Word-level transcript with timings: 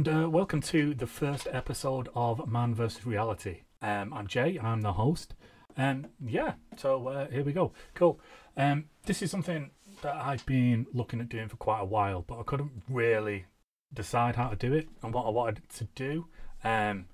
And 0.00 0.08
uh, 0.08 0.30
welcome 0.30 0.62
to 0.62 0.94
the 0.94 1.06
first 1.06 1.46
episode 1.52 2.08
of 2.14 2.48
Man 2.48 2.74
vs. 2.74 3.04
Reality. 3.04 3.64
Um, 3.82 4.14
I'm 4.14 4.26
Jay, 4.26 4.58
I'm 4.58 4.80
the 4.80 4.94
host. 4.94 5.34
And 5.76 6.08
yeah, 6.24 6.54
so 6.78 7.06
uh, 7.08 7.28
here 7.28 7.44
we 7.44 7.52
go. 7.52 7.72
Cool. 7.92 8.18
Um, 8.56 8.86
this 9.04 9.20
is 9.20 9.30
something 9.30 9.72
that 10.00 10.14
I've 10.14 10.46
been 10.46 10.86
looking 10.94 11.20
at 11.20 11.28
doing 11.28 11.48
for 11.48 11.56
quite 11.56 11.80
a 11.80 11.84
while, 11.84 12.24
but 12.26 12.40
I 12.40 12.44
couldn't 12.44 12.82
really 12.88 13.44
decide 13.92 14.36
how 14.36 14.48
to 14.48 14.56
do 14.56 14.72
it 14.72 14.88
and 15.02 15.12
what 15.12 15.26
I 15.26 15.28
wanted 15.28 15.68
to 15.68 15.84
do. 15.94 16.28
Um, 16.64 17.04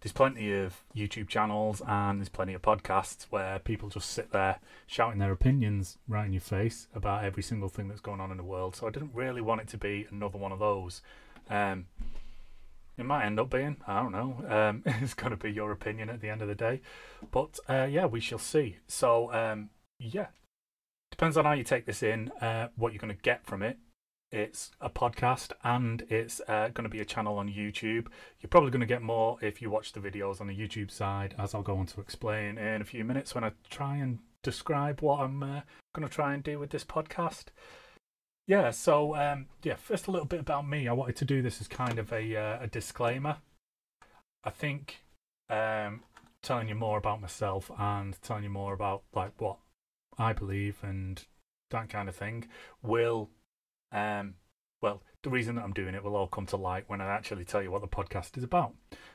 there's 0.00 0.12
plenty 0.12 0.52
of 0.52 0.82
YouTube 0.96 1.28
channels 1.28 1.80
and 1.86 2.18
there's 2.18 2.28
plenty 2.28 2.54
of 2.54 2.62
podcasts 2.62 3.26
where 3.30 3.60
people 3.60 3.88
just 3.88 4.10
sit 4.10 4.32
there 4.32 4.58
shouting 4.88 5.20
their 5.20 5.30
opinions 5.30 5.98
right 6.08 6.26
in 6.26 6.32
your 6.32 6.40
face 6.40 6.88
about 6.92 7.22
every 7.22 7.44
single 7.44 7.68
thing 7.68 7.86
that's 7.86 8.00
going 8.00 8.20
on 8.20 8.32
in 8.32 8.36
the 8.36 8.42
world. 8.42 8.74
So 8.74 8.88
I 8.88 8.90
didn't 8.90 9.14
really 9.14 9.40
want 9.40 9.60
it 9.60 9.68
to 9.68 9.78
be 9.78 10.08
another 10.10 10.38
one 10.38 10.50
of 10.50 10.58
those. 10.58 11.02
Um, 11.48 11.86
it 12.96 13.04
might 13.04 13.24
end 13.24 13.40
up 13.40 13.50
being, 13.50 13.76
I 13.86 14.02
don't 14.02 14.12
know. 14.12 14.44
Um, 14.48 14.82
it's 15.02 15.14
going 15.14 15.30
to 15.30 15.36
be 15.36 15.50
your 15.50 15.72
opinion 15.72 16.10
at 16.10 16.20
the 16.20 16.28
end 16.28 16.42
of 16.42 16.48
the 16.48 16.54
day. 16.54 16.80
But 17.30 17.58
uh, 17.68 17.86
yeah, 17.90 18.06
we 18.06 18.20
shall 18.20 18.38
see. 18.38 18.76
So 18.86 19.32
um, 19.32 19.70
yeah, 19.98 20.26
depends 21.10 21.36
on 21.36 21.44
how 21.44 21.52
you 21.52 21.64
take 21.64 21.86
this 21.86 22.02
in, 22.02 22.30
uh, 22.40 22.68
what 22.76 22.92
you're 22.92 23.00
going 23.00 23.14
to 23.14 23.22
get 23.22 23.46
from 23.46 23.62
it. 23.62 23.78
It's 24.30 24.70
a 24.80 24.88
podcast 24.88 25.52
and 25.62 26.02
it's 26.08 26.40
uh, 26.48 26.70
going 26.72 26.84
to 26.84 26.88
be 26.88 27.00
a 27.00 27.04
channel 27.04 27.36
on 27.36 27.48
YouTube. 27.50 28.06
You're 28.40 28.48
probably 28.48 28.70
going 28.70 28.80
to 28.80 28.86
get 28.86 29.02
more 29.02 29.36
if 29.42 29.60
you 29.60 29.68
watch 29.68 29.92
the 29.92 30.00
videos 30.00 30.40
on 30.40 30.46
the 30.46 30.56
YouTube 30.56 30.90
side, 30.90 31.34
as 31.38 31.54
I'll 31.54 31.62
go 31.62 31.76
on 31.76 31.86
to 31.86 32.00
explain 32.00 32.56
in 32.56 32.80
a 32.80 32.84
few 32.86 33.04
minutes 33.04 33.34
when 33.34 33.44
I 33.44 33.52
try 33.68 33.96
and 33.96 34.20
describe 34.42 35.02
what 35.02 35.20
I'm 35.20 35.42
uh, 35.42 35.60
going 35.94 36.08
to 36.08 36.14
try 36.14 36.32
and 36.32 36.42
do 36.42 36.58
with 36.58 36.70
this 36.70 36.84
podcast. 36.84 37.46
Yeah, 38.46 38.70
so 38.70 39.14
um, 39.14 39.46
yeah, 39.62 39.76
first 39.76 40.08
a 40.08 40.10
little 40.10 40.26
bit 40.26 40.40
about 40.40 40.68
me. 40.68 40.88
I 40.88 40.92
wanted 40.92 41.16
to 41.16 41.24
do 41.24 41.42
this 41.42 41.60
as 41.60 41.68
kind 41.68 41.98
of 41.98 42.12
a 42.12 42.36
uh, 42.36 42.58
a 42.62 42.66
disclaimer. 42.66 43.36
I 44.44 44.50
think 44.50 45.04
um, 45.48 46.02
telling 46.42 46.68
you 46.68 46.74
more 46.74 46.98
about 46.98 47.20
myself 47.20 47.70
and 47.78 48.20
telling 48.22 48.42
you 48.44 48.50
more 48.50 48.74
about 48.74 49.04
like 49.14 49.40
what 49.40 49.58
I 50.18 50.32
believe 50.32 50.78
and 50.82 51.24
that 51.70 51.88
kind 51.88 52.08
of 52.08 52.16
thing 52.16 52.48
will, 52.82 53.30
um, 53.92 54.34
well, 54.80 55.02
the 55.22 55.30
reason 55.30 55.54
that 55.54 55.62
I'm 55.62 55.72
doing 55.72 55.94
it 55.94 56.02
will 56.02 56.16
all 56.16 56.26
come 56.26 56.46
to 56.46 56.56
light 56.56 56.84
when 56.88 57.00
I 57.00 57.06
actually 57.06 57.44
tell 57.44 57.62
you 57.62 57.70
what 57.70 57.80
the 57.80 57.88
podcast 57.88 58.36
is 58.36 58.42
about. 58.44 58.74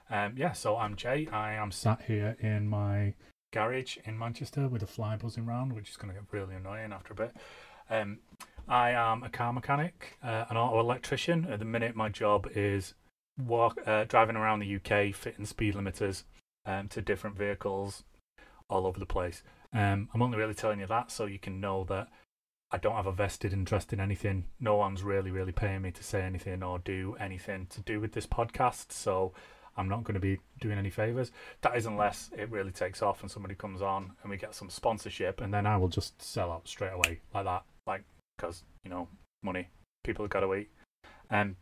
Um, 0.09 0.35
yeah, 0.37 0.53
so 0.53 0.77
I'm 0.77 0.95
Jay. 0.95 1.27
I 1.31 1.53
am 1.53 1.71
sat 1.71 2.03
here 2.07 2.37
in 2.39 2.67
my 2.67 3.13
garage 3.51 3.97
in 4.05 4.17
Manchester 4.17 4.69
with 4.69 4.83
a 4.83 4.87
fly 4.87 5.17
buzzing 5.17 5.45
around, 5.45 5.73
which 5.73 5.89
is 5.89 5.97
going 5.97 6.13
to 6.13 6.19
get 6.19 6.31
really 6.31 6.55
annoying 6.55 6.93
after 6.93 7.11
a 7.11 7.15
bit. 7.15 7.35
Um, 7.89 8.19
I 8.67 8.91
am 8.91 9.23
a 9.23 9.29
car 9.29 9.53
mechanic, 9.53 10.17
uh, 10.21 10.45
an 10.49 10.57
auto 10.57 10.79
electrician. 10.79 11.47
At 11.49 11.59
the 11.59 11.65
minute, 11.65 11.95
my 11.95 12.09
job 12.09 12.47
is 12.53 12.95
walk, 13.37 13.77
uh, 13.85 14.03
driving 14.03 14.35
around 14.35 14.59
the 14.59 14.75
UK, 14.75 15.15
fitting 15.15 15.45
speed 15.45 15.75
limiters 15.75 16.23
um, 16.65 16.89
to 16.89 17.01
different 17.01 17.37
vehicles 17.37 18.03
all 18.69 18.85
over 18.85 18.99
the 18.99 19.05
place. 19.05 19.41
Um, 19.73 20.09
I'm 20.13 20.21
only 20.21 20.37
really 20.37 20.53
telling 20.53 20.79
you 20.79 20.87
that 20.87 21.11
so 21.11 21.25
you 21.25 21.39
can 21.39 21.61
know 21.61 21.85
that 21.85 22.09
I 22.69 22.77
don't 22.77 22.95
have 22.95 23.05
a 23.05 23.11
vested 23.13 23.53
interest 23.53 23.93
in 23.93 24.01
anything. 24.01 24.45
No 24.59 24.75
one's 24.75 25.01
really, 25.01 25.31
really 25.31 25.53
paying 25.53 25.81
me 25.81 25.91
to 25.91 26.03
say 26.03 26.21
anything 26.23 26.61
or 26.61 26.79
do 26.79 27.15
anything 27.19 27.67
to 27.67 27.81
do 27.81 28.01
with 28.01 28.11
this 28.11 28.27
podcast. 28.27 28.91
So 28.91 29.31
I'm 29.77 29.87
not 29.87 30.03
going 30.03 30.15
to 30.15 30.19
be 30.19 30.39
doing 30.59 30.77
any 30.77 30.89
favors. 30.89 31.31
That 31.61 31.77
is 31.77 31.85
unless 31.85 32.31
it 32.37 32.51
really 32.51 32.71
takes 32.71 33.01
off 33.01 33.21
and 33.21 33.31
somebody 33.31 33.55
comes 33.55 33.81
on 33.81 34.11
and 34.21 34.29
we 34.29 34.35
get 34.35 34.55
some 34.55 34.69
sponsorship, 34.69 35.39
and 35.39 35.53
then 35.53 35.65
I 35.65 35.77
will 35.77 35.87
just 35.87 36.21
sell 36.21 36.51
out 36.51 36.67
straight 36.67 36.93
away 36.93 37.21
like 37.33 37.45
that. 37.45 37.63
Like 37.85 38.03
because 38.37 38.63
you 38.83 38.89
know 38.89 39.07
money, 39.43 39.69
people 40.03 40.23
have 40.23 40.31
got 40.31 40.41
to 40.41 40.53
eat. 40.53 40.69
And 41.29 41.55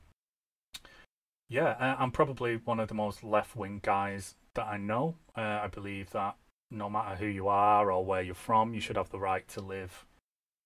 yeah, 1.50 1.96
I'm 2.00 2.12
probably 2.12 2.58
one 2.58 2.80
of 2.80 2.88
the 2.88 2.94
most 2.94 3.24
left 3.24 3.56
wing 3.56 3.80
guys 3.84 4.36
that 4.56 4.66
I 4.66 4.78
know. 4.78 5.16
Uh, 5.38 5.60
I 5.64 5.68
believe 5.68 6.10
that 6.12 6.36
no 6.72 6.90
matter 6.90 7.16
who 7.16 7.28
you 7.28 7.48
are 7.48 7.92
or 7.92 8.04
where 8.04 8.22
you're 8.22 8.36
from, 8.36 8.74
you 8.74 8.80
should 8.80 8.98
have 8.98 9.10
the 9.10 9.20
right 9.20 9.48
to 9.50 9.62
live 9.62 10.06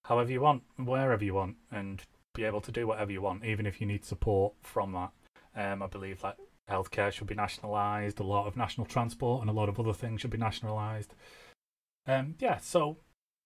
however 0.06 0.32
you 0.32 0.42
want, 0.42 0.64
wherever 0.78 1.24
you 1.24 1.34
want, 1.34 1.58
and 1.72 2.02
be 2.34 2.44
able 2.44 2.62
to 2.62 2.72
do 2.72 2.88
whatever 2.88 3.12
you 3.12 3.22
want, 3.22 3.44
even 3.44 3.66
if 3.66 3.82
you 3.82 3.88
need 3.88 4.06
support 4.06 4.54
from 4.62 4.94
that. 4.94 5.12
Um, 5.56 5.84
I 5.84 5.88
believe 5.88 6.22
that 6.22 6.38
healthcare 6.70 7.12
should 7.12 7.28
be 7.28 7.36
nationalised, 7.36 8.20
a 8.20 8.24
lot 8.24 8.48
of 8.48 8.56
national 8.56 8.88
transport 8.88 9.42
and 9.42 9.50
a 9.50 9.54
lot 9.54 9.70
of 9.70 9.80
other 9.80 9.94
things 9.94 10.22
should 10.22 10.30
be 10.30 10.38
nationalised. 10.38 11.14
Um, 12.08 12.36
yeah, 12.40 12.58
so 12.58 12.98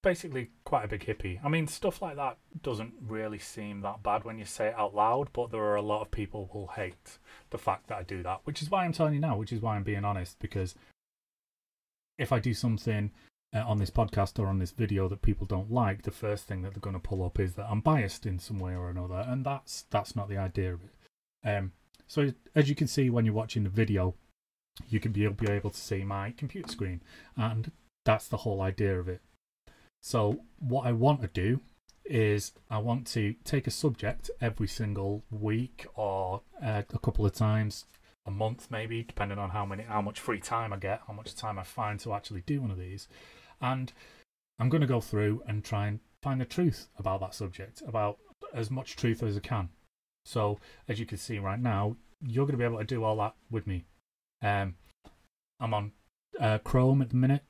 basically 0.03 0.51
quite 0.65 0.85
a 0.85 0.87
big 0.87 1.05
hippie. 1.05 1.39
I 1.43 1.49
mean, 1.49 1.65
stuff 1.65 2.01
like 2.01 2.17
that 2.17 2.37
doesn't 2.61 2.93
really 3.07 3.39
seem 3.39 3.81
that 3.81 4.03
bad 4.03 4.23
when 4.23 4.37
you 4.37 4.45
say 4.45 4.67
it 4.67 4.75
out 4.77 4.93
loud, 4.93 5.29
but 5.33 5.49
there 5.49 5.63
are 5.63 5.77
a 5.77 5.81
lot 5.81 6.01
of 6.01 6.11
people 6.11 6.49
who 6.53 6.67
hate 6.75 7.17
the 7.49 7.57
fact 7.57 7.87
that 7.87 7.97
I 7.97 8.03
do 8.03 8.21
that, 8.21 8.41
which 8.43 8.61
is 8.61 8.69
why 8.69 8.85
I'm 8.85 8.93
telling 8.93 9.15
you 9.15 9.19
now, 9.19 9.37
which 9.37 9.51
is 9.51 9.61
why 9.61 9.75
I'm 9.75 9.83
being 9.83 10.05
honest, 10.05 10.37
because 10.39 10.75
if 12.19 12.31
I 12.31 12.39
do 12.39 12.53
something 12.53 13.11
uh, 13.55 13.63
on 13.65 13.79
this 13.79 13.89
podcast 13.89 14.37
or 14.39 14.47
on 14.47 14.59
this 14.59 14.71
video 14.71 15.07
that 15.07 15.21
people 15.21 15.47
don't 15.47 15.71
like, 15.71 16.03
the 16.03 16.11
first 16.11 16.45
thing 16.45 16.61
that 16.61 16.73
they're 16.73 16.81
going 16.81 16.95
to 16.95 16.99
pull 16.99 17.25
up 17.25 17.39
is 17.39 17.53
that 17.53 17.67
I'm 17.69 17.81
biased 17.81 18.25
in 18.25 18.37
some 18.39 18.59
way 18.59 18.75
or 18.75 18.89
another, 18.89 19.25
and 19.27 19.45
that's 19.45 19.85
that's 19.89 20.15
not 20.15 20.29
the 20.29 20.37
idea 20.37 20.73
of 20.73 20.81
it. 20.83 21.49
Um, 21.49 21.71
so 22.07 22.33
as 22.53 22.69
you 22.69 22.75
can 22.75 22.87
see 22.87 23.09
when 23.09 23.25
you're 23.25 23.33
watching 23.33 23.63
the 23.63 23.69
video, 23.69 24.15
you 24.89 24.99
can 24.99 25.11
be 25.11 25.27
be 25.27 25.49
able 25.49 25.69
to 25.69 25.79
see 25.79 26.03
my 26.03 26.31
computer 26.31 26.69
screen, 26.69 27.01
and 27.37 27.71
that's 28.05 28.27
the 28.27 28.37
whole 28.37 28.61
idea 28.61 28.99
of 28.99 29.07
it. 29.07 29.21
So 30.03 30.41
what 30.59 30.85
I 30.85 30.91
want 30.91 31.21
to 31.21 31.29
do 31.29 31.61
is 32.03 32.51
I 32.69 32.77
want 32.77 33.07
to 33.07 33.35
take 33.45 33.67
a 33.67 33.71
subject 33.71 34.29
every 34.41 34.67
single 34.67 35.23
week 35.31 35.87
or 35.95 36.41
uh, 36.61 36.83
a 36.93 36.99
couple 36.99 37.25
of 37.25 37.31
times 37.31 37.85
a 38.25 38.31
month 38.31 38.67
maybe 38.69 39.03
depending 39.03 39.37
on 39.37 39.49
how 39.49 39.65
many 39.65 39.83
how 39.83 40.01
much 40.01 40.19
free 40.19 40.39
time 40.39 40.71
I 40.73 40.77
get 40.77 41.01
how 41.07 41.13
much 41.13 41.33
time 41.35 41.57
I 41.57 41.63
find 41.63 41.99
to 42.01 42.13
actually 42.13 42.43
do 42.45 42.61
one 42.61 42.69
of 42.69 42.77
these. 42.77 43.07
And 43.61 43.93
I'm 44.59 44.67
going 44.67 44.81
to 44.81 44.87
go 44.87 44.99
through 44.99 45.41
and 45.47 45.63
try 45.63 45.87
and 45.87 46.01
find 46.21 46.41
the 46.41 46.45
truth 46.45 46.89
about 46.99 47.21
that 47.21 47.33
subject 47.33 47.81
about 47.87 48.17
as 48.53 48.69
much 48.69 48.97
truth 48.97 49.23
as 49.23 49.37
I 49.37 49.39
can. 49.39 49.69
So 50.25 50.59
as 50.89 50.99
you 50.99 51.05
can 51.05 51.17
see 51.17 51.39
right 51.39 51.59
now 51.59 51.95
you're 52.21 52.45
going 52.45 52.57
to 52.59 52.61
be 52.61 52.65
able 52.65 52.79
to 52.79 52.83
do 52.83 53.05
all 53.05 53.15
that 53.17 53.35
with 53.49 53.67
me. 53.67 53.85
Um, 54.41 54.75
I'm 55.61 55.73
on 55.73 55.91
uh, 56.41 56.57
Chrome 56.57 57.01
at 57.01 57.09
the 57.11 57.15
minute 57.15 57.43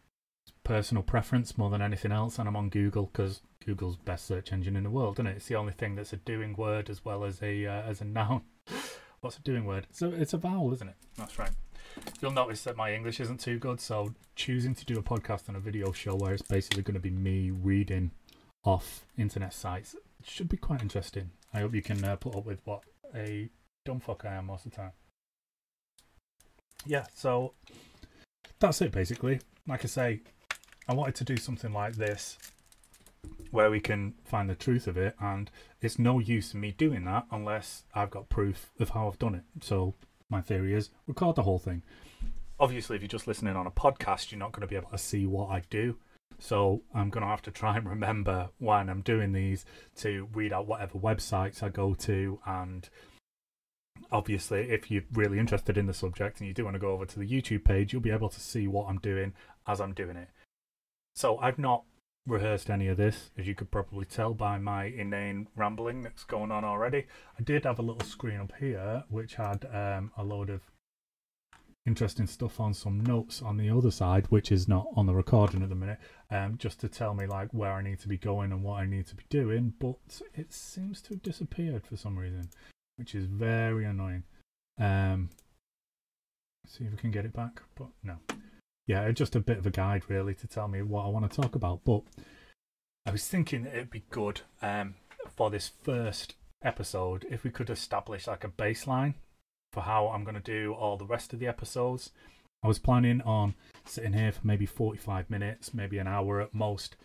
personal 0.63 1.03
preference 1.03 1.57
more 1.57 1.69
than 1.69 1.81
anything 1.81 2.11
else, 2.11 2.39
and 2.39 2.47
I'm 2.47 2.55
on 2.55 2.69
Google 2.69 3.09
because 3.11 3.41
Google's 3.65 3.95
best 3.95 4.25
search 4.25 4.51
engine 4.51 4.75
in 4.75 4.83
the 4.83 4.89
world, 4.89 5.15
isn't 5.15 5.27
it? 5.27 5.37
It's 5.37 5.47
the 5.47 5.55
only 5.55 5.73
thing 5.73 5.95
that's 5.95 6.13
a 6.13 6.17
doing 6.17 6.55
word 6.55 6.89
as 6.89 7.03
well 7.03 7.23
as 7.23 7.41
a 7.41 7.65
uh, 7.65 7.81
as 7.83 8.01
a 8.01 8.05
noun. 8.05 8.43
What's 9.21 9.37
a 9.37 9.41
doing 9.41 9.65
word? 9.65 9.87
So 9.91 10.11
it's 10.11 10.33
a 10.33 10.37
vowel, 10.37 10.73
isn't 10.73 10.87
it? 10.87 10.95
That's 11.17 11.39
right. 11.39 11.51
You'll 12.21 12.31
notice 12.31 12.63
that 12.63 12.75
my 12.75 12.93
English 12.93 13.19
isn't 13.19 13.39
too 13.39 13.59
good, 13.59 13.79
so 13.79 14.13
choosing 14.35 14.75
to 14.75 14.85
do 14.85 14.97
a 14.97 15.03
podcast 15.03 15.47
and 15.47 15.55
a 15.55 15.59
video 15.59 15.91
show 15.91 16.15
where 16.15 16.33
it's 16.33 16.41
basically 16.41 16.83
going 16.83 16.95
to 16.95 16.99
be 16.99 17.11
me 17.11 17.51
reading 17.51 18.11
off 18.65 19.05
internet 19.17 19.53
sites 19.53 19.95
should 20.23 20.49
be 20.49 20.57
quite 20.57 20.81
interesting. 20.81 21.31
I 21.53 21.59
hope 21.59 21.75
you 21.75 21.81
can 21.81 22.03
uh, 22.03 22.15
put 22.15 22.35
up 22.35 22.45
with 22.45 22.59
what 22.65 22.81
a 23.15 23.49
dumb 23.85 23.99
fuck 23.99 24.25
I 24.25 24.33
am 24.33 24.47
most 24.47 24.65
of 24.65 24.71
the 24.71 24.77
time. 24.77 24.91
Yeah, 26.85 27.05
so 27.13 27.53
that's 28.59 28.81
it 28.81 28.91
basically. 28.91 29.39
Like 29.67 29.85
I 29.85 29.87
say, 29.87 30.21
I 30.87 30.93
wanted 30.93 31.15
to 31.15 31.23
do 31.23 31.37
something 31.37 31.71
like 31.71 31.95
this 31.95 32.37
where 33.51 33.69
we 33.69 33.79
can 33.79 34.13
find 34.25 34.49
the 34.49 34.55
truth 34.55 34.87
of 34.87 34.97
it, 34.97 35.15
and 35.19 35.49
it's 35.81 35.99
no 35.99 36.19
use 36.19 36.53
me 36.53 36.71
doing 36.71 37.05
that 37.05 37.25
unless 37.31 37.83
I've 37.93 38.09
got 38.09 38.29
proof 38.29 38.71
of 38.79 38.89
how 38.89 39.07
I've 39.07 39.19
done 39.19 39.35
it. 39.35 39.43
So, 39.61 39.93
my 40.29 40.41
theory 40.41 40.73
is 40.73 40.89
record 41.07 41.35
the 41.35 41.43
whole 41.43 41.59
thing. 41.59 41.83
Obviously, 42.59 42.95
if 42.95 43.01
you're 43.01 43.07
just 43.07 43.27
listening 43.27 43.55
on 43.55 43.67
a 43.67 43.71
podcast, 43.71 44.31
you're 44.31 44.39
not 44.39 44.51
going 44.51 44.61
to 44.61 44.67
be 44.67 44.75
able 44.75 44.89
to 44.89 44.97
see 44.97 45.25
what 45.25 45.49
I 45.49 45.61
do. 45.69 45.97
So, 46.39 46.81
I'm 46.93 47.09
going 47.09 47.23
to 47.23 47.29
have 47.29 47.43
to 47.43 47.51
try 47.51 47.77
and 47.77 47.87
remember 47.87 48.49
when 48.57 48.89
I'm 48.89 49.01
doing 49.01 49.31
these 49.31 49.65
to 49.97 50.27
read 50.33 50.51
out 50.51 50.67
whatever 50.67 50.97
websites 50.97 51.63
I 51.63 51.69
go 51.69 51.93
to 51.93 52.39
and 52.45 52.89
obviously, 54.11 54.69
if 54.69 54.91
you're 54.91 55.03
really 55.13 55.39
interested 55.39 55.77
in 55.77 55.87
the 55.87 55.93
subject 55.93 56.39
and 56.39 56.47
you 56.47 56.53
do 56.53 56.63
want 56.63 56.75
to 56.75 56.79
go 56.79 56.91
over 56.91 57.05
to 57.05 57.19
the 57.19 57.27
YouTube 57.27 57.63
page, 57.63 57.93
you'll 57.93 58.01
be 58.01 58.11
able 58.11 58.29
to 58.29 58.39
see 58.39 58.67
what 58.67 58.87
I'm 58.89 58.99
doing 58.99 59.33
as 59.67 59.79
I'm 59.79 59.93
doing 59.93 60.17
it. 60.17 60.29
So 61.15 61.37
I've 61.37 61.59
not 61.59 61.83
rehearsed 62.25 62.69
any 62.69 62.87
of 62.87 62.97
this, 62.97 63.31
as 63.37 63.47
you 63.47 63.55
could 63.55 63.69
probably 63.69 64.05
tell 64.05 64.33
by 64.33 64.57
my 64.57 64.85
inane 64.85 65.47
rambling 65.55 66.01
that's 66.01 66.23
going 66.23 66.51
on 66.51 66.63
already. 66.63 67.05
I 67.37 67.43
did 67.43 67.65
have 67.65 67.79
a 67.79 67.83
little 67.83 68.07
screen 68.07 68.39
up 68.39 68.53
here 68.59 69.03
which 69.09 69.35
had 69.35 69.65
um, 69.71 70.11
a 70.17 70.23
load 70.23 70.49
of 70.49 70.61
interesting 71.85 72.27
stuff 72.27 72.61
on 72.61 72.73
some 72.73 73.01
notes 73.01 73.41
on 73.41 73.57
the 73.57 73.69
other 73.69 73.91
side, 73.91 74.25
which 74.27 74.51
is 74.51 74.69
not 74.69 74.87
on 74.95 75.05
the 75.05 75.13
recording 75.13 75.61
at 75.61 75.69
the 75.69 75.75
minute, 75.75 75.99
um, 76.31 76.57
just 76.57 76.79
to 76.79 76.87
tell 76.87 77.13
me 77.13 77.27
like 77.27 77.49
where 77.51 77.73
I 77.73 77.81
need 77.81 77.99
to 77.99 78.07
be 78.07 78.17
going 78.17 78.53
and 78.53 78.63
what 78.63 78.79
I 78.79 78.85
need 78.85 79.05
to 79.07 79.15
be 79.15 79.25
doing. 79.29 79.73
But 79.79 80.21
it 80.33 80.53
seems 80.53 81.01
to 81.03 81.09
have 81.09 81.21
disappeared 81.21 81.85
for 81.85 81.97
some 81.97 82.17
reason, 82.17 82.49
which 82.95 83.13
is 83.13 83.25
very 83.25 83.85
annoying. 83.85 84.23
Um, 84.79 85.29
see 86.65 86.85
if 86.85 86.91
we 86.91 86.97
can 86.97 87.11
get 87.11 87.25
it 87.25 87.33
back, 87.33 87.61
but 87.75 87.89
no 88.01 88.15
yeah, 88.87 89.09
just 89.11 89.35
a 89.35 89.39
bit 89.39 89.57
of 89.57 89.65
a 89.65 89.71
guide 89.71 90.03
really 90.09 90.33
to 90.35 90.47
tell 90.47 90.67
me 90.67 90.81
what 90.81 91.05
I 91.05 91.09
want 91.09 91.29
to 91.29 91.41
talk 91.41 91.55
about. 91.55 91.81
But 91.85 92.01
I 93.05 93.11
was 93.11 93.27
thinking 93.27 93.65
it'd 93.65 93.89
be 93.89 94.03
good 94.09 94.41
um, 94.61 94.95
for 95.35 95.49
this 95.49 95.71
first 95.83 96.35
episode, 96.63 97.25
if 97.29 97.43
we 97.43 97.49
could 97.49 97.69
establish 97.69 98.27
like 98.27 98.43
a 98.43 98.49
baseline 98.49 99.15
for 99.71 99.81
how 99.81 100.07
I'm 100.07 100.23
going 100.23 100.35
to 100.35 100.41
do 100.41 100.73
all 100.73 100.97
the 100.97 101.05
rest 101.05 101.33
of 101.33 101.39
the 101.39 101.47
episodes. 101.47 102.11
I 102.63 102.67
was 102.67 102.79
planning 102.79 103.21
on 103.21 103.55
sitting 103.85 104.13
here 104.13 104.31
for 104.31 104.45
maybe 104.47 104.65
45 104.65 105.29
minutes, 105.29 105.73
maybe 105.73 105.97
an 105.97 106.07
hour 106.07 106.39
at 106.39 106.53
most 106.53 106.95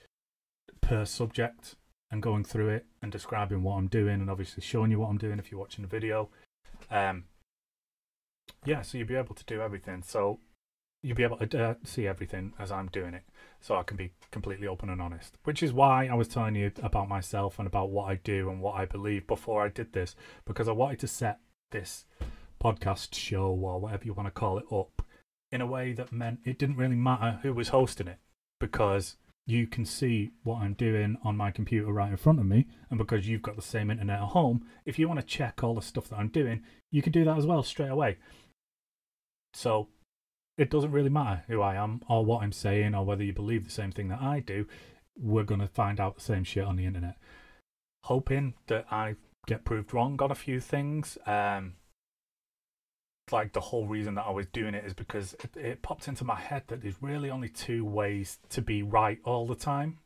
per 0.81 1.05
subject 1.05 1.75
and 2.11 2.23
going 2.23 2.45
through 2.45 2.69
it 2.69 2.87
and 3.03 3.11
describing 3.11 3.63
what 3.63 3.75
I'm 3.75 3.89
doing 3.89 4.21
and 4.21 4.31
obviously 4.31 4.63
showing 4.63 4.91
you 4.91 5.01
what 5.01 5.09
I'm 5.09 5.19
doing 5.19 5.39
if 5.39 5.51
you're 5.51 5.61
watching 5.61 5.83
the 5.83 5.89
video. 5.89 6.29
Um, 6.91 7.25
yeah, 8.65 8.83
so 8.83 8.99
you'll 8.99 9.09
be 9.09 9.17
able 9.17 9.35
to 9.35 9.45
do 9.45 9.61
everything. 9.61 10.03
So 10.03 10.39
you'll 11.03 11.17
be 11.17 11.23
able 11.23 11.39
to 11.39 11.65
uh, 11.65 11.75
see 11.85 12.07
everything 12.07 12.53
as 12.59 12.73
I'm 12.73 12.89
doing 12.89 13.15
it. 13.15 13.23
So 13.61 13.77
I 13.77 13.83
can 13.83 13.97
be 13.97 14.13
completely 14.31 14.67
open 14.67 14.89
and 14.89 15.01
honest, 15.01 15.37
which 15.45 15.63
is 15.63 15.73
why 15.73 16.07
I 16.07 16.15
was 16.15 16.29
telling 16.29 16.55
you 16.55 16.71
about 16.83 17.09
myself 17.09 17.59
and 17.59 17.67
about 17.67 17.91
what 17.91 18.05
I 18.11 18.17
do 18.17 18.51
and 18.51 18.61
what 18.61 18.77
I 18.77 18.85
believe 18.85 19.27
before 19.27 19.65
I 19.65 19.69
did 19.69 19.93
this, 19.93 20.15
because 20.45 20.69
I 20.69 20.73
wanted 20.73 21.01
to 21.01 21.09
set 21.09 21.41
this 21.71 22.05
podcast 22.63 23.15
show 23.15 23.47
or 23.47 23.81
whatever 23.81 24.05
you 24.05 24.15
want 24.15 24.27
to 24.27 24.33
call 24.33 24.59
it 24.59 24.65
up 24.73 25.03
in 25.51 25.61
a 25.61 25.67
way 25.67 25.93
that 25.93 26.13
meant 26.13 26.41
it 26.45 26.59
didn't 26.59 26.77
really 26.77 26.97
matter 26.97 27.39
who 27.43 27.53
was 27.53 27.69
hosting 27.69 28.09
it 28.09 28.19
because 28.61 29.17
you 29.47 29.67
can 29.67 29.85
see 29.85 30.31
what 30.43 30.61
I'm 30.61 30.75
doing 30.75 31.17
on 31.25 31.37
my 31.37 31.51
computer 31.51 31.91
right 31.91 32.11
in 32.11 32.17
front 32.19 32.39
of 32.39 32.45
me. 32.45 32.67
And 32.91 32.99
because 32.99 33.27
you've 33.27 33.43
got 33.43 33.57
the 33.57 33.63
same 33.63 33.91
internet 33.91 34.21
at 34.21 34.29
home, 34.29 34.67
if 34.85 34.99
you 34.99 35.09
want 35.09 35.21
to 35.21 35.27
check 35.27 35.65
all 35.65 35.75
the 35.75 35.81
stuff 35.81 36.09
that 36.11 36.19
I'm 36.19 36.29
doing, 36.29 36.63
you 36.91 37.01
can 37.01 37.13
do 37.13 37.25
that 37.25 37.39
as 37.39 37.47
well 37.47 37.63
straight 37.63 37.91
away. 37.91 38.19
So 39.55 39.89
it 40.59 40.71
doesn't 40.71 40.91
really 40.91 41.09
matter 41.09 41.45
who 41.47 41.63
I 41.63 41.77
am 41.77 42.03
or 42.09 42.25
what 42.25 42.43
I'm 42.43 42.53
saying 42.53 42.95
or 42.95 43.05
whether 43.05 43.23
you 43.23 43.33
believe 43.33 43.65
the 43.65 43.71
same 43.71 43.93
thing 43.93 44.09
that 44.09 44.21
I 44.21 44.41
do. 44.41 44.67
We're 45.17 45.45
going 45.45 45.61
to 45.61 45.69
find 45.69 46.01
out 46.01 46.17
the 46.17 46.21
same 46.21 46.45
shit 46.45 46.65
on 46.65 46.77
the 46.77 46.85
internet. 46.85 47.17
Hoping 48.05 48.55
that 48.67 48.87
I 48.91 49.15
get 49.47 49.65
proved 49.65 49.95
wrong 49.95 50.21
on 50.21 50.33
a 50.33 50.35
few 50.35 50.61
things. 50.61 51.17
Um, 51.27 51.75
like 53.31 53.53
the 53.53 53.61
whole 53.61 53.87
reason 53.87 54.15
that 54.15 54.27
I 54.27 54.31
was 54.31 54.47
doing 54.47 54.75
it 54.75 54.85
is 54.85 54.95
because 54.95 55.35
it, 55.35 55.57
it, 55.57 55.83
popped 55.83 56.09
into 56.09 56.25
my 56.25 56.37
head 56.37 56.65
that 56.69 56.83
there's 56.83 57.01
really 57.03 57.31
only 57.31 57.49
two 57.49 57.85
ways 57.85 58.39
to 58.51 58.63
be 58.63 58.83
right 58.83 59.19
all 59.25 59.47
the 59.47 59.55
time. 59.55 59.99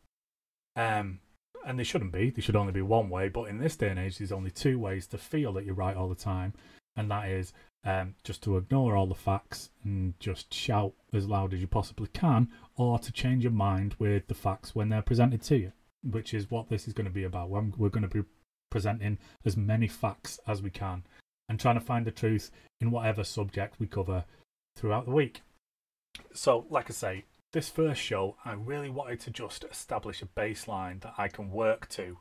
Um, 0.77 1.21
and 1.65 1.79
they 1.79 1.85
shouldn't 1.85 2.13
be. 2.13 2.31
There 2.31 2.43
should 2.43 2.57
only 2.57 2.73
be 2.73 2.83
one 2.83 3.09
way. 3.09 3.29
But 3.29 3.45
in 3.45 3.59
this 3.59 3.77
day 3.77 3.89
and 3.89 3.99
age, 3.99 4.19
there's 4.19 4.33
only 4.33 4.51
two 4.51 4.79
ways 4.79 5.07
to 5.09 5.19
feel 5.19 5.53
that 5.55 5.65
you're 5.65 5.75
right 5.75 5.97
all 5.97 6.09
the 6.09 6.15
time, 6.15 6.55
and 6.97 7.11
that 7.11 7.29
is 7.29 7.53
um, 7.85 8.15
just 8.23 8.43
to 8.45 8.57
ignore 8.57 8.97
all 8.97 9.07
the 9.07 9.15
facts 9.15 9.71
and 9.85 10.15
just 10.21 10.55
shout 10.55 10.93
as 11.13 11.27
loud 11.27 11.53
as 11.53 11.61
you 11.61 11.67
possibly 11.67 12.09
can, 12.09 12.49
or 12.77 12.99
to 12.99 13.13
change 13.13 13.45
your 13.45 13.53
mind 13.53 13.95
with 13.99 14.29
the 14.29 14.35
facts 14.35 14.75
when 14.75 14.89
they're 14.89 15.03
presented 15.03 15.43
to 15.43 15.57
you, 15.57 15.73
which 16.03 16.33
is 16.33 16.51
what 16.51 16.69
this 16.69 16.87
is 16.87 16.95
going 16.95 17.07
to 17.07 17.13
be 17.13 17.25
about. 17.25 17.51
We're 17.51 17.89
going 17.89 18.09
to 18.09 18.23
be 18.23 18.29
presenting 18.71 19.19
as 19.45 19.57
many 19.57 19.89
facts 19.89 20.39
as 20.47 20.63
we 20.63 20.71
can 20.71 21.05
and 21.49 21.61
trying 21.61 21.79
to 21.79 21.85
find 21.85 22.07
the 22.07 22.11
truth 22.11 22.51
in 22.81 22.91
whatever 22.91 23.25
subject 23.25 23.79
we 23.79 23.87
cover 23.87 24.25
throughout 24.77 25.05
the 25.05 25.13
week. 25.13 25.43
So, 26.33 26.67
like 26.71 26.91
I 26.91 26.95
say, 26.95 27.25
this 27.53 27.69
first 27.69 28.01
show, 28.01 28.37
I 28.45 28.53
really 28.53 28.89
wanted 28.89 29.21
to 29.21 29.31
just 29.31 29.65
establish 29.65 30.23
a 30.23 30.27
baseline 30.27 31.01
that 31.03 31.15
I 31.19 31.29
can 31.29 31.51
work 31.51 31.89
to 31.91 32.19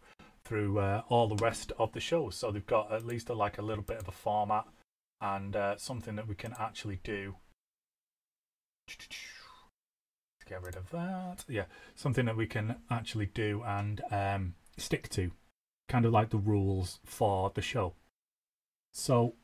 through 0.52 0.80
uh, 0.80 1.02
all 1.08 1.30
the 1.30 1.42
rest 1.42 1.72
of 1.80 1.94
the 1.94 2.02
shows. 2.02 2.36
So 2.36 2.52
they've 2.52 2.66
got 2.66 2.92
at 2.92 3.06
least 3.06 3.30
a, 3.30 3.34
like 3.34 3.58
a 3.58 3.62
little 3.62 3.86
bit 3.86 4.00
of 4.00 4.10
a 4.10 4.12
format 4.12 4.66
and 5.22 5.56
uh, 5.56 5.78
something 5.78 6.18
that 6.18 6.28
we 6.28 6.36
can 6.36 6.54
actually 6.60 7.00
do. 7.06 7.36
Let's 8.90 9.08
get 10.46 10.62
rid 10.62 10.76
of 10.76 10.90
that. 10.90 11.46
Yeah, 11.48 11.68
something 11.96 12.26
that 12.26 12.36
we 12.36 12.48
can 12.48 12.76
actually 12.90 13.28
do 13.28 13.64
and 13.66 14.02
um, 14.12 14.56
stick 14.78 15.08
to, 15.12 15.32
kind 15.88 16.04
of 16.04 16.12
like 16.12 16.32
the 16.32 16.38
rules 16.38 17.00
for 17.06 17.54
the 17.56 17.62
show. 17.62 17.94
So, 18.92 19.36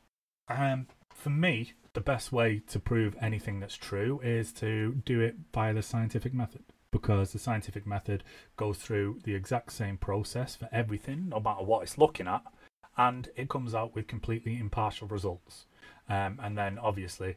um, 0.46 0.88
for 1.14 1.30
me, 1.30 1.72
the 1.94 2.02
best 2.02 2.32
way 2.32 2.60
to 2.66 2.78
prove 2.78 3.16
anything 3.18 3.60
that's 3.60 3.78
true 3.78 4.20
is 4.22 4.52
to 4.54 5.00
do 5.06 5.22
it 5.22 5.52
by 5.52 5.72
the 5.72 5.82
scientific 5.82 6.34
method 6.34 6.64
because 6.90 7.32
the 7.32 7.38
scientific 7.38 7.86
method 7.86 8.24
goes 8.56 8.78
through 8.78 9.20
the 9.24 9.34
exact 9.34 9.72
same 9.72 9.96
process 9.96 10.56
for 10.56 10.68
everything, 10.72 11.28
no 11.28 11.40
matter 11.40 11.64
what 11.64 11.82
it's 11.82 11.98
looking 11.98 12.26
at, 12.26 12.42
and 12.96 13.28
it 13.36 13.48
comes 13.48 13.74
out 13.74 13.94
with 13.94 14.06
completely 14.06 14.58
impartial 14.58 15.06
results. 15.08 15.66
Um, 16.08 16.40
and 16.42 16.56
then, 16.56 16.78
obviously, 16.78 17.36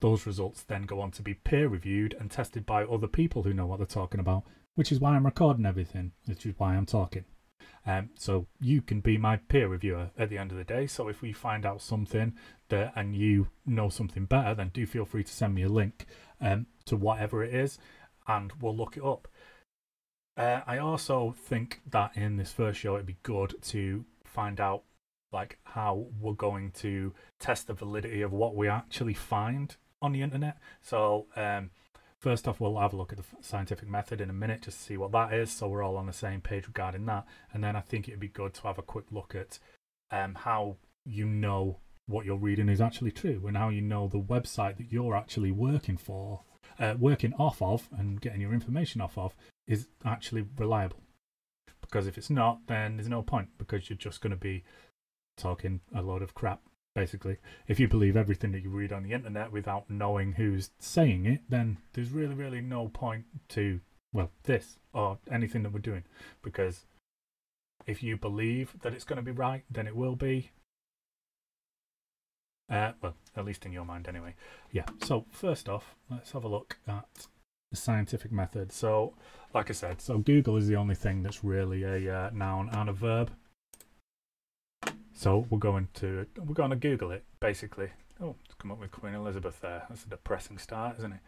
those 0.00 0.26
results 0.26 0.62
then 0.62 0.82
go 0.82 1.00
on 1.00 1.10
to 1.12 1.22
be 1.22 1.34
peer 1.34 1.68
reviewed 1.68 2.16
and 2.18 2.30
tested 2.30 2.66
by 2.66 2.84
other 2.84 3.06
people 3.06 3.42
who 3.42 3.54
know 3.54 3.66
what 3.66 3.78
they're 3.78 3.86
talking 3.86 4.20
about, 4.20 4.44
which 4.74 4.90
is 4.90 4.98
why 4.98 5.14
I'm 5.14 5.26
recording 5.26 5.66
everything, 5.66 6.12
which 6.24 6.46
is 6.46 6.54
why 6.58 6.74
I'm 6.74 6.86
talking. 6.86 7.24
Um, 7.86 8.10
so 8.16 8.46
you 8.60 8.80
can 8.80 9.00
be 9.00 9.18
my 9.18 9.36
peer 9.36 9.68
reviewer 9.68 10.10
at 10.16 10.28
the 10.28 10.38
end 10.38 10.52
of 10.52 10.58
the 10.58 10.64
day. 10.64 10.86
So 10.86 11.08
if 11.08 11.20
we 11.20 11.32
find 11.32 11.66
out 11.66 11.82
something 11.82 12.34
that 12.68 12.92
and 12.94 13.14
you 13.14 13.48
know 13.66 13.88
something 13.88 14.24
better, 14.24 14.54
then 14.54 14.70
do 14.72 14.86
feel 14.86 15.04
free 15.04 15.24
to 15.24 15.32
send 15.32 15.54
me 15.54 15.62
a 15.62 15.68
link 15.68 16.06
um, 16.40 16.66
to 16.86 16.96
whatever 16.96 17.42
it 17.44 17.54
is, 17.54 17.78
and 18.26 18.52
we'll 18.60 18.76
look 18.76 18.96
it 18.96 19.04
up. 19.04 19.28
Uh, 20.36 20.60
I 20.66 20.78
also 20.78 21.34
think 21.36 21.82
that 21.90 22.16
in 22.16 22.36
this 22.36 22.52
first 22.52 22.80
show, 22.80 22.94
it'd 22.94 23.06
be 23.06 23.18
good 23.22 23.54
to 23.62 24.04
find 24.24 24.60
out 24.60 24.84
like 25.32 25.58
how 25.64 26.06
we're 26.20 26.32
going 26.32 26.70
to 26.72 27.12
test 27.38 27.66
the 27.66 27.74
validity 27.74 28.22
of 28.22 28.32
what 28.32 28.54
we 28.54 28.68
actually 28.68 29.14
find 29.14 29.76
on 30.00 30.12
the 30.12 30.22
internet. 30.22 30.58
So 30.82 31.26
um, 31.36 31.70
First 32.22 32.46
off, 32.46 32.60
we'll 32.60 32.78
have 32.78 32.92
a 32.92 32.96
look 32.96 33.12
at 33.12 33.18
the 33.18 33.24
scientific 33.40 33.88
method 33.88 34.20
in 34.20 34.30
a 34.30 34.32
minute 34.32 34.62
just 34.62 34.78
to 34.78 34.84
see 34.84 34.96
what 34.96 35.10
that 35.10 35.32
is, 35.34 35.50
so 35.50 35.66
we're 35.66 35.82
all 35.82 35.96
on 35.96 36.06
the 36.06 36.12
same 36.12 36.40
page 36.40 36.68
regarding 36.68 37.04
that. 37.06 37.26
And 37.52 37.64
then 37.64 37.74
I 37.74 37.80
think 37.80 38.06
it'd 38.06 38.20
be 38.20 38.28
good 38.28 38.54
to 38.54 38.62
have 38.62 38.78
a 38.78 38.82
quick 38.82 39.06
look 39.10 39.34
at 39.34 39.58
um, 40.12 40.36
how 40.36 40.76
you 41.04 41.26
know 41.26 41.80
what 42.06 42.24
you're 42.24 42.36
reading 42.36 42.68
is 42.68 42.80
actually 42.80 43.10
true 43.10 43.42
and 43.48 43.56
how 43.56 43.70
you 43.70 43.80
know 43.80 44.06
the 44.06 44.20
website 44.20 44.76
that 44.76 44.92
you're 44.92 45.16
actually 45.16 45.50
working 45.50 45.96
for, 45.96 46.42
uh, 46.82 46.94
working 46.98 47.32
off 47.38 47.62
of, 47.62 47.88
and 47.96 48.20
getting 48.20 48.40
your 48.40 48.52
information 48.52 49.00
off 49.00 49.16
of 49.16 49.34
is 49.66 49.88
actually 50.04 50.44
reliable. 50.58 51.00
Because 51.80 52.06
if 52.06 52.18
it's 52.18 52.30
not, 52.30 52.66
then 52.66 52.96
there's 52.96 53.08
no 53.08 53.22
point 53.22 53.48
because 53.56 53.88
you're 53.88 53.96
just 53.96 54.20
going 54.20 54.32
to 54.32 54.36
be 54.36 54.64
talking 55.36 55.80
a 55.94 56.02
load 56.02 56.22
of 56.22 56.34
crap 56.34 56.60
basically. 56.94 57.38
If 57.66 57.80
you 57.80 57.88
believe 57.88 58.16
everything 58.16 58.52
that 58.52 58.62
you 58.62 58.70
read 58.70 58.92
on 58.92 59.02
the 59.02 59.12
internet 59.12 59.52
without 59.52 59.88
knowing 59.88 60.32
who's 60.32 60.70
saying 60.78 61.26
it, 61.26 61.40
then 61.48 61.78
there's 61.92 62.10
really, 62.10 62.34
really 62.34 62.60
no 62.60 62.88
point 62.88 63.24
to, 63.50 63.80
well, 64.12 64.30
this 64.44 64.78
or 64.92 65.18
anything 65.30 65.62
that 65.62 65.72
we're 65.72 65.78
doing. 65.78 66.04
Because 66.42 66.84
if 67.86 68.02
you 68.02 68.16
believe 68.16 68.74
that 68.82 68.92
it's 68.92 69.04
going 69.04 69.16
to 69.16 69.22
be 69.22 69.30
right, 69.30 69.64
then 69.70 69.86
it 69.86 69.96
will 69.96 70.16
be. 70.16 70.50
Uh, 72.70 72.92
well, 73.02 73.14
at 73.36 73.44
least 73.44 73.66
in 73.66 73.72
your 73.72 73.84
mind, 73.84 74.08
anyway. 74.08 74.34
Yeah. 74.70 74.84
So, 75.02 75.26
first 75.30 75.68
off, 75.68 75.94
let's 76.10 76.32
have 76.32 76.44
a 76.44 76.48
look 76.48 76.78
at 76.86 77.26
the 77.70 77.76
scientific 77.76 78.32
method. 78.32 78.72
So, 78.72 79.14
like 79.54 79.68
I 79.68 79.72
said, 79.72 80.00
so 80.00 80.18
Google 80.18 80.56
is 80.56 80.68
the 80.68 80.76
only 80.76 80.94
thing 80.94 81.22
that's 81.22 81.44
really 81.44 81.82
a 81.82 82.14
uh, 82.14 82.30
noun 82.32 82.70
and 82.72 82.88
a 82.88 82.92
verb. 82.92 83.30
So 85.14 85.46
we're 85.50 85.58
going 85.58 85.88
to 85.94 86.26
we're 86.38 86.54
going 86.54 86.70
to 86.70 86.76
Google 86.76 87.10
it 87.10 87.24
basically. 87.38 87.90
Oh, 88.20 88.34
it's 88.44 88.54
come 88.54 88.70
up 88.70 88.80
with 88.80 88.90
Queen 88.90 89.14
Elizabeth 89.14 89.60
there. 89.60 89.84
That's 89.88 90.04
a 90.04 90.08
depressing 90.08 90.58
start, 90.58 90.96
isn't 90.98 91.12
it? 91.12 91.20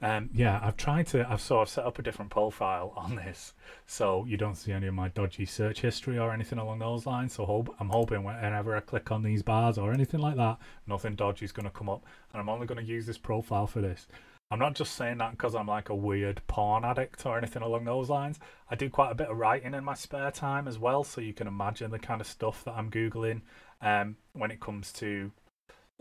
Um, 0.00 0.30
yeah, 0.32 0.60
I've 0.62 0.76
tried 0.76 1.08
to. 1.08 1.28
I've 1.28 1.40
sort 1.40 1.66
of 1.66 1.72
set 1.72 1.84
up 1.84 1.98
a 1.98 2.02
different 2.02 2.30
profile 2.30 2.92
on 2.96 3.16
this, 3.16 3.54
so 3.86 4.24
you 4.26 4.36
don't 4.36 4.54
see 4.54 4.70
any 4.70 4.86
of 4.86 4.94
my 4.94 5.08
dodgy 5.08 5.44
search 5.44 5.80
history 5.80 6.18
or 6.18 6.32
anything 6.32 6.60
along 6.60 6.78
those 6.78 7.04
lines. 7.04 7.32
So 7.32 7.44
hope, 7.44 7.74
I'm 7.80 7.88
hoping 7.88 8.22
whenever 8.22 8.76
I 8.76 8.80
click 8.80 9.10
on 9.10 9.22
these 9.22 9.42
bars 9.42 9.76
or 9.76 9.92
anything 9.92 10.20
like 10.20 10.36
that, 10.36 10.58
nothing 10.86 11.16
dodgy 11.16 11.44
is 11.44 11.52
going 11.52 11.64
to 11.64 11.70
come 11.70 11.88
up, 11.88 12.04
and 12.32 12.40
I'm 12.40 12.48
only 12.48 12.66
going 12.66 12.84
to 12.84 12.92
use 12.92 13.06
this 13.06 13.18
profile 13.18 13.66
for 13.66 13.80
this. 13.80 14.06
I'm 14.50 14.60
not 14.60 14.76
just 14.76 14.94
saying 14.94 15.18
that 15.18 15.32
because 15.32 15.54
I'm 15.54 15.66
like 15.66 15.88
a 15.90 15.94
weird 15.94 16.40
porn 16.46 16.84
addict 16.84 17.26
or 17.26 17.36
anything 17.36 17.62
along 17.62 17.84
those 17.84 18.08
lines. 18.08 18.38
I 18.70 18.76
do 18.76 18.88
quite 18.88 19.10
a 19.10 19.16
bit 19.16 19.28
of 19.28 19.36
writing 19.36 19.74
in 19.74 19.84
my 19.84 19.94
spare 19.94 20.30
time 20.30 20.68
as 20.68 20.78
well, 20.78 21.02
so 21.02 21.20
you 21.20 21.34
can 21.34 21.48
imagine 21.48 21.90
the 21.90 21.98
kind 21.98 22.20
of 22.20 22.26
stuff 22.26 22.64
that 22.64 22.74
I'm 22.74 22.90
Googling 22.90 23.42
um, 23.82 24.16
when 24.32 24.52
it 24.52 24.60
comes 24.60 24.92
to 24.94 25.32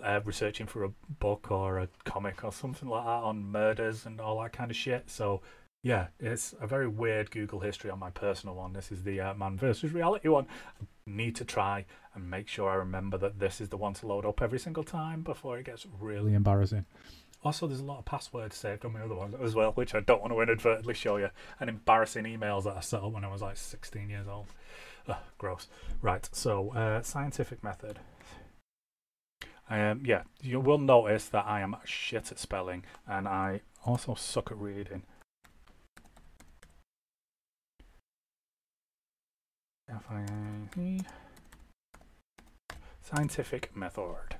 uh, 0.04 0.20
researching 0.24 0.68
for 0.68 0.84
a 0.84 0.92
book 1.20 1.52
or 1.52 1.80
a 1.80 1.90
comic 2.06 2.44
or 2.44 2.52
something 2.52 2.88
like 2.88 3.04
that 3.04 3.24
on 3.24 3.44
murders 3.44 4.06
and 4.06 4.22
all 4.22 4.42
that 4.42 4.54
kind 4.54 4.72
of 4.72 4.78
shit. 4.78 5.10
So, 5.10 5.42
yeah, 5.84 6.08
it's 6.20 6.54
a 6.60 6.68
very 6.68 6.88
weird 6.88 7.32
Google 7.32 7.60
history 7.60 7.90
on 7.90 8.00
my 8.00 8.10
personal 8.10 8.56
one. 8.56 8.74
This 8.74 8.92
is 8.92 9.04
the 9.04 9.20
uh, 9.22 9.34
Man 9.34 9.58
versus 9.58 9.94
Reality 9.94 10.28
one. 10.28 10.48
I 10.82 10.86
need 11.06 11.36
to 11.38 11.46
try 11.46 11.86
and 12.14 12.30
make 12.30 12.48
sure 12.48 12.70
I 12.70 12.76
remember 12.76 13.18
that 13.20 13.40
this 13.40 13.62
is 13.62 13.70
the 13.70 13.78
one 13.78 13.94
to 13.96 14.08
load 14.08 14.26
up 14.26 14.42
every 14.42 14.60
single 14.60 14.84
time 14.84 15.22
before 15.22 15.58
it 15.58 15.66
gets 15.66 15.86
really 16.00 16.34
embarrassing. 16.34 16.86
Also, 17.44 17.68
there's 17.68 17.80
a 17.80 17.86
lot 17.86 18.00
of 18.00 18.06
passwords 18.06 18.58
saved 18.58 18.84
on 18.84 18.94
my 18.94 19.02
other 19.02 19.16
ones 19.16 19.36
as 19.42 19.54
well, 19.54 19.72
which 19.74 19.94
I 19.94 20.00
don't 20.00 20.22
want 20.22 20.34
to 20.34 20.42
inadvertently 20.42 20.96
show 20.96 21.18
you. 21.18 21.30
And 21.60 21.70
embarrassing 21.70 22.26
emails 22.26 22.64
that 22.64 22.76
I 22.76 22.80
set 22.82 23.04
up 23.04 23.12
when 23.12 23.24
I 23.24 23.32
was 23.32 23.42
like 23.42 23.58
16 23.58 24.10
years 24.10 24.28
old. 24.28 24.48
Ugh, 25.08 25.16
gross. 25.38 25.68
Right, 26.02 26.28
so 26.32 26.72
uh, 26.74 27.02
scientific 27.04 27.64
method. 27.64 28.00
Um, 29.70 30.04
yeah, 30.06 30.24
you 30.42 30.60
will 30.60 30.78
notice 30.78 31.28
that 31.30 31.46
I 31.46 31.62
am 31.62 31.76
shit 31.84 32.32
at 32.32 32.40
spelling, 32.40 32.86
and 33.08 33.28
I 33.28 33.62
also 33.86 34.16
suck 34.16 34.52
at 34.52 34.58
reading. 34.58 35.04
Scientific 43.02 43.76
method. 43.76 44.38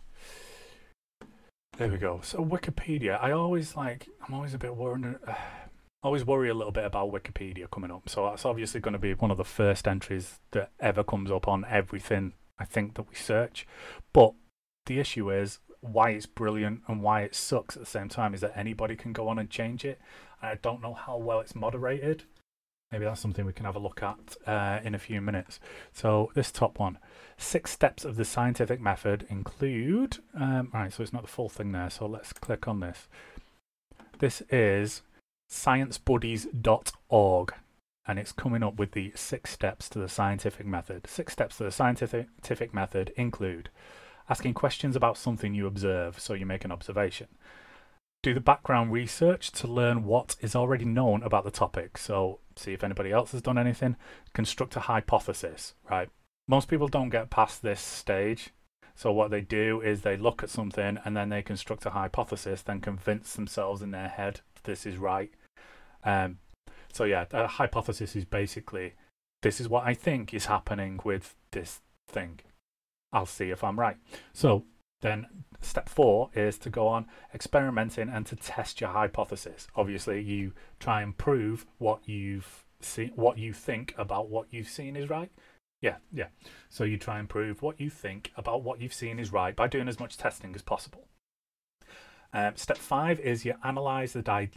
There 1.78 1.90
we 1.90 1.98
go. 1.98 2.22
So 2.24 2.44
Wikipedia, 2.44 3.22
I 3.22 3.32
always 3.32 3.76
like. 3.76 4.08
I'm 4.26 4.34
always 4.34 4.54
a 4.54 4.58
bit 4.58 4.76
worried. 4.76 5.16
Uh, 5.28 5.34
always 6.04 6.26
worry 6.26 6.50
a 6.50 6.54
little 6.54 6.72
bit 6.72 6.86
about 6.86 7.12
Wikipedia 7.12 7.70
coming 7.70 7.92
up. 7.92 8.10
So 8.10 8.26
that's 8.26 8.46
obviously 8.46 8.80
going 8.80 8.94
to 8.94 9.00
be 9.00 9.14
one 9.14 9.32
of 9.32 9.38
the 9.38 9.46
first 9.46 9.88
entries 9.88 10.40
that 10.52 10.72
ever 10.80 11.04
comes 11.04 11.32
up 11.32 11.48
on 11.48 11.66
everything 11.70 12.34
I 12.58 12.66
think 12.66 12.96
that 12.96 13.10
we 13.10 13.16
search. 13.16 13.68
But 14.14 14.34
the 14.88 15.00
issue 15.00 15.32
is 15.32 15.60
why 15.82 16.10
it's 16.10 16.26
brilliant 16.26 16.82
and 16.88 17.04
why 17.04 17.22
it 17.22 17.36
sucks 17.36 17.76
at 17.76 17.84
the 17.84 17.90
same 17.90 18.10
time 18.10 18.34
is 18.34 18.42
that 18.42 18.58
anybody 18.58 18.96
can 18.96 19.14
go 19.14 19.28
on 19.28 19.38
and 19.40 19.50
change 19.50 19.86
it. 19.86 20.00
I 20.42 20.56
don't 20.56 20.82
know 20.82 20.94
how 20.94 21.18
well 21.18 21.40
it's 21.40 21.56
moderated. 21.56 22.24
Maybe 22.92 23.06
that's 23.06 23.22
something 23.22 23.46
we 23.46 23.54
can 23.54 23.66
have 23.66 23.76
a 23.76 23.80
look 23.80 24.02
at 24.02 24.38
uh, 24.46 24.80
in 24.84 24.96
a 24.96 25.00
few 25.00 25.22
minutes. 25.22 25.60
So 25.92 26.32
this 26.36 26.52
top 26.52 26.80
one, 26.80 27.00
six 27.38 27.72
steps 27.72 28.06
of 28.06 28.16
the 28.16 28.24
scientific 28.24 28.80
method 28.80 29.26
include. 29.30 30.20
Um, 30.34 30.70
right, 30.74 30.94
so 30.94 31.04
it's 31.04 31.12
not 31.12 31.24
the 31.24 31.28
full 31.28 31.50
thing 31.50 31.74
there. 31.74 31.90
So 31.90 32.06
let's 32.06 32.32
click 32.32 32.66
on 32.68 32.80
this. 32.80 33.10
This 34.20 34.42
is 34.50 35.02
sciencebuddies.org, 35.52 37.54
and 38.08 38.20
it's 38.20 38.32
coming 38.32 38.64
up 38.64 38.78
with 38.78 38.94
the 38.94 39.12
six 39.16 39.52
steps 39.52 39.90
to 39.90 40.00
the 40.00 40.10
scientific 40.10 40.66
method. 40.66 41.08
Six 41.08 41.34
steps 41.34 41.58
to 41.58 41.66
the 41.66 41.72
scientific 41.72 42.74
method 42.74 43.12
include 43.18 43.70
asking 44.30 44.54
questions 44.54 44.96
about 44.96 45.18
something 45.18 45.54
you 45.54 45.68
observe, 45.68 46.20
so 46.20 46.34
you 46.34 46.46
make 46.46 46.66
an 46.66 46.72
observation. 46.72 47.28
Do 48.24 48.34
the 48.34 48.42
background 48.42 48.92
research 48.92 49.52
to 49.54 49.68
learn 49.68 50.04
what 50.04 50.36
is 50.42 50.56
already 50.56 50.86
known 50.86 51.24
about 51.24 51.44
the 51.44 51.52
topic. 51.52 51.98
So, 51.98 52.40
see 52.56 52.74
if 52.74 52.84
anybody 52.84 53.12
else 53.12 53.32
has 53.32 53.42
done 53.42 53.58
anything. 53.58 53.96
Construct 54.34 54.76
a 54.76 54.82
hypothesis, 54.82 55.76
right? 55.90 56.10
Most 56.48 56.68
people 56.68 56.88
don't 56.88 57.10
get 57.10 57.30
past 57.30 57.62
this 57.62 57.80
stage. 57.80 58.50
So, 58.96 59.12
what 59.12 59.30
they 59.30 59.42
do 59.42 59.82
is 59.82 60.02
they 60.02 60.18
look 60.18 60.42
at 60.42 60.50
something 60.50 60.98
and 61.06 61.16
then 61.16 61.30
they 61.30 61.44
construct 61.44 61.86
a 61.86 61.92
hypothesis, 61.92 62.64
then 62.64 62.82
convince 62.82 63.34
themselves 63.34 63.82
in 63.82 63.92
their 63.92 64.10
head 64.10 64.42
this 64.68 64.86
is 64.86 64.98
right. 64.98 65.32
Um, 66.04 66.38
so, 66.94 67.06
yeah, 67.06 67.26
a 67.32 67.48
hypothesis 67.48 68.16
is 68.16 68.26
basically 68.26 68.94
this 69.42 69.60
is 69.60 69.68
what 69.68 69.86
I 69.86 69.96
think 69.96 70.34
is 70.34 70.46
happening 70.46 71.00
with 71.04 71.36
this 71.52 71.82
thing. 72.08 72.42
I'll 73.14 73.26
see 73.26 73.50
if 73.50 73.64
I'm 73.64 73.80
right. 73.80 73.98
So 74.34 74.66
then 75.02 75.28
step 75.62 75.90
four 75.90 76.30
is 76.34 76.58
to 76.60 76.70
go 76.70 76.88
on 76.88 77.08
experimenting 77.34 78.10
and 78.10 78.26
to 78.28 78.36
test 78.36 78.82
your 78.82 78.92
hypothesis. 78.92 79.68
Obviously, 79.76 80.22
you 80.22 80.54
try 80.80 81.02
and 81.02 81.18
prove 81.18 81.66
what 81.78 82.08
you've 82.08 82.66
seen, 82.82 83.12
what 83.16 83.38
you 83.38 83.54
think 83.54 83.94
about 83.98 84.30
what 84.30 84.48
you've 84.52 84.70
seen 84.70 84.96
is 84.96 85.10
right. 85.10 85.32
Yeah, 85.82 85.98
yeah. 86.12 86.28
So 86.70 86.84
you 86.84 86.98
try 86.98 87.20
and 87.20 87.30
prove 87.30 87.62
what 87.62 87.80
you 87.80 87.90
think 87.90 88.32
about 88.36 88.64
what 88.64 88.82
you've 88.82 88.94
seen 88.94 89.20
is 89.20 89.32
right 89.32 89.56
by 89.56 89.68
doing 89.68 89.88
as 89.88 90.00
much 90.00 90.18
testing 90.18 90.56
as 90.56 90.62
possible. 90.64 91.08
Um, 92.34 92.56
step 92.56 92.78
five 92.78 93.20
is 93.20 93.46
you 93.46 93.54
analyze 93.64 94.14
the 94.14 94.22
di- 94.22 94.50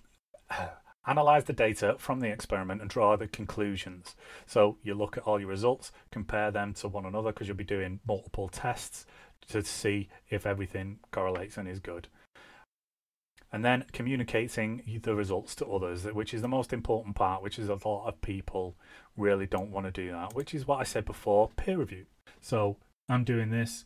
Analyze 1.07 1.45
the 1.45 1.53
data 1.53 1.97
from 1.99 2.21
the 2.21 2.29
experiment 2.29 2.83
and 2.83 2.91
draw 2.91 3.17
the 3.17 3.27
conclusions. 3.27 4.17
So 4.47 4.77
you 4.83 4.95
look 4.95 5.17
at 5.17 5.23
all 5.23 5.41
your 5.41 5.49
results, 5.49 5.93
compare 6.11 6.51
them 6.51 6.75
to 6.75 6.89
one 6.89 7.07
another 7.07 7.33
because 7.33 7.49
you'll 7.49 7.57
be 7.57 7.65
doing 7.65 8.01
multiple 8.07 8.49
tests 8.49 9.07
to 9.49 9.63
see 9.65 10.09
if 10.29 10.47
everything 10.47 10.99
correlates 11.11 11.57
and 11.57 11.67
is 11.67 11.81
good. 11.81 12.09
And 13.53 13.65
then 13.65 13.87
communicating 13.93 15.01
the 15.03 15.17
results 15.17 15.57
to 15.57 15.67
others, 15.67 16.05
which 16.05 16.33
is 16.35 16.43
the 16.43 16.49
most 16.49 16.73
important 16.73 17.17
part, 17.17 17.43
which 17.43 17.59
is 17.59 17.69
a 17.69 17.79
lot 17.85 18.07
of 18.07 18.21
people 18.21 18.77
really 19.17 19.47
don't 19.47 19.73
want 19.73 19.87
to 19.87 19.91
do 19.91 20.13
that, 20.13 20.35
which 20.35 20.55
is 20.55 20.67
what 20.67 20.81
I 20.81 20.85
said 20.85 21.05
before 21.05 21.51
peer 21.57 21.79
review. 21.79 22.07
So 22.41 22.77
I'm 23.09 23.25
doing 23.25 23.51
this 23.51 23.85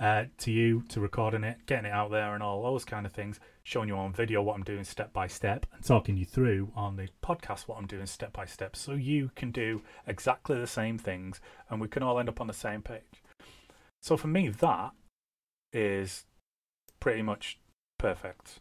uh, 0.00 0.24
to 0.38 0.50
you 0.50 0.82
to 0.88 1.00
recording 1.00 1.44
it, 1.44 1.58
getting 1.66 1.84
it 1.84 1.92
out 1.92 2.10
there, 2.10 2.34
and 2.34 2.42
all 2.42 2.62
those 2.62 2.84
kind 2.84 3.04
of 3.04 3.12
things. 3.12 3.38
Showing 3.62 3.88
you 3.88 3.94
on 3.94 4.12
video 4.12 4.42
what 4.42 4.56
I'm 4.56 4.64
doing 4.64 4.82
step 4.82 5.12
by 5.12 5.26
step, 5.26 5.66
and 5.72 5.84
talking 5.84 6.16
you 6.16 6.24
through 6.24 6.72
on 6.74 6.96
the 6.96 7.08
podcast 7.22 7.68
what 7.68 7.78
I'm 7.78 7.86
doing 7.86 8.06
step 8.06 8.32
by 8.32 8.46
step, 8.46 8.74
so 8.74 8.92
you 8.94 9.30
can 9.36 9.50
do 9.52 9.82
exactly 10.06 10.58
the 10.58 10.66
same 10.66 10.98
things, 10.98 11.40
and 11.68 11.80
we 11.80 11.86
can 11.86 12.02
all 12.02 12.18
end 12.18 12.28
up 12.28 12.40
on 12.40 12.46
the 12.46 12.52
same 12.54 12.82
page. 12.82 13.22
So 14.02 14.16
for 14.16 14.28
me, 14.28 14.48
that 14.48 14.92
is 15.72 16.24
pretty 16.98 17.22
much 17.22 17.60
perfect. 17.98 18.60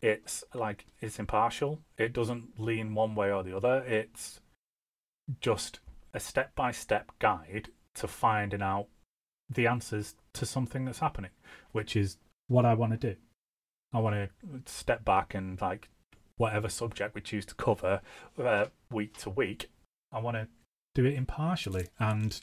It's 0.00 0.44
like 0.54 0.86
it's 1.00 1.18
impartial. 1.18 1.80
It 1.98 2.12
doesn't 2.12 2.58
lean 2.58 2.94
one 2.94 3.14
way 3.14 3.30
or 3.30 3.42
the 3.42 3.56
other. 3.56 3.84
It's 3.86 4.40
just 5.40 5.80
a 6.14 6.20
step 6.20 6.54
by 6.54 6.70
step 6.70 7.12
guide 7.18 7.68
to 7.96 8.08
finding 8.08 8.62
out 8.62 8.86
the 9.50 9.66
answers 9.66 10.14
to 10.34 10.46
something 10.46 10.84
that's 10.84 10.98
happening, 10.98 11.30
which 11.72 11.96
is 11.96 12.18
what 12.48 12.64
I 12.64 12.74
want 12.74 12.92
to 12.92 13.14
do. 13.14 13.16
I 13.92 14.00
want 14.00 14.14
to 14.16 14.30
step 14.66 15.04
back 15.04 15.34
and 15.34 15.60
like 15.60 15.88
whatever 16.36 16.68
subject 16.68 17.14
we 17.14 17.20
choose 17.20 17.46
to 17.46 17.54
cover 17.54 18.00
uh, 18.38 18.66
week 18.90 19.16
to 19.18 19.30
week, 19.30 19.70
I 20.12 20.20
want 20.20 20.36
to 20.36 20.48
do 20.94 21.04
it 21.04 21.14
impartially 21.14 21.88
and 21.98 22.40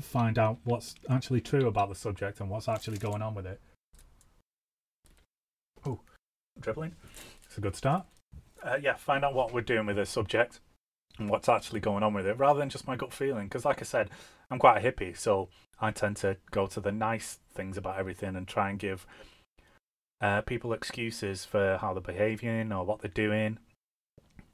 find 0.00 0.38
out 0.38 0.58
what's 0.64 0.94
actually 1.08 1.40
true 1.40 1.66
about 1.66 1.88
the 1.88 1.94
subject 1.94 2.40
and 2.40 2.48
what's 2.48 2.68
actually 2.68 2.98
going 2.98 3.22
on 3.22 3.34
with 3.34 3.46
it. 3.46 3.60
Oh, 5.86 6.00
dribbling. 6.60 6.94
It's 7.44 7.58
a 7.58 7.60
good 7.60 7.76
start. 7.76 8.06
Uh, 8.62 8.78
yeah, 8.80 8.94
find 8.94 9.24
out 9.24 9.34
what 9.34 9.52
we're 9.52 9.60
doing 9.60 9.86
with 9.86 9.96
the 9.96 10.06
subject 10.06 10.60
and 11.18 11.28
what's 11.28 11.48
actually 11.48 11.80
going 11.80 12.02
on 12.02 12.14
with 12.14 12.26
it 12.26 12.38
rather 12.38 12.58
than 12.58 12.68
just 12.68 12.86
my 12.86 12.96
gut 12.96 13.12
feeling. 13.12 13.46
Because, 13.46 13.64
like 13.64 13.80
I 13.80 13.84
said, 13.84 14.10
I'm 14.50 14.58
quite 14.58 14.84
a 14.84 14.92
hippie, 14.92 15.16
so 15.16 15.48
I 15.80 15.90
tend 15.90 16.16
to 16.18 16.36
go 16.50 16.66
to 16.66 16.80
the 16.80 16.92
nice 16.92 17.38
things 17.54 17.76
about 17.76 17.98
everything 17.98 18.34
and 18.36 18.46
try 18.46 18.70
and 18.70 18.78
give 18.78 19.06
uh, 20.20 20.40
people 20.42 20.72
excuses 20.72 21.44
for 21.44 21.78
how 21.80 21.92
they're 21.92 22.00
behaving 22.00 22.72
or 22.72 22.84
what 22.84 23.00
they're 23.00 23.10
doing. 23.10 23.58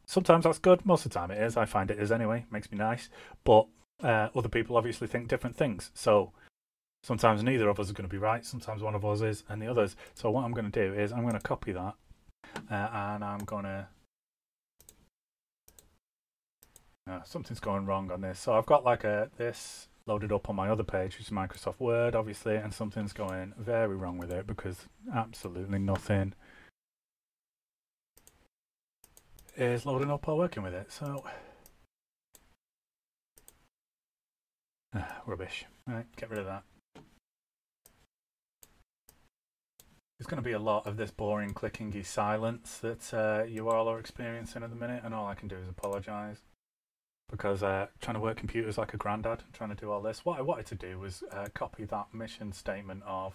Sometimes 0.06 0.44
that's 0.44 0.58
good. 0.58 0.84
Most 0.84 1.06
of 1.06 1.12
the 1.12 1.18
time 1.18 1.30
it 1.30 1.40
is. 1.40 1.56
I 1.56 1.64
find 1.64 1.90
it 1.90 1.98
is 1.98 2.12
anyway. 2.12 2.44
Makes 2.50 2.70
me 2.70 2.76
nice. 2.76 3.08
But 3.44 3.66
uh, 4.02 4.28
other 4.34 4.48
people 4.48 4.76
obviously 4.76 5.06
think 5.06 5.28
different 5.28 5.56
things. 5.56 5.90
So 5.94 6.32
sometimes 7.02 7.42
neither 7.42 7.68
of 7.68 7.80
us 7.80 7.86
is 7.86 7.92
going 7.92 8.08
to 8.08 8.12
be 8.12 8.18
right. 8.18 8.44
Sometimes 8.44 8.82
one 8.82 8.94
of 8.94 9.04
us 9.04 9.22
is 9.22 9.44
and 9.48 9.62
the 9.62 9.68
others. 9.68 9.96
So 10.14 10.30
what 10.30 10.44
I'm 10.44 10.52
going 10.52 10.70
to 10.70 10.88
do 10.88 10.92
is 10.92 11.12
I'm 11.12 11.22
going 11.22 11.34
to 11.34 11.40
copy 11.40 11.72
that 11.72 11.94
uh, 12.70 12.88
and 12.92 13.24
I'm 13.24 13.44
going 13.44 13.64
to. 13.64 13.88
Uh, 17.06 17.23
something's 17.23 17.61
going 17.61 17.84
wrong 17.84 18.11
on 18.11 18.23
this. 18.23 18.38
So 18.38 18.54
I've 18.54 18.66
got 18.66 18.82
like 18.82 19.04
a 19.04 19.30
this 19.37 19.88
loaded 20.06 20.32
up 20.32 20.49
on 20.49 20.56
my 20.56 20.70
other 20.70 20.82
page, 20.82 21.18
which 21.18 21.26
is 21.26 21.30
Microsoft 21.30 21.78
Word, 21.78 22.14
obviously, 22.14 22.56
and 22.56 22.73
something's 22.73 23.12
going 23.12 23.52
very 23.58 23.94
wrong 23.94 24.16
with 24.16 24.30
it 24.30 24.46
because 24.46 24.87
absolutely 25.14 25.78
nothing 25.78 26.34
is 29.56 29.84
loading 29.84 30.11
up 30.11 30.26
or 30.28 30.37
working 30.37 30.62
with 30.62 30.75
it. 30.75 30.90
So, 30.90 31.25
uh, 34.96 35.02
rubbish. 35.26 35.66
Right, 35.87 36.06
get 36.16 36.30
rid 36.30 36.38
of 36.38 36.46
that. 36.46 36.62
There's 40.18 40.26
going 40.26 40.42
to 40.42 40.49
be 40.49 40.52
a 40.52 40.58
lot 40.58 40.87
of 40.87 40.96
this 40.96 41.11
boring 41.11 41.52
clickingy 41.52 42.04
silence 42.06 42.78
that 42.78 43.12
uh, 43.12 43.44
you 43.44 43.68
all 43.68 43.88
are 43.88 43.99
experiencing 43.99 44.62
at 44.62 44.70
the 44.70 44.76
minute, 44.76 45.02
and 45.04 45.12
all 45.12 45.26
I 45.26 45.34
can 45.34 45.49
do 45.49 45.56
is 45.56 45.68
apologise 45.68 46.40
because 47.31 47.62
uh, 47.62 47.87
trying 48.00 48.14
to 48.14 48.21
work 48.21 48.37
computers 48.37 48.78
like 48.78 48.95
a 48.95 48.97
granddad, 48.97 49.43
trying 49.52 49.71
to 49.71 49.76
do 49.76 49.90
all 49.90 50.00
this. 50.00 50.25
What 50.25 50.38
I 50.38 50.43
wanted 50.43 50.66
to 50.66 50.75
do 50.75 50.99
was 50.99 51.23
uh, 51.33 51.47
copy 51.54 51.85
that 51.85 52.12
mission 52.12 52.52
statement 52.52 53.02
of 53.07 53.35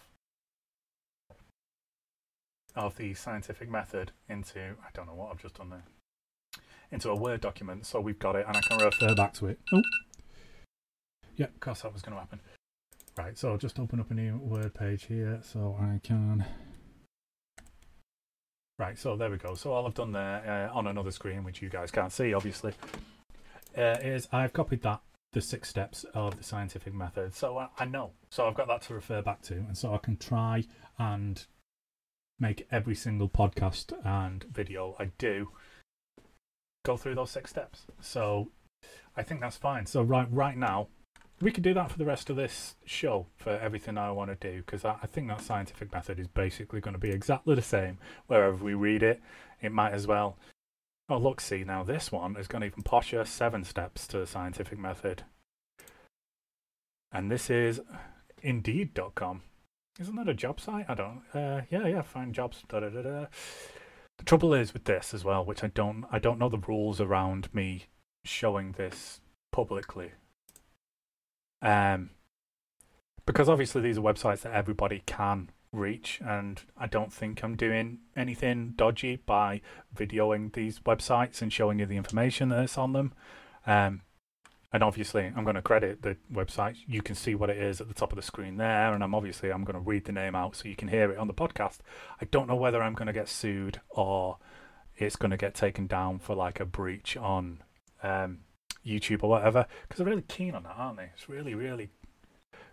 of 2.75 2.95
the 2.97 3.13
scientific 3.15 3.69
method 3.69 4.11
into 4.29 4.59
I 4.59 4.89
don't 4.93 5.07
know 5.07 5.15
what 5.15 5.31
I've 5.31 5.41
just 5.41 5.55
done 5.55 5.69
there 5.69 5.83
into 6.91 7.09
a 7.09 7.15
Word 7.15 7.41
document, 7.41 7.85
so 7.85 7.99
we've 7.99 8.19
got 8.19 8.35
it, 8.35 8.45
and 8.47 8.57
I 8.57 8.61
can 8.61 8.77
refer 8.79 9.13
back 9.13 9.33
to 9.35 9.47
it. 9.47 9.59
Oh, 9.73 9.81
yeah, 11.35 11.45
of 11.45 11.59
course 11.59 11.81
that 11.81 11.93
was 11.93 12.01
going 12.01 12.15
to 12.15 12.19
happen. 12.19 12.39
Right, 13.17 13.37
so 13.37 13.51
I'll 13.51 13.57
just 13.57 13.79
open 13.79 13.99
up 13.99 14.11
a 14.11 14.13
new 14.13 14.37
Word 14.37 14.73
page 14.73 15.05
here, 15.05 15.39
so 15.43 15.77
I 15.79 15.99
can. 16.03 16.45
Right, 18.77 18.97
so 18.97 19.15
there 19.15 19.29
we 19.29 19.37
go. 19.37 19.55
So 19.55 19.73
all 19.73 19.85
I've 19.85 19.93
done 19.93 20.13
there 20.13 20.69
uh, 20.73 20.77
on 20.77 20.87
another 20.87 21.11
screen, 21.11 21.43
which 21.43 21.61
you 21.61 21.69
guys 21.69 21.91
can't 21.91 22.11
see, 22.11 22.33
obviously, 22.33 22.73
uh, 23.77 23.97
is 24.01 24.27
I've 24.31 24.53
copied 24.53 24.81
that 24.83 25.01
the 25.33 25.41
six 25.41 25.69
steps 25.69 26.05
of 26.13 26.37
the 26.37 26.43
scientific 26.43 26.93
method. 26.93 27.35
So 27.35 27.57
I, 27.57 27.67
I 27.77 27.85
know. 27.85 28.11
So 28.29 28.47
I've 28.47 28.55
got 28.55 28.67
that 28.67 28.81
to 28.83 28.93
refer 28.93 29.21
back 29.21 29.41
to, 29.43 29.53
and 29.53 29.77
so 29.77 29.93
I 29.93 29.97
can 29.97 30.17
try 30.17 30.63
and 30.97 31.45
make 32.39 32.67
every 32.71 32.95
single 32.95 33.29
podcast 33.29 33.93
and 34.05 34.45
video 34.45 34.95
I 34.97 35.11
do 35.17 35.49
go 36.85 36.97
through 36.97 37.15
those 37.15 37.31
six 37.31 37.49
steps. 37.49 37.85
So 38.01 38.49
I 39.15 39.23
think 39.23 39.41
that's 39.41 39.57
fine. 39.57 39.85
So 39.85 40.01
right 40.01 40.27
right 40.31 40.57
now, 40.57 40.87
we 41.41 41.51
could 41.51 41.63
do 41.63 41.73
that 41.73 41.91
for 41.91 41.97
the 41.97 42.05
rest 42.05 42.29
of 42.29 42.35
this 42.35 42.75
show 42.85 43.27
for 43.35 43.51
everything 43.51 43.97
I 43.97 44.11
want 44.11 44.29
to 44.39 44.51
do 44.51 44.57
because 44.57 44.85
I, 44.85 44.95
I, 45.03 45.07
think 45.07 45.27
that 45.27 45.41
scientific 45.41 45.91
method 45.91 46.19
is 46.19 46.27
basically 46.27 46.81
going 46.81 46.93
to 46.93 46.99
be 46.99 47.11
exactly 47.11 47.55
the 47.55 47.61
same 47.61 47.97
wherever 48.27 48.55
we 48.55 48.73
read 48.73 49.03
it. 49.03 49.21
It 49.61 49.71
might 49.71 49.93
as 49.93 50.07
well 50.07 50.37
Oh, 51.09 51.17
look, 51.17 51.41
see, 51.41 51.63
now 51.63 51.83
this 51.83 52.11
one 52.11 52.37
is 52.37 52.47
going 52.47 52.61
to 52.61 52.67
even 52.67 52.83
posher 52.83 53.25
seven 53.25 53.63
steps 53.63 54.07
to 54.07 54.19
the 54.19 54.27
scientific 54.27 54.77
method. 54.77 55.23
And 57.11 57.31
this 57.31 57.49
is 57.49 57.81
Indeed.com. 58.43 59.41
Isn't 59.99 60.15
that 60.15 60.29
a 60.29 60.33
job 60.33 60.59
site? 60.59 60.85
I 60.87 60.93
don't. 60.93 61.23
Uh, 61.33 61.61
yeah, 61.71 61.87
yeah. 61.87 62.01
Find 62.03 62.33
jobs. 62.33 62.63
Da, 62.69 62.79
da, 62.79 62.89
da, 62.89 63.01
da. 63.01 63.25
The 64.19 64.23
trouble 64.23 64.53
is 64.53 64.71
with 64.71 64.85
this 64.85 65.13
as 65.13 65.25
well, 65.25 65.43
which 65.43 65.63
I 65.63 65.67
don't. 65.67 66.05
I 66.11 66.19
don't 66.19 66.39
know 66.39 66.47
the 66.47 66.59
rules 66.59 67.01
around 67.01 67.53
me 67.53 67.87
showing 68.23 68.73
this 68.73 69.19
publicly. 69.51 70.11
Um, 71.61 72.11
because 73.25 73.49
obviously 73.49 73.81
these 73.81 73.97
are 73.97 74.01
websites 74.01 74.41
that 74.41 74.53
everybody 74.53 75.03
can 75.05 75.49
reach, 75.71 76.19
and 76.25 76.61
I 76.77 76.87
don't 76.87 77.13
think 77.13 77.43
I'm 77.43 77.55
doing 77.55 77.99
anything 78.15 78.73
dodgy 78.75 79.17
by 79.17 79.61
videoing 79.95 80.53
these 80.53 80.79
websites 80.79 81.41
and 81.41 81.51
showing 81.51 81.79
you 81.79 81.85
the 81.85 81.97
information 81.97 82.49
that's 82.49 82.77
on 82.77 82.93
them. 82.93 83.13
Um, 83.67 84.01
and 84.71 84.83
obviously, 84.83 85.31
I'm 85.35 85.43
going 85.43 85.55
to 85.55 85.61
credit 85.61 86.03
the 86.03 86.17
website. 86.31 86.77
You 86.87 87.01
can 87.01 87.15
see 87.15 87.33
what 87.33 87.49
it 87.49 87.57
is 87.57 87.81
at 87.81 87.87
the 87.87 87.93
top 87.93 88.11
of 88.11 88.15
the 88.15 88.21
screen 88.21 88.57
there, 88.57 88.93
and 88.93 89.03
I'm 89.03 89.15
obviously 89.15 89.51
I'm 89.51 89.63
going 89.63 89.75
to 89.75 89.79
read 89.79 90.05
the 90.05 90.11
name 90.11 90.35
out 90.35 90.55
so 90.55 90.69
you 90.69 90.75
can 90.75 90.87
hear 90.87 91.11
it 91.11 91.17
on 91.17 91.27
the 91.27 91.33
podcast. 91.33 91.79
I 92.21 92.25
don't 92.25 92.47
know 92.47 92.55
whether 92.55 92.81
I'm 92.81 92.93
going 92.93 93.07
to 93.07 93.13
get 93.13 93.29
sued 93.29 93.81
or 93.89 94.37
it's 94.95 95.15
going 95.15 95.31
to 95.31 95.37
get 95.37 95.55
taken 95.55 95.87
down 95.87 96.19
for 96.19 96.35
like 96.35 96.59
a 96.59 96.65
breach 96.65 97.17
on 97.17 97.63
um, 98.03 98.39
YouTube 98.85 99.23
or 99.23 99.29
whatever 99.29 99.65
because 99.83 99.97
they're 99.97 100.07
really 100.07 100.23
keen 100.27 100.53
on 100.53 100.63
that, 100.63 100.75
aren't 100.77 100.97
they? 100.97 101.09
It's 101.15 101.29
really, 101.29 101.55
really 101.55 101.89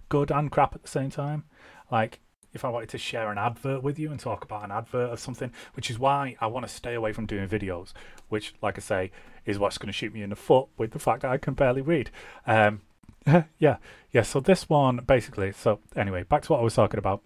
good 0.08 0.30
and 0.30 0.50
crap 0.50 0.74
at 0.74 0.82
the 0.82 0.88
same 0.88 1.10
time. 1.10 1.44
Like 1.90 2.20
if 2.52 2.64
I 2.64 2.68
wanted 2.68 2.88
to 2.90 2.98
share 2.98 3.30
an 3.30 3.38
advert 3.38 3.82
with 3.82 3.98
you 3.98 4.10
and 4.10 4.18
talk 4.18 4.44
about 4.44 4.64
an 4.64 4.70
advert 4.70 5.10
of 5.10 5.20
something, 5.20 5.52
which 5.74 5.90
is 5.90 5.98
why 5.98 6.36
I 6.40 6.46
want 6.46 6.66
to 6.66 6.72
stay 6.72 6.94
away 6.94 7.12
from 7.12 7.26
doing 7.26 7.48
videos, 7.48 7.92
which, 8.28 8.54
like 8.62 8.78
I 8.78 8.80
say, 8.80 9.10
is 9.44 9.58
what's 9.58 9.78
going 9.78 9.88
to 9.88 9.92
shoot 9.92 10.12
me 10.12 10.22
in 10.22 10.30
the 10.30 10.36
foot 10.36 10.68
with 10.76 10.92
the 10.92 10.98
fact 10.98 11.22
that 11.22 11.30
I 11.30 11.38
can 11.38 11.54
barely 11.54 11.82
read. 11.82 12.10
Um, 12.46 12.82
yeah, 13.58 13.76
yeah. 14.12 14.22
So 14.22 14.40
this 14.40 14.68
one 14.68 14.98
basically. 15.06 15.52
So 15.52 15.80
anyway, 15.94 16.22
back 16.22 16.42
to 16.42 16.52
what 16.52 16.60
I 16.60 16.64
was 16.64 16.74
talking 16.74 16.98
about 16.98 17.22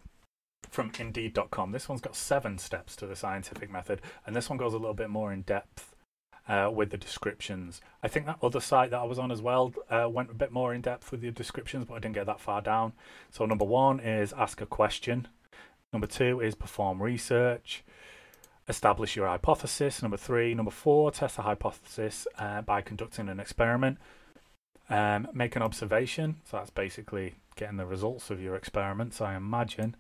from 0.69 0.93
Indeed.com. 0.99 1.73
This 1.73 1.89
one's 1.89 2.01
got 2.01 2.15
seven 2.15 2.59
steps 2.59 2.97
to 2.97 3.07
the 3.07 3.17
scientific 3.17 3.71
method, 3.71 4.01
and 4.27 4.37
this 4.37 4.49
one 4.49 4.59
goes 4.59 4.75
a 4.75 4.79
little 4.79 4.95
bit 4.95 5.11
more 5.11 5.33
in 5.33 5.43
depth 5.43 5.90
uh, 6.51 6.69
with 6.69 6.91
the 6.91 6.97
descriptions. 6.97 7.81
I 8.03 8.09
think 8.09 8.27
that 8.27 8.39
other 8.43 8.59
site 8.59 8.91
that 8.91 8.99
I 8.99 9.05
was 9.05 9.21
on 9.21 9.31
as 9.31 9.41
well 9.41 9.73
uh, 9.89 10.09
went 10.11 10.31
a 10.31 10.35
bit 10.35 10.51
more 10.51 10.75
in 10.75 10.81
depth 10.81 11.13
with 11.13 11.21
the 11.21 11.31
descriptions, 11.31 11.85
but 11.85 11.95
I 11.95 11.99
didn't 12.01 12.17
get 12.17 12.27
that 12.27 12.41
far 12.41 12.61
down. 12.61 12.93
So, 13.31 13.47
number 13.47 13.65
one 13.65 14.01
is 14.01 14.33
ask 14.37 14.61
a 14.61 14.67
question, 14.67 15.29
number 15.93 16.09
two 16.09 16.41
is 16.41 16.57
perform 16.57 17.01
research. 17.01 17.85
Establish 18.69 19.15
your 19.15 19.29
hypothesis. 19.29 20.03
Number 20.03 20.17
three. 20.17 20.55
Number 20.55 20.71
four, 20.71 21.11
test 21.11 21.37
the 21.37 21.43
hypothesis 21.43 22.27
uh, 22.39 22.63
by 22.63 22.83
conducting 22.83 23.29
an 23.29 23.41
experiment. 23.41 23.99
Um, 24.89 25.29
make 25.33 25.55
an 25.55 25.63
observation. 25.63 26.37
So 26.49 26.57
that's 26.57 26.71
basically 26.71 27.35
getting 27.57 27.77
the 27.77 27.87
results 27.87 28.31
of 28.31 28.41
your 28.41 28.57
experiments, 28.57 29.21
I 29.21 29.37
imagine 29.37 29.97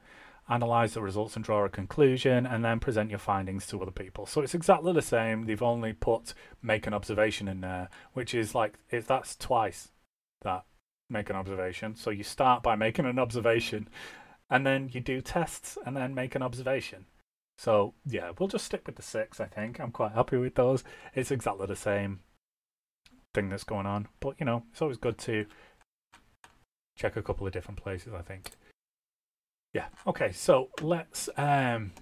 analyze 0.50 0.95
the 0.95 1.00
results 1.00 1.37
and 1.37 1.45
draw 1.45 1.64
a 1.64 1.69
conclusion, 1.69 2.45
and 2.45 2.64
then 2.64 2.80
present 2.80 3.09
your 3.09 3.21
findings 3.21 3.66
to 3.69 3.80
other 3.80 3.92
people. 3.92 4.26
So 4.26 4.41
it's 4.43 4.54
exactly 4.54 4.93
the 4.93 5.00
same. 5.00 5.47
They've 5.47 5.63
only 5.63 5.93
put 5.93 6.34
make 6.60 6.86
an 6.86 6.95
observation 6.95 7.49
in 7.49 7.60
there, 7.60 7.89
which 8.13 8.34
is 8.34 8.54
like 8.54 8.78
if 8.91 9.06
that's 9.06 9.36
twice 9.36 9.93
that 10.43 10.65
make 11.08 11.30
an 11.30 11.36
observation. 11.36 11.95
So 11.95 12.10
you 12.10 12.25
start 12.25 12.63
by 12.63 12.76
making 12.76 13.06
an 13.06 13.19
observation, 13.19 13.89
and 14.50 14.67
then 14.67 14.91
you 14.93 15.00
do 15.00 15.21
tests, 15.21 15.78
and 15.86 15.97
then 15.97 16.15
make 16.15 16.34
an 16.34 16.43
observation. 16.43 17.06
So 17.56 17.95
yeah, 18.06 18.32
we'll 18.39 18.49
just 18.49 18.65
stick 18.65 18.86
with 18.86 18.97
the 18.97 19.02
six. 19.02 19.39
I 19.41 19.47
think 19.47 19.78
I'm 19.78 19.93
quite 19.93 20.13
happy 20.13 20.36
with 20.36 20.56
those. 20.56 20.82
It's 21.15 21.30
exactly 21.30 21.67
the 21.67 21.76
same 21.76 22.21
thing 23.34 23.50
that's 23.50 23.65
going 23.65 23.86
on, 23.86 24.08
but 24.19 24.34
you 24.41 24.47
know, 24.47 24.65
it's 24.73 24.82
always 24.82 24.99
good 24.99 25.19
to 25.19 25.47
check 26.97 27.17
a 27.17 27.23
couple 27.23 27.47
of 27.47 27.52
different 27.52 27.80
places. 27.80 28.13
I 28.13 28.23
think. 28.23 28.50
Yeah. 29.73 29.87
Okay. 30.06 30.33
So 30.33 30.71
let's. 30.80 31.28
Um, 31.37 31.93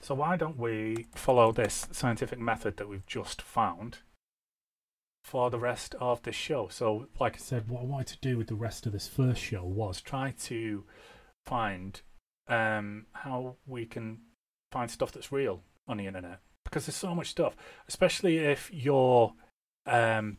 so 0.00 0.14
why 0.14 0.36
don't 0.36 0.58
we 0.58 1.06
follow 1.14 1.50
this 1.52 1.88
scientific 1.90 2.38
method 2.38 2.76
that 2.76 2.88
we've 2.88 3.06
just 3.06 3.42
found 3.42 3.98
for 5.24 5.50
the 5.50 5.58
rest 5.58 5.96
of 6.00 6.22
the 6.22 6.32
show? 6.32 6.68
So, 6.68 7.08
like 7.18 7.34
I 7.34 7.38
said, 7.38 7.68
what 7.68 7.82
I 7.82 7.86
wanted 7.86 8.06
to 8.08 8.18
do 8.20 8.38
with 8.38 8.46
the 8.46 8.54
rest 8.54 8.86
of 8.86 8.92
this 8.92 9.08
first 9.08 9.40
show 9.40 9.64
was 9.64 10.00
try 10.00 10.34
to 10.44 10.84
find 11.44 12.00
um, 12.46 13.06
how 13.12 13.56
we 13.66 13.84
can 13.84 14.18
find 14.70 14.90
stuff 14.90 15.10
that's 15.10 15.32
real 15.32 15.62
on 15.88 15.96
the 15.96 16.06
internet 16.06 16.40
because 16.64 16.86
there's 16.86 16.96
so 16.96 17.14
much 17.14 17.28
stuff, 17.28 17.56
especially 17.88 18.38
if 18.38 18.70
you're 18.72 19.32
um, 19.86 20.36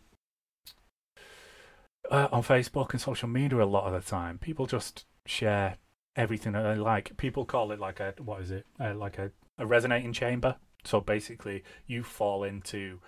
uh, 2.12 2.28
on 2.32 2.44
Facebook 2.44 2.92
and 2.92 3.02
social 3.02 3.28
media 3.28 3.64
a 3.64 3.66
lot 3.66 3.92
of 3.92 3.94
the 3.94 4.10
time. 4.10 4.38
People 4.38 4.66
just 4.66 5.06
share 5.28 5.78
everything 6.16 6.54
that 6.54 6.64
they 6.64 6.80
like. 6.80 7.16
People 7.18 7.46
call 7.46 7.72
it 7.72 7.80
like 7.80 8.00
a 8.00 8.14
what 8.18 8.42
is 8.42 8.52
it? 8.52 8.66
Uh, 8.80 8.96
like 8.96 9.18
a, 9.18 9.32
a 9.58 9.66
resonating 9.66 10.14
chamber. 10.14 10.56
So 10.84 11.02
basically, 11.02 11.64
you 11.86 12.04
fall 12.04 12.44
into 12.44 13.00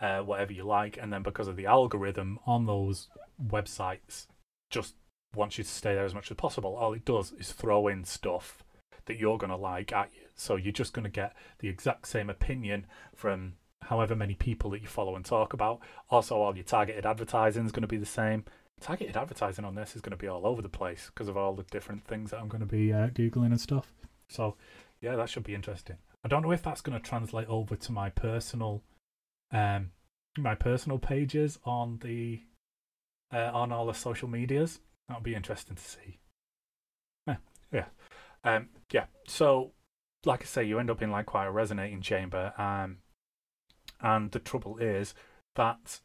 uh, 0.00 0.20
whatever 0.20 0.52
you 0.52 0.64
like, 0.64 0.98
and 1.00 1.12
then 1.12 1.22
because 1.22 1.48
of 1.48 1.56
the 1.56 1.66
algorithm 1.66 2.38
on 2.46 2.66
those 2.66 3.08
websites, 3.44 4.26
just 4.70 4.94
wants 5.34 5.58
you 5.58 5.64
to 5.64 5.70
stay 5.70 5.94
there 5.94 6.04
as 6.04 6.14
much 6.14 6.30
as 6.30 6.36
possible. 6.36 6.76
All 6.76 6.92
it 6.92 7.04
does 7.04 7.32
is 7.32 7.52
throw 7.52 7.88
in 7.88 8.04
stuff 8.04 8.62
that 9.06 9.18
you're 9.18 9.38
going 9.38 9.50
to 9.50 9.56
like 9.56 9.92
at 9.92 10.10
you. 10.14 10.28
So 10.34 10.56
you're 10.56 10.72
just 10.72 10.92
going 10.92 11.04
to 11.04 11.10
get 11.10 11.34
the 11.58 11.68
exact 11.68 12.08
same 12.08 12.30
opinion 12.30 12.86
from 13.14 13.54
however 13.82 14.16
many 14.16 14.34
people 14.34 14.70
that 14.70 14.82
you 14.82 14.88
follow 14.88 15.14
and 15.16 15.24
talk 15.24 15.52
about. 15.52 15.80
Also, 16.10 16.36
all 16.36 16.54
your 16.54 16.64
targeted 16.64 17.04
advertising 17.04 17.66
is 17.66 17.72
going 17.72 17.82
to 17.82 17.88
be 17.88 17.96
the 17.96 18.06
same 18.06 18.44
targeted 18.80 19.16
advertising 19.16 19.64
on 19.64 19.74
this 19.74 19.96
is 19.96 20.02
going 20.02 20.10
to 20.10 20.16
be 20.16 20.28
all 20.28 20.46
over 20.46 20.60
the 20.60 20.68
place 20.68 21.10
because 21.12 21.28
of 21.28 21.36
all 21.36 21.54
the 21.54 21.62
different 21.64 22.04
things 22.04 22.30
that 22.30 22.40
I'm 22.40 22.48
going 22.48 22.60
to 22.60 22.66
be 22.66 22.92
uh, 22.92 23.08
googling 23.08 23.46
and 23.46 23.60
stuff. 23.60 23.92
So, 24.28 24.56
yeah, 25.00 25.16
that 25.16 25.30
should 25.30 25.44
be 25.44 25.54
interesting. 25.54 25.96
I 26.24 26.28
don't 26.28 26.42
know 26.42 26.52
if 26.52 26.62
that's 26.62 26.80
going 26.80 26.98
to 26.98 27.06
translate 27.06 27.48
over 27.48 27.76
to 27.76 27.92
my 27.92 28.10
personal, 28.10 28.82
um, 29.52 29.90
my 30.36 30.54
personal 30.54 30.98
pages 30.98 31.58
on 31.64 31.98
the, 32.02 32.40
uh, 33.32 33.50
on 33.52 33.72
all 33.72 33.86
the 33.86 33.94
social 33.94 34.28
medias. 34.28 34.80
That'll 35.08 35.22
be 35.22 35.34
interesting 35.34 35.76
to 35.76 35.82
see. 35.82 36.18
Yeah, 37.26 37.36
yeah, 37.72 37.84
um, 38.42 38.68
yeah. 38.90 39.04
So, 39.28 39.72
like 40.24 40.42
I 40.42 40.46
say, 40.46 40.64
you 40.64 40.78
end 40.78 40.90
up 40.90 41.02
in 41.02 41.10
like 41.10 41.26
quite 41.26 41.46
a 41.46 41.50
resonating 41.50 42.00
chamber, 42.00 42.54
um, 42.56 42.98
and 44.00 44.30
the 44.30 44.38
trouble 44.38 44.78
is 44.78 45.14
that 45.56 46.00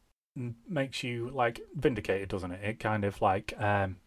makes 0.68 1.04
you 1.04 1.30
like 1.30 1.62
vindicated, 1.76 2.30
doesn't 2.30 2.52
it? 2.52 2.64
It 2.64 2.80
kind 2.80 3.04
of 3.04 3.22
like 3.22 3.54
um, 3.60 3.98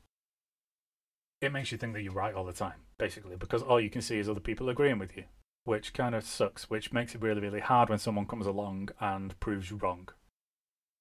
it 1.40 1.52
makes 1.52 1.72
you 1.72 1.78
think 1.78 1.92
that 1.94 2.02
you're 2.02 2.12
right 2.12 2.34
all 2.34 2.44
the 2.44 2.52
time, 2.52 2.80
basically, 2.98 3.36
because 3.36 3.62
all 3.62 3.80
you 3.80 3.90
can 3.90 4.02
see 4.02 4.18
is 4.18 4.28
other 4.28 4.40
people 4.40 4.68
agreeing 4.68 4.98
with 4.98 5.16
you, 5.16 5.24
which 5.64 5.92
kind 5.92 6.14
of 6.14 6.24
sucks. 6.24 6.70
Which 6.70 6.92
makes 6.92 7.14
it 7.14 7.22
really, 7.22 7.40
really 7.40 7.60
hard 7.60 7.88
when 7.88 7.98
someone 7.98 8.26
comes 8.26 8.46
along 8.46 8.90
and 9.00 9.38
proves 9.40 9.70
you 9.70 9.76
wrong. 9.76 10.08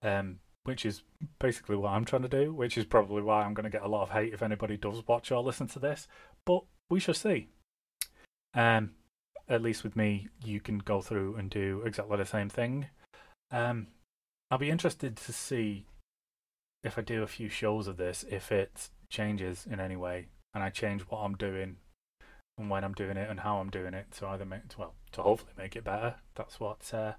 Um, 0.04 0.40
which 0.64 0.86
is 0.86 1.04
basically 1.40 1.76
what 1.76 1.92
I'm 1.92 2.06
trying 2.06 2.24
to 2.24 2.28
do. 2.28 2.54
Which 2.54 2.78
is 2.78 2.86
probably 2.86 3.22
why 3.22 3.44
I'm 3.44 3.54
going 3.54 3.66
to 3.66 3.70
get 3.70 3.84
a 3.84 3.88
lot 3.88 4.04
of 4.04 4.12
hate 4.12 4.34
if 4.34 4.42
anybody 4.42 4.78
does 4.78 5.08
watch 5.08 5.32
or 5.32 5.44
listen 5.44 5.68
to 5.68 5.80
this. 5.80 6.08
But 6.46 6.64
we 6.90 7.00
shall 7.00 7.14
see. 7.14 7.50
Um, 8.54 8.92
at 9.48 9.62
least 9.62 9.84
with 9.84 9.96
me, 9.96 10.28
you 10.44 10.60
can 10.60 10.80
go 10.80 11.02
through 11.02 11.36
and 11.36 11.50
do 11.50 11.84
exactly 11.86 12.18
the 12.18 12.26
same 12.26 12.50
thing. 12.50 12.88
Um, 13.52 13.88
I'll 14.52 14.58
be 14.58 14.70
interested 14.70 15.16
to 15.16 15.32
see 15.32 15.86
if 16.84 16.98
I 16.98 17.02
do 17.02 17.24
a 17.24 17.28
few 17.28 17.48
shows 17.48 17.88
of 17.88 17.96
this, 17.96 18.26
if 18.30 18.52
it 18.52 18.90
changes 19.10 19.66
in 19.70 19.80
any 19.80 19.96
way, 19.96 20.28
and 20.54 20.62
I 20.62 20.70
change 20.70 21.04
what 21.04 21.20
I'm 21.20 21.36
doing 21.36 21.78
and 22.58 22.70
when 22.70 22.84
I'm 22.84 22.94
doing 22.94 23.16
it 23.16 23.30
and 23.30 23.40
how 23.40 23.58
I'm 23.58 23.70
doing 23.70 23.94
it 23.94 24.12
to 24.18 24.28
either 24.28 24.46
make 24.46 24.62
well 24.78 24.94
to 25.14 25.22
hopefully 25.22 25.54
make 25.58 25.78
it 25.78 25.86
better. 25.86 26.16
That's 26.36 26.60
what 26.60 26.94
uh, 26.94 27.14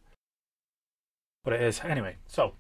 what 1.43 1.55
it 1.55 1.63
is. 1.63 1.81
Anyway, 1.83 2.17
so 2.27 2.53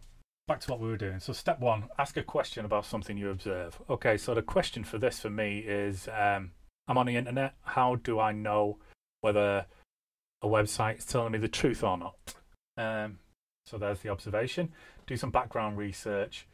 back 0.48 0.60
to 0.60 0.70
what 0.70 0.80
we 0.80 0.88
were 0.88 0.96
doing. 0.96 1.20
So 1.20 1.34
step 1.34 1.60
one: 1.60 1.84
ask 1.98 2.16
a 2.16 2.22
question 2.22 2.64
about 2.64 2.86
something 2.86 3.18
you 3.18 3.28
observe. 3.28 3.78
Okay, 3.90 4.16
so 4.16 4.34
the 4.34 4.42
question 4.42 4.84
for 4.84 4.96
this 4.96 5.20
for 5.20 5.30
me 5.30 5.58
is: 5.58 6.08
um, 6.08 6.52
I'm 6.88 6.96
on 6.96 7.06
the 7.06 7.16
internet. 7.16 7.54
How 7.62 7.96
do 7.96 8.18
I 8.18 8.32
know 8.32 8.78
whether 9.20 9.66
a 10.40 10.48
website 10.48 10.98
is 10.98 11.04
telling 11.04 11.32
me 11.32 11.38
the 11.38 11.48
truth 11.48 11.84
or 11.84 11.98
not? 11.98 12.34
Um, 12.78 13.18
so 13.66 13.78
there's 13.78 14.00
the 14.00 14.08
observation. 14.08 14.72
Do 15.06 15.16
some 15.16 15.30
background 15.30 15.78
research. 15.78 16.46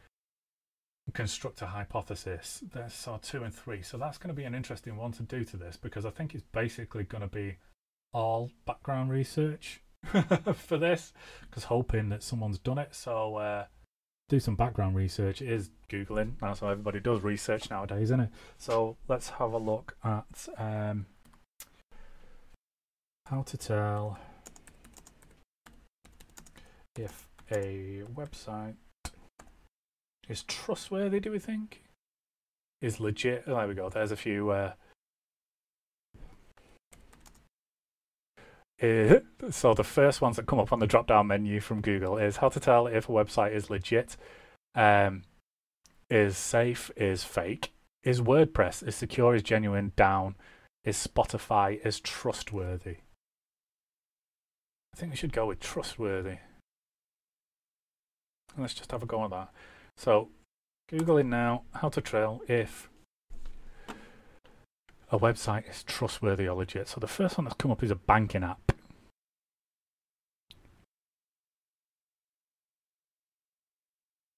Construct 1.13 1.61
a 1.63 1.67
hypothesis. 1.67 2.63
There's 2.71 2.93
so 2.93 3.19
two 3.21 3.43
and 3.43 3.53
three. 3.53 3.81
So 3.81 3.97
that's 3.97 4.17
going 4.17 4.27
to 4.29 4.39
be 4.39 4.43
an 4.43 4.53
interesting 4.53 4.95
one 4.95 5.11
to 5.13 5.23
do 5.23 5.43
to 5.45 5.57
this 5.57 5.75
because 5.75 6.05
I 6.05 6.11
think 6.11 6.35
it's 6.35 6.43
basically 6.51 7.03
going 7.03 7.21
to 7.21 7.27
be 7.27 7.57
all 8.13 8.51
background 8.65 9.09
research 9.09 9.81
for 10.53 10.77
this 10.77 11.13
because 11.49 11.65
hoping 11.65 12.09
that 12.09 12.21
someone's 12.21 12.59
done 12.59 12.77
it. 12.77 12.93
So 12.93 13.37
uh, 13.37 13.65
do 14.29 14.39
some 14.39 14.55
background 14.55 14.95
research. 14.95 15.41
It 15.41 15.49
is 15.49 15.71
Googling. 15.89 16.33
That's 16.39 16.59
how 16.59 16.69
everybody 16.69 16.99
does 16.99 17.21
research 17.21 17.69
nowadays, 17.71 18.03
isn't 18.03 18.19
it? 18.19 18.29
So 18.59 18.97
let's 19.07 19.29
have 19.29 19.51
a 19.53 19.57
look 19.57 19.97
at 20.03 20.47
um, 20.57 21.07
how 23.25 23.41
to 23.41 23.57
tell 23.57 24.19
if 26.99 27.27
a 27.51 28.03
website 28.13 28.75
is 30.27 30.43
trustworthy, 30.43 31.19
do 31.19 31.31
we 31.31 31.39
think? 31.39 31.81
is 32.81 32.99
legit. 32.99 33.45
There 33.45 33.67
we 33.67 33.73
go. 33.73 33.89
There's 33.89 34.11
a 34.11 34.15
few. 34.15 34.49
Uh, 34.49 34.73
uh, 38.81 39.19
so 39.49 39.73
the 39.73 39.83
first 39.83 40.21
ones 40.21 40.37
that 40.37 40.47
come 40.47 40.59
up 40.59 40.71
on 40.71 40.79
the 40.79 40.87
drop-down 40.87 41.27
menu 41.27 41.59
from 41.59 41.81
Google 41.81 42.17
is 42.17 42.37
how 42.37 42.49
to 42.49 42.59
tell 42.59 42.87
if 42.87 43.09
a 43.09 43.11
website 43.11 43.53
is 43.53 43.69
legit, 43.69 44.15
um, 44.75 45.23
is 46.09 46.37
safe, 46.37 46.89
is 46.95 47.23
fake, 47.23 47.73
is 48.03 48.21
WordPress, 48.21 48.87
is 48.87 48.95
secure, 48.95 49.35
is 49.35 49.43
genuine, 49.43 49.91
down, 49.97 50.35
is 50.85 50.95
Spotify, 50.95 51.85
is 51.85 51.99
trustworthy. 51.99 52.97
I 54.93 54.97
think 54.97 55.11
we 55.11 55.17
should 55.17 55.33
go 55.33 55.47
with 55.47 55.59
trustworthy. 55.59 56.37
Let's 58.57 58.73
just 58.73 58.91
have 58.91 59.03
a 59.03 59.05
go 59.05 59.23
at 59.23 59.29
that. 59.31 59.49
So, 59.97 60.29
Googling 60.91 61.27
now 61.27 61.63
how 61.75 61.89
to 61.89 62.01
trail 62.01 62.41
if 62.47 62.89
a 65.11 65.19
website 65.19 65.69
is 65.69 65.83
trustworthy 65.83 66.47
or 66.47 66.57
legit. 66.57 66.87
So 66.87 66.99
the 66.99 67.07
first 67.07 67.37
one 67.37 67.45
that's 67.45 67.55
come 67.55 67.71
up 67.71 67.83
is 67.83 67.91
a 67.91 67.95
banking 67.95 68.43
app. 68.43 68.71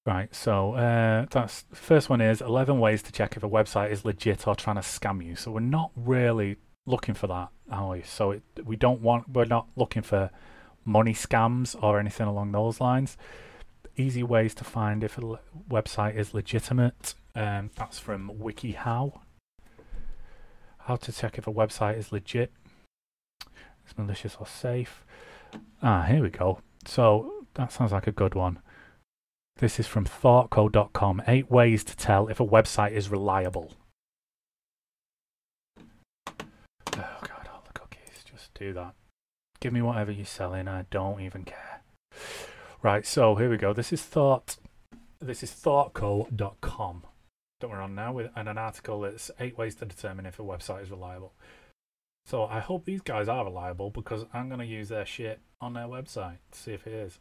Right, 0.04 0.34
so 0.34 0.72
uh, 0.74 1.26
that's 1.30 1.64
first 1.72 2.10
one 2.10 2.20
is 2.20 2.40
11 2.40 2.80
ways 2.80 3.02
to 3.04 3.12
check 3.12 3.36
if 3.36 3.44
a 3.44 3.48
website 3.48 3.92
is 3.92 4.04
legit 4.04 4.48
or 4.48 4.56
trying 4.56 4.76
to 4.76 4.82
scam 4.82 5.24
you. 5.24 5.36
So 5.36 5.52
we're 5.52 5.60
not 5.60 5.92
really 5.94 6.56
looking 6.86 7.14
for 7.14 7.28
that, 7.28 7.50
are 7.70 7.90
we? 7.90 8.02
So 8.02 8.32
it, 8.32 8.42
we 8.64 8.74
don't 8.74 9.00
want, 9.00 9.28
we're 9.28 9.44
not 9.44 9.68
looking 9.76 10.02
for 10.02 10.30
money 10.84 11.14
scams 11.14 11.80
or 11.80 12.00
anything 12.00 12.26
along 12.26 12.50
those 12.50 12.80
lines. 12.80 13.16
Easy 13.96 14.22
ways 14.22 14.54
to 14.54 14.64
find 14.64 15.04
if 15.04 15.18
a 15.18 15.38
website 15.68 16.16
is 16.16 16.32
legitimate. 16.34 17.14
Um, 17.34 17.70
that's 17.76 17.98
from 17.98 18.30
WikiHow. 18.30 19.20
How 20.78 20.96
to 20.96 21.12
check 21.12 21.38
if 21.38 21.46
a 21.46 21.52
website 21.52 21.98
is 21.98 22.10
legit. 22.10 22.52
It's 23.84 23.96
malicious 23.96 24.36
or 24.40 24.46
safe. 24.46 25.04
Ah, 25.82 26.02
here 26.02 26.22
we 26.22 26.30
go. 26.30 26.60
So 26.86 27.44
that 27.54 27.72
sounds 27.72 27.92
like 27.92 28.06
a 28.06 28.12
good 28.12 28.34
one. 28.34 28.60
This 29.56 29.78
is 29.78 29.86
from 29.86 30.06
thoughtco.com. 30.06 31.22
Eight 31.28 31.50
ways 31.50 31.84
to 31.84 31.96
tell 31.96 32.28
if 32.28 32.40
a 32.40 32.46
website 32.46 32.92
is 32.92 33.10
reliable. 33.10 33.72
Oh, 36.26 36.32
God, 36.96 37.48
all 37.52 37.62
the 37.66 37.78
cookies. 37.78 38.24
Just 38.24 38.54
do 38.54 38.72
that. 38.72 38.94
Give 39.60 39.72
me 39.72 39.82
whatever 39.82 40.10
you're 40.10 40.24
selling. 40.24 40.66
I 40.66 40.86
don't 40.90 41.20
even 41.20 41.44
care. 41.44 41.82
Right, 42.82 43.06
so 43.06 43.36
here 43.36 43.48
we 43.48 43.58
go. 43.58 43.72
This 43.72 43.92
is 43.92 44.02
thought. 44.02 44.56
This 45.20 45.44
is 45.44 45.52
thoughtco.com 45.52 47.04
that 47.60 47.70
we're 47.70 47.80
on 47.80 47.94
now 47.94 48.12
with 48.12 48.32
and 48.34 48.48
an 48.48 48.58
article 48.58 49.02
that's 49.02 49.30
eight 49.38 49.56
ways 49.56 49.76
to 49.76 49.84
determine 49.84 50.26
if 50.26 50.40
a 50.40 50.42
website 50.42 50.82
is 50.82 50.90
reliable. 50.90 51.32
So 52.26 52.44
I 52.44 52.58
hope 52.58 52.84
these 52.84 53.00
guys 53.00 53.28
are 53.28 53.44
reliable 53.44 53.90
because 53.90 54.26
I'm 54.34 54.48
going 54.48 54.58
to 54.58 54.66
use 54.66 54.88
their 54.88 55.06
shit 55.06 55.38
on 55.60 55.74
their 55.74 55.86
website 55.86 56.38
to 56.50 56.58
see 56.58 56.72
if 56.72 56.88
it 56.88 56.92
is. 56.92 57.20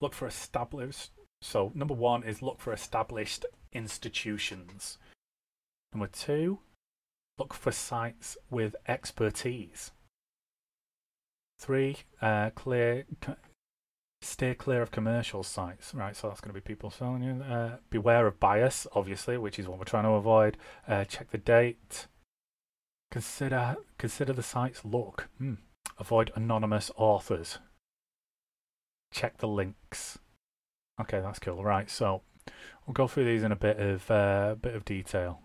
Look 0.00 0.14
for 0.14 0.26
established. 0.26 1.10
So 1.42 1.70
number 1.74 1.92
one 1.92 2.22
is 2.22 2.40
look 2.40 2.60
for 2.60 2.72
established 2.72 3.44
institutions. 3.74 4.96
Number 5.92 6.06
two, 6.06 6.60
look 7.38 7.52
for 7.52 7.72
sites 7.72 8.38
with 8.48 8.74
expertise. 8.86 9.90
Three, 11.58 11.98
uh, 12.22 12.50
clear, 12.54 13.04
Stay 14.20 14.54
clear 14.54 14.82
of 14.82 14.90
commercial 14.90 15.42
sites, 15.42 15.94
right? 15.94 16.16
So 16.16 16.28
that's 16.28 16.40
going 16.40 16.52
to 16.52 16.60
be 16.60 16.64
people 16.64 16.90
selling 16.90 17.22
you. 17.22 17.42
Uh, 17.42 17.76
beware 17.88 18.26
of 18.26 18.40
bias, 18.40 18.86
obviously, 18.92 19.38
which 19.38 19.58
is 19.58 19.68
what 19.68 19.78
we're 19.78 19.84
trying 19.84 20.04
to 20.04 20.10
avoid. 20.10 20.56
Uh, 20.88 21.04
check 21.04 21.30
the 21.30 21.38
date. 21.38 22.06
Consider 23.10 23.76
consider 23.96 24.32
the 24.32 24.42
site's 24.42 24.84
look. 24.84 25.28
Hmm. 25.38 25.54
Avoid 25.98 26.30
anonymous 26.34 26.90
authors. 26.96 27.58
Check 29.12 29.38
the 29.38 29.48
links. 29.48 30.18
Okay, 31.00 31.20
that's 31.20 31.38
cool. 31.38 31.62
Right, 31.62 31.88
so 31.88 32.22
we'll 32.86 32.94
go 32.94 33.06
through 33.06 33.24
these 33.24 33.42
in 33.42 33.52
a 33.52 33.56
bit 33.56 33.78
of 33.78 34.10
uh, 34.10 34.56
bit 34.60 34.74
of 34.74 34.84
detail. 34.84 35.40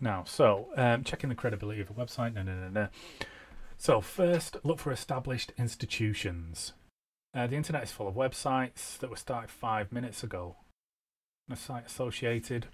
Now, 0.00 0.24
so 0.24 0.68
um, 0.76 1.02
checking 1.02 1.30
the 1.30 1.34
credibility 1.34 1.80
of 1.80 1.90
a 1.90 1.94
website. 1.94 2.34
No, 2.34 2.42
no, 2.42 2.54
no, 2.54 2.68
no. 2.68 2.88
So, 3.84 4.00
first, 4.00 4.56
look 4.64 4.78
for 4.78 4.92
established 4.92 5.52
institutions. 5.58 6.72
Uh, 7.34 7.46
the 7.46 7.56
internet 7.56 7.82
is 7.82 7.92
full 7.92 8.08
of 8.08 8.14
websites 8.14 8.96
that 8.96 9.10
were 9.10 9.16
started 9.16 9.50
five 9.50 9.92
minutes 9.92 10.22
ago. 10.22 10.56
A 11.50 11.56
site 11.56 11.84
associated. 11.84 12.68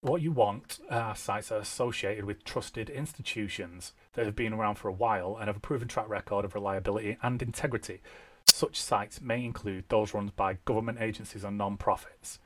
What 0.00 0.22
you 0.22 0.32
want 0.32 0.80
are 0.90 1.14
sites 1.14 1.50
that 1.50 1.54
are 1.54 1.60
associated 1.60 2.24
with 2.24 2.42
trusted 2.42 2.90
institutions 2.90 3.92
that 4.14 4.26
have 4.26 4.34
been 4.34 4.52
around 4.52 4.74
for 4.74 4.88
a 4.88 4.92
while 4.92 5.36
and 5.36 5.46
have 5.46 5.58
a 5.58 5.60
proven 5.60 5.86
track 5.86 6.08
record 6.08 6.44
of 6.44 6.56
reliability 6.56 7.18
and 7.22 7.40
integrity. 7.40 8.02
Such 8.48 8.80
sites 8.80 9.20
may 9.20 9.44
include 9.44 9.84
those 9.88 10.14
run 10.14 10.32
by 10.34 10.58
government 10.64 10.98
agencies 11.00 11.44
and 11.44 11.56
non 11.56 11.76
profits. 11.76 12.40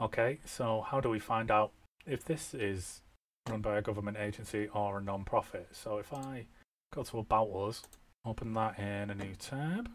Okay, 0.00 0.38
so 0.44 0.84
how 0.86 1.00
do 1.00 1.10
we 1.10 1.18
find 1.18 1.50
out 1.50 1.72
if 2.06 2.24
this 2.24 2.54
is 2.54 3.02
run 3.48 3.60
by 3.60 3.78
a 3.78 3.82
government 3.82 4.16
agency 4.18 4.68
or 4.74 4.98
a 4.98 5.02
non-profit. 5.02 5.68
So 5.72 5.98
if 5.98 6.12
I 6.12 6.46
go 6.94 7.02
to 7.02 7.18
About 7.18 7.48
Us, 7.48 7.82
open 8.24 8.52
that 8.54 8.78
in 8.78 9.10
a 9.10 9.14
new 9.14 9.34
tab. 9.34 9.88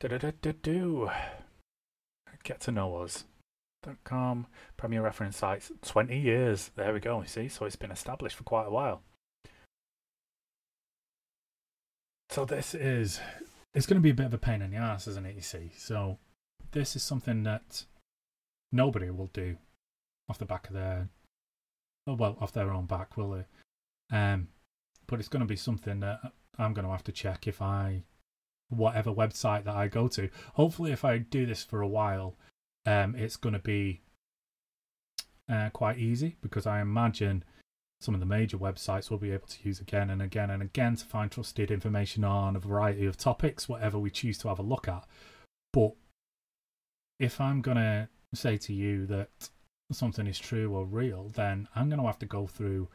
Do-do-do-do-do. 0.00 1.10
Get 2.42 2.60
to 2.60 2.72
know 2.72 2.96
us. 2.96 3.24
us.com, 3.86 4.46
Premier 4.76 5.02
Reference 5.02 5.36
Sites, 5.36 5.70
20 5.82 6.18
years. 6.18 6.70
There 6.74 6.92
we 6.92 7.00
go, 7.00 7.20
you 7.20 7.26
see? 7.26 7.48
So 7.48 7.66
it's 7.66 7.76
been 7.76 7.90
established 7.90 8.36
for 8.36 8.44
quite 8.44 8.66
a 8.66 8.70
while. 8.70 9.02
So 12.30 12.44
this 12.44 12.74
is, 12.74 13.20
it's 13.74 13.86
going 13.86 14.00
to 14.00 14.02
be 14.02 14.10
a 14.10 14.14
bit 14.14 14.26
of 14.26 14.34
a 14.34 14.38
pain 14.38 14.62
in 14.62 14.70
the 14.70 14.76
ass, 14.76 15.06
isn't 15.08 15.26
it, 15.26 15.34
you 15.34 15.42
see? 15.42 15.70
So 15.76 16.18
this 16.72 16.96
is 16.96 17.02
something 17.02 17.42
that 17.42 17.84
nobody 18.72 19.10
will 19.10 19.30
do 19.32 19.56
off 20.30 20.38
the 20.38 20.44
back 20.46 20.68
of 20.68 20.74
their, 20.74 21.08
oh, 22.06 22.14
well, 22.14 22.38
off 22.40 22.52
their 22.52 22.72
own 22.72 22.86
back, 22.86 23.16
will 23.16 23.30
they? 23.30 24.16
Um, 24.16 24.48
but 25.06 25.18
it's 25.18 25.28
going 25.28 25.40
to 25.40 25.46
be 25.46 25.56
something 25.56 26.00
that 26.00 26.20
I'm 26.56 26.72
going 26.72 26.86
to 26.86 26.92
have 26.92 27.04
to 27.04 27.12
check 27.12 27.46
if 27.46 27.60
I, 27.60 28.04
whatever 28.68 29.12
website 29.12 29.64
that 29.64 29.74
I 29.74 29.88
go 29.88 30.08
to. 30.08 30.30
Hopefully, 30.54 30.92
if 30.92 31.04
I 31.04 31.18
do 31.18 31.44
this 31.44 31.64
for 31.64 31.82
a 31.82 31.88
while, 31.88 32.36
um, 32.86 33.14
it's 33.16 33.36
going 33.36 33.52
to 33.54 33.58
be 33.58 34.02
uh, 35.50 35.70
quite 35.70 35.98
easy 35.98 36.36
because 36.40 36.66
I 36.66 36.80
imagine 36.80 37.44
some 38.00 38.14
of 38.14 38.20
the 38.20 38.26
major 38.26 38.56
websites 38.56 39.10
will 39.10 39.18
be 39.18 39.32
able 39.32 39.48
to 39.48 39.58
use 39.62 39.80
again 39.80 40.08
and 40.08 40.22
again 40.22 40.48
and 40.48 40.62
again 40.62 40.96
to 40.96 41.04
find 41.04 41.30
trusted 41.30 41.70
information 41.70 42.24
on 42.24 42.56
a 42.56 42.60
variety 42.60 43.04
of 43.04 43.18
topics, 43.18 43.68
whatever 43.68 43.98
we 43.98 44.10
choose 44.10 44.38
to 44.38 44.48
have 44.48 44.58
a 44.58 44.62
look 44.62 44.88
at. 44.88 45.04
But 45.72 45.92
if 47.18 47.40
I'm 47.40 47.60
going 47.60 47.76
to 47.76 48.08
say 48.32 48.56
to 48.56 48.72
you 48.72 49.06
that 49.06 49.50
something 49.94 50.26
is 50.26 50.38
true 50.38 50.74
or 50.74 50.84
real, 50.84 51.30
then 51.34 51.68
I'm 51.74 51.88
going 51.88 52.00
to 52.00 52.06
have 52.06 52.18
to 52.20 52.26
go 52.26 52.46
through 52.46 52.88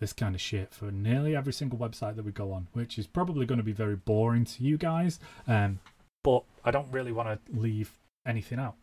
this 0.00 0.12
kind 0.12 0.34
of 0.34 0.40
shit 0.40 0.72
for 0.72 0.90
nearly 0.90 1.36
every 1.36 1.52
single 1.52 1.78
website 1.78 2.16
that 2.16 2.24
we 2.24 2.32
go 2.32 2.52
on, 2.52 2.68
which 2.72 2.98
is 2.98 3.06
probably 3.06 3.46
going 3.46 3.58
to 3.58 3.64
be 3.64 3.72
very 3.72 3.96
boring 3.96 4.44
to 4.46 4.64
you 4.64 4.78
guys. 4.78 5.20
Um, 5.46 5.80
but 6.24 6.44
I 6.64 6.70
don't 6.70 6.90
really 6.90 7.12
want 7.12 7.28
to 7.28 7.58
leave 7.58 7.92
anything 8.26 8.58
out. 8.58 8.76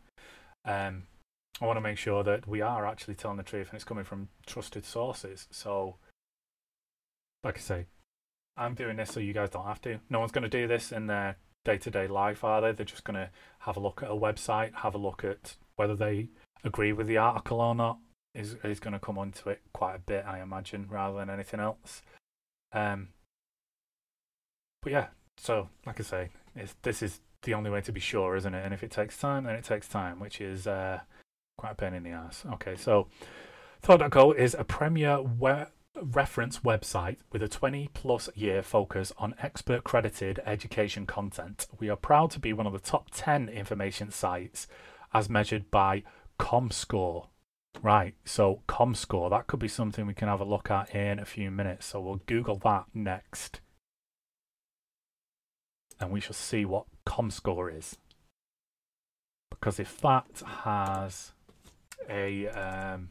Um, 0.64 1.04
I 1.60 1.66
want 1.66 1.76
to 1.76 1.80
make 1.80 1.98
sure 1.98 2.22
that 2.22 2.46
we 2.46 2.60
are 2.60 2.86
actually 2.86 3.14
telling 3.14 3.36
the 3.36 3.42
truth 3.42 3.68
and 3.68 3.74
it's 3.74 3.84
coming 3.84 4.04
from 4.04 4.28
trusted 4.46 4.84
sources. 4.84 5.48
So, 5.50 5.96
like 7.42 7.56
I 7.56 7.60
say, 7.60 7.86
I'm 8.56 8.74
doing 8.74 8.96
this 8.96 9.12
so 9.12 9.20
you 9.20 9.32
guys 9.32 9.50
don't 9.50 9.66
have 9.66 9.80
to. 9.82 9.98
No 10.08 10.20
one's 10.20 10.32
going 10.32 10.42
to 10.42 10.48
do 10.48 10.68
this 10.68 10.92
in 10.92 11.06
their 11.06 11.36
day 11.64 11.78
to 11.78 11.90
day 11.90 12.06
life, 12.06 12.44
are 12.44 12.60
they? 12.60 12.72
They're 12.72 12.86
just 12.86 13.04
going 13.04 13.16
to 13.16 13.30
have 13.60 13.76
a 13.76 13.80
look 13.80 14.02
at 14.02 14.10
a 14.10 14.14
website, 14.14 14.74
have 14.74 14.94
a 14.94 14.98
look 14.98 15.24
at 15.24 15.56
whether 15.76 15.96
they 15.96 16.28
agree 16.64 16.92
with 16.92 17.06
the 17.06 17.18
article 17.18 17.60
or 17.60 17.74
not 17.74 17.98
is 18.34 18.56
is 18.64 18.80
going 18.80 18.92
to 18.92 18.98
come 18.98 19.18
onto 19.18 19.48
it 19.48 19.60
quite 19.72 19.94
a 19.96 20.00
bit, 20.00 20.24
I 20.26 20.40
imagine, 20.40 20.86
rather 20.88 21.18
than 21.18 21.30
anything 21.30 21.60
else. 21.60 22.02
Um, 22.72 23.08
but 24.82 24.92
yeah, 24.92 25.06
so 25.36 25.68
like 25.86 26.00
I 26.00 26.02
say, 26.02 26.30
this 26.82 27.02
is 27.02 27.20
the 27.42 27.54
only 27.54 27.70
way 27.70 27.80
to 27.82 27.92
be 27.92 28.00
sure, 28.00 28.36
isn't 28.36 28.54
it? 28.54 28.64
And 28.64 28.74
if 28.74 28.82
it 28.82 28.90
takes 28.90 29.16
time, 29.16 29.44
then 29.44 29.54
it 29.54 29.64
takes 29.64 29.88
time, 29.88 30.20
which 30.20 30.40
is 30.40 30.66
uh, 30.66 31.00
quite 31.56 31.72
a 31.72 31.74
pain 31.74 31.94
in 31.94 32.02
the 32.02 32.10
ass. 32.10 32.44
Okay, 32.54 32.76
so 32.76 33.08
Thought.co 33.82 34.32
is 34.32 34.54
a 34.58 34.64
premier 34.64 35.22
we- 35.22 35.64
reference 36.02 36.60
website 36.60 37.16
with 37.32 37.42
a 37.42 37.48
20 37.48 37.88
plus 37.94 38.28
year 38.34 38.62
focus 38.62 39.12
on 39.18 39.34
expert 39.40 39.84
credited 39.84 40.40
education 40.44 41.06
content. 41.06 41.66
We 41.78 41.88
are 41.88 41.96
proud 41.96 42.30
to 42.32 42.40
be 42.40 42.52
one 42.52 42.66
of 42.66 42.72
the 42.72 42.78
top 42.78 43.08
10 43.12 43.48
information 43.48 44.10
sites 44.10 44.66
as 45.14 45.28
measured 45.28 45.70
by 45.70 46.02
ComScore. 46.38 47.28
Right, 47.82 48.14
so 48.24 48.62
ComScore, 48.66 49.30
that 49.30 49.46
could 49.46 49.60
be 49.60 49.68
something 49.68 50.06
we 50.06 50.14
can 50.14 50.26
have 50.26 50.40
a 50.40 50.44
look 50.44 50.70
at 50.70 50.94
in 50.94 51.18
a 51.18 51.24
few 51.24 51.50
minutes. 51.50 51.86
So 51.86 52.00
we'll 52.00 52.20
Google 52.26 52.56
that 52.64 52.86
next. 52.92 53.60
And 56.00 56.10
we 56.10 56.20
shall 56.20 56.34
see 56.34 56.64
what 56.64 56.86
ComScore 57.06 57.76
is. 57.76 57.98
Because 59.50 59.78
if 59.78 60.00
that 60.00 60.42
has 60.64 61.32
a 62.08 62.48
um, 62.48 63.10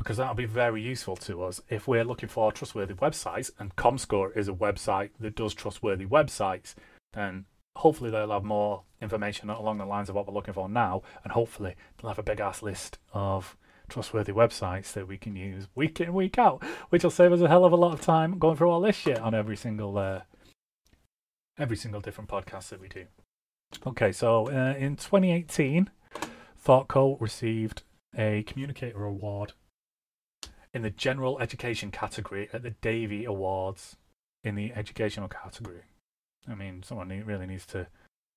because 0.00 0.16
that'll 0.16 0.34
be 0.34 0.46
very 0.46 0.80
useful 0.80 1.14
to 1.14 1.42
us 1.42 1.60
if 1.68 1.86
we're 1.86 2.04
looking 2.04 2.28
for 2.28 2.50
trustworthy 2.50 2.94
websites 2.94 3.50
and 3.58 3.76
ComScore 3.76 4.34
is 4.34 4.48
a 4.48 4.52
website 4.52 5.10
that 5.20 5.36
does 5.36 5.52
trustworthy 5.52 6.06
websites, 6.06 6.74
then 7.12 7.44
hopefully 7.76 8.10
they'll 8.10 8.30
have 8.30 8.44
more 8.44 8.82
information 9.00 9.50
along 9.50 9.78
the 9.78 9.86
lines 9.86 10.08
of 10.08 10.14
what 10.14 10.26
we're 10.26 10.34
looking 10.34 10.54
for 10.54 10.68
now, 10.68 11.02
and 11.24 11.32
hopefully 11.32 11.74
they'll 11.98 12.10
have 12.10 12.18
a 12.18 12.22
big 12.22 12.40
ass 12.40 12.62
list 12.62 12.98
of 13.12 13.56
trustworthy 13.88 14.32
websites 14.32 14.92
that 14.92 15.08
we 15.08 15.18
can 15.18 15.36
use 15.36 15.66
week 15.74 16.00
in 16.00 16.14
week 16.14 16.38
out, 16.38 16.62
which 16.90 17.02
will 17.02 17.10
save 17.10 17.32
us 17.32 17.40
a 17.40 17.48
hell 17.48 17.64
of 17.64 17.72
a 17.72 17.76
lot 17.76 17.92
of 17.92 18.00
time 18.00 18.38
going 18.38 18.56
through 18.56 18.70
all 18.70 18.80
this 18.80 18.96
shit 18.96 19.18
on 19.18 19.34
every 19.34 19.56
single 19.56 19.98
uh, 19.98 20.20
every 21.58 21.76
single 21.76 22.00
different 22.00 22.30
podcast 22.30 22.68
that 22.68 22.80
we 22.80 22.88
do. 22.88 23.06
Okay, 23.86 24.12
so 24.12 24.48
uh, 24.48 24.74
in 24.76 24.96
2018, 24.96 25.90
ThoughtCo 26.64 27.20
received 27.20 27.82
a 28.16 28.42
Communicator 28.44 29.04
Award 29.04 29.52
in 30.72 30.82
the 30.82 30.90
General 30.90 31.38
Education 31.40 31.90
category 31.90 32.48
at 32.52 32.62
the 32.62 32.70
Davey 32.70 33.24
Awards 33.24 33.96
in 34.42 34.54
the 34.54 34.72
Educational 34.72 35.28
category. 35.28 35.82
I 36.50 36.54
mean, 36.54 36.82
someone 36.82 37.08
really 37.24 37.46
needs 37.46 37.66
to 37.66 37.86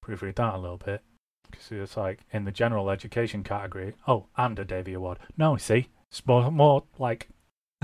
proofread 0.06 0.36
that 0.36 0.56
a 0.56 0.58
little 0.58 0.78
bit. 0.78 1.02
Because 1.50 1.72
it's 1.72 1.98
like 1.98 2.20
in 2.32 2.46
the 2.46 2.52
General 2.52 2.90
Education 2.90 3.44
category. 3.44 3.94
Oh, 4.08 4.28
and 4.38 4.58
a 4.58 4.66
Davey 4.66 4.94
Award. 4.94 5.20
No, 5.38 5.58
see, 5.58 5.90
it's 6.10 6.26
more, 6.26 6.52
more 6.52 6.84
like 6.98 7.30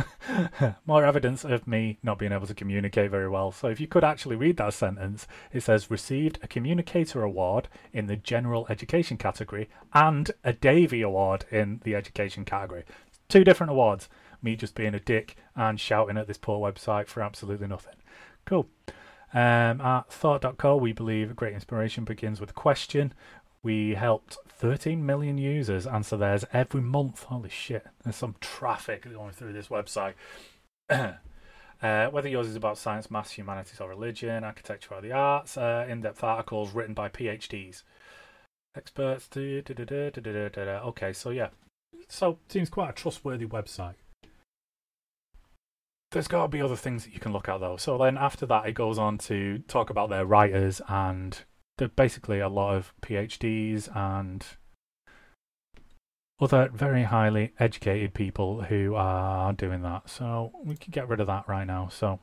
more 0.86 1.04
evidence 1.04 1.44
of 1.44 1.68
me 1.68 1.98
not 2.04 2.18
being 2.18 2.32
able 2.32 2.48
to 2.48 2.54
communicate 2.54 3.12
very 3.12 3.30
well. 3.30 3.52
So 3.52 3.68
if 3.68 3.80
you 3.80 3.88
could 3.88 4.04
actually 4.04 4.36
read 4.36 4.58
that 4.58 4.74
sentence, 4.74 5.28
it 5.52 5.62
says 5.62 5.92
received 5.92 6.40
a 6.42 6.48
communicator 6.48 7.24
award 7.24 7.68
in 7.94 8.08
the 8.08 8.16
general 8.16 8.66
education 8.70 9.18
category 9.18 9.70
and 9.94 10.32
a 10.44 10.54
Davey 10.54 11.02
award 11.02 11.46
in 11.52 11.82
the 11.84 11.96
education 11.96 12.46
category. 12.46 12.86
Two 13.28 13.44
different 13.44 13.72
awards. 13.72 14.10
Me 14.42 14.56
just 14.56 14.76
being 14.76 14.96
a 14.96 15.00
dick 15.00 15.36
and 15.56 15.80
shouting 15.80 16.18
at 16.18 16.28
this 16.28 16.38
poor 16.38 16.60
website 16.60 17.08
for 17.08 17.22
absolutely 17.22 17.68
nothing. 17.68 17.96
Cool. 18.46 18.68
Um, 19.34 19.82
at 19.82 20.12
thought.co, 20.12 20.78
we 20.78 20.94
believe 20.94 21.36
great 21.36 21.54
inspiration 21.54 22.04
begins 22.04 22.40
with 22.40 22.52
a 22.52 22.54
question. 22.54 23.14
We 23.62 23.96
helped 23.96 24.38
13 24.48 25.06
million 25.06 25.38
users 25.38 25.86
answer 25.86 26.18
theirs 26.18 26.46
every 26.52 26.82
month. 26.82 27.24
Holy 27.24 27.50
shit. 27.50 27.86
There's 28.04 28.16
some 28.16 28.36
traffic 28.40 29.12
going 29.12 29.34
through 29.34 29.54
this 29.54 29.68
website. 29.68 30.14
uh, 30.90 32.08
whether 32.08 32.30
yours 32.30 32.48
is 32.48 32.56
about 32.56 32.78
science, 32.78 33.12
maths, 33.12 33.32
humanities, 33.32 33.80
or 33.80 33.90
religion, 33.90 34.44
architecture, 34.44 34.96
or 34.96 35.02
the 35.02 35.12
arts, 35.12 35.58
uh, 35.58 35.86
in 35.88 36.02
depth 36.02 36.24
articles 36.24 36.74
written 36.74 36.94
by 36.94 37.10
PhDs. 37.10 37.84
Experts. 38.76 39.30
Okay, 39.36 41.14
so 41.14 41.30
yeah. 41.30 41.50
So, 42.08 42.40
seems 42.48 42.70
quite 42.70 42.90
a 42.90 42.94
trustworthy 42.94 43.46
website. 43.46 43.96
There's 46.12 46.28
got 46.28 46.44
to 46.44 46.48
be 46.48 46.62
other 46.62 46.76
things 46.76 47.06
that 47.06 47.14
you 47.14 47.20
can 47.20 47.34
look 47.34 47.48
at, 47.48 47.60
though. 47.60 47.78
So 47.78 47.98
then 47.98 48.18
after 48.18 48.46
that, 48.48 48.66
it 48.66 48.74
goes 48.74 48.98
on 48.98 49.18
to 49.20 49.60
talk 49.68 49.90
about 49.90 50.10
their 50.10 50.26
writers 50.26 50.82
and 50.88 51.40
they're 51.78 51.88
basically 51.88 52.40
a 52.40 52.50
lot 52.50 52.76
of 52.76 52.94
PhDs 53.02 53.96
and 53.96 54.46
other 56.42 56.70
very 56.74 57.04
highly 57.04 57.54
educated 57.60 58.14
people 58.14 58.64
who 58.64 58.96
are 58.96 59.54
doing 59.54 59.82
that. 59.84 60.10
So 60.10 60.52
we 60.64 60.76
can 60.76 60.92
get 60.92 61.08
rid 61.08 61.20
of 61.20 61.28
that 61.28 61.48
right 61.48 61.68
now. 61.68 61.90
So 61.90 62.20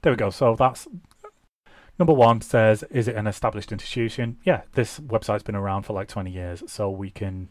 there 0.00 0.12
we 0.12 0.16
go. 0.16 0.30
So 0.30 0.56
that's 0.56 0.88
number 1.98 2.14
one 2.14 2.40
says, 2.40 2.82
is 2.84 3.08
it 3.08 3.16
an 3.16 3.26
established 3.26 3.72
institution? 3.72 4.38
Yeah, 4.44 4.62
this 4.72 4.98
website's 5.00 5.42
been 5.42 5.54
around 5.54 5.82
for 5.82 5.92
like 5.92 6.08
20 6.08 6.30
years. 6.30 6.62
So 6.66 6.88
we 6.88 7.10
can, 7.10 7.50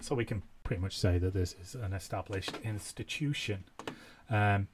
so 0.00 0.14
we 0.14 0.24
can 0.24 0.42
pretty 0.64 0.82
much 0.82 0.98
say 0.98 1.18
that 1.18 1.34
this 1.34 1.54
is 1.62 1.74
an 1.74 1.92
established 1.92 2.56
institution. 2.64 3.64
Um, 4.28 4.68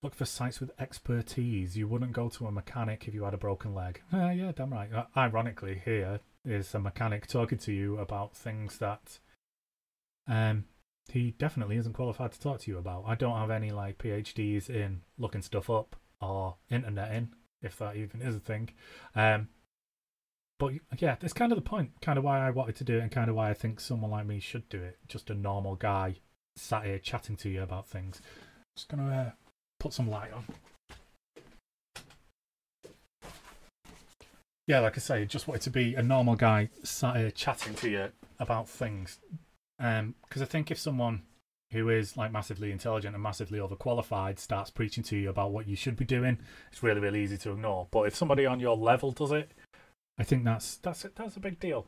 Look 0.00 0.14
for 0.14 0.26
sites 0.26 0.60
with 0.60 0.70
expertise. 0.78 1.76
You 1.76 1.88
wouldn't 1.88 2.12
go 2.12 2.28
to 2.28 2.46
a 2.46 2.52
mechanic 2.52 3.08
if 3.08 3.14
you 3.14 3.24
had 3.24 3.34
a 3.34 3.38
broken 3.38 3.74
leg. 3.74 4.00
Uh, 4.12 4.30
yeah, 4.30 4.52
damn 4.54 4.72
right. 4.72 4.92
Uh, 4.92 5.06
ironically, 5.16 5.82
here 5.84 6.20
is 6.44 6.72
a 6.72 6.78
mechanic 6.78 7.26
talking 7.26 7.58
to 7.58 7.72
you 7.72 7.98
about 7.98 8.36
things 8.36 8.78
that 8.78 9.18
um, 10.28 10.66
he 11.10 11.32
definitely 11.32 11.78
isn't 11.78 11.94
qualified 11.94 12.30
to 12.30 12.40
talk 12.40 12.60
to 12.60 12.70
you 12.70 12.78
about. 12.78 13.04
I 13.08 13.16
don't 13.16 13.38
have 13.38 13.50
any 13.50 13.72
like 13.72 13.98
PhDs 13.98 14.70
in 14.70 15.00
looking 15.18 15.42
stuff 15.42 15.68
up 15.68 15.96
or 16.20 16.54
interneting, 16.70 17.30
if 17.60 17.76
that 17.78 17.96
even 17.96 18.22
is 18.22 18.36
a 18.36 18.40
thing. 18.40 18.70
Um, 19.16 19.48
but 20.58 20.72
yeah, 20.98 21.16
that's 21.20 21.32
kind 21.32 21.52
of 21.52 21.56
the 21.56 21.62
point. 21.62 21.92
Kind 22.00 22.18
of 22.18 22.24
why 22.24 22.40
I 22.40 22.50
wanted 22.50 22.76
to 22.76 22.84
do 22.84 22.98
it, 22.98 23.02
and 23.02 23.10
kind 23.10 23.30
of 23.30 23.36
why 23.36 23.50
I 23.50 23.54
think 23.54 23.80
someone 23.80 24.10
like 24.10 24.26
me 24.26 24.40
should 24.40 24.68
do 24.68 24.82
it. 24.82 24.98
Just 25.06 25.30
a 25.30 25.34
normal 25.34 25.76
guy 25.76 26.16
sat 26.56 26.84
here 26.84 26.98
chatting 26.98 27.36
to 27.36 27.48
you 27.48 27.62
about 27.62 27.86
things. 27.86 28.20
Just 28.76 28.88
gonna 28.88 29.08
uh, 29.08 29.30
put 29.78 29.92
some 29.92 30.10
light 30.10 30.32
on. 30.32 30.44
Yeah, 34.66 34.80
like 34.80 34.98
I 34.98 35.00
say, 35.00 35.24
just 35.24 35.48
wanted 35.48 35.62
to 35.62 35.70
be 35.70 35.94
a 35.94 36.02
normal 36.02 36.34
guy 36.34 36.68
sat 36.82 37.16
here 37.16 37.30
chatting 37.30 37.74
to 37.76 37.88
you 37.88 38.08
about 38.38 38.68
things. 38.68 39.18
Because 39.78 40.00
um, 40.00 40.14
I 40.42 40.44
think 40.44 40.70
if 40.70 40.78
someone 40.78 41.22
who 41.72 41.88
is 41.88 42.16
like 42.16 42.32
massively 42.32 42.72
intelligent 42.72 43.14
and 43.14 43.22
massively 43.22 43.58
overqualified 43.58 44.38
starts 44.38 44.70
preaching 44.70 45.04
to 45.04 45.16
you 45.16 45.28
about 45.28 45.52
what 45.52 45.68
you 45.68 45.76
should 45.76 45.96
be 45.96 46.04
doing, 46.04 46.38
it's 46.70 46.82
really, 46.82 47.00
really 47.00 47.22
easy 47.22 47.38
to 47.38 47.52
ignore. 47.52 47.88
But 47.90 48.02
if 48.02 48.14
somebody 48.14 48.44
on 48.44 48.60
your 48.60 48.76
level 48.76 49.10
does 49.10 49.32
it, 49.32 49.52
I 50.18 50.24
think 50.24 50.44
that's 50.44 50.76
that's 50.76 51.06
that's 51.14 51.36
a 51.36 51.40
big 51.40 51.60
deal. 51.60 51.86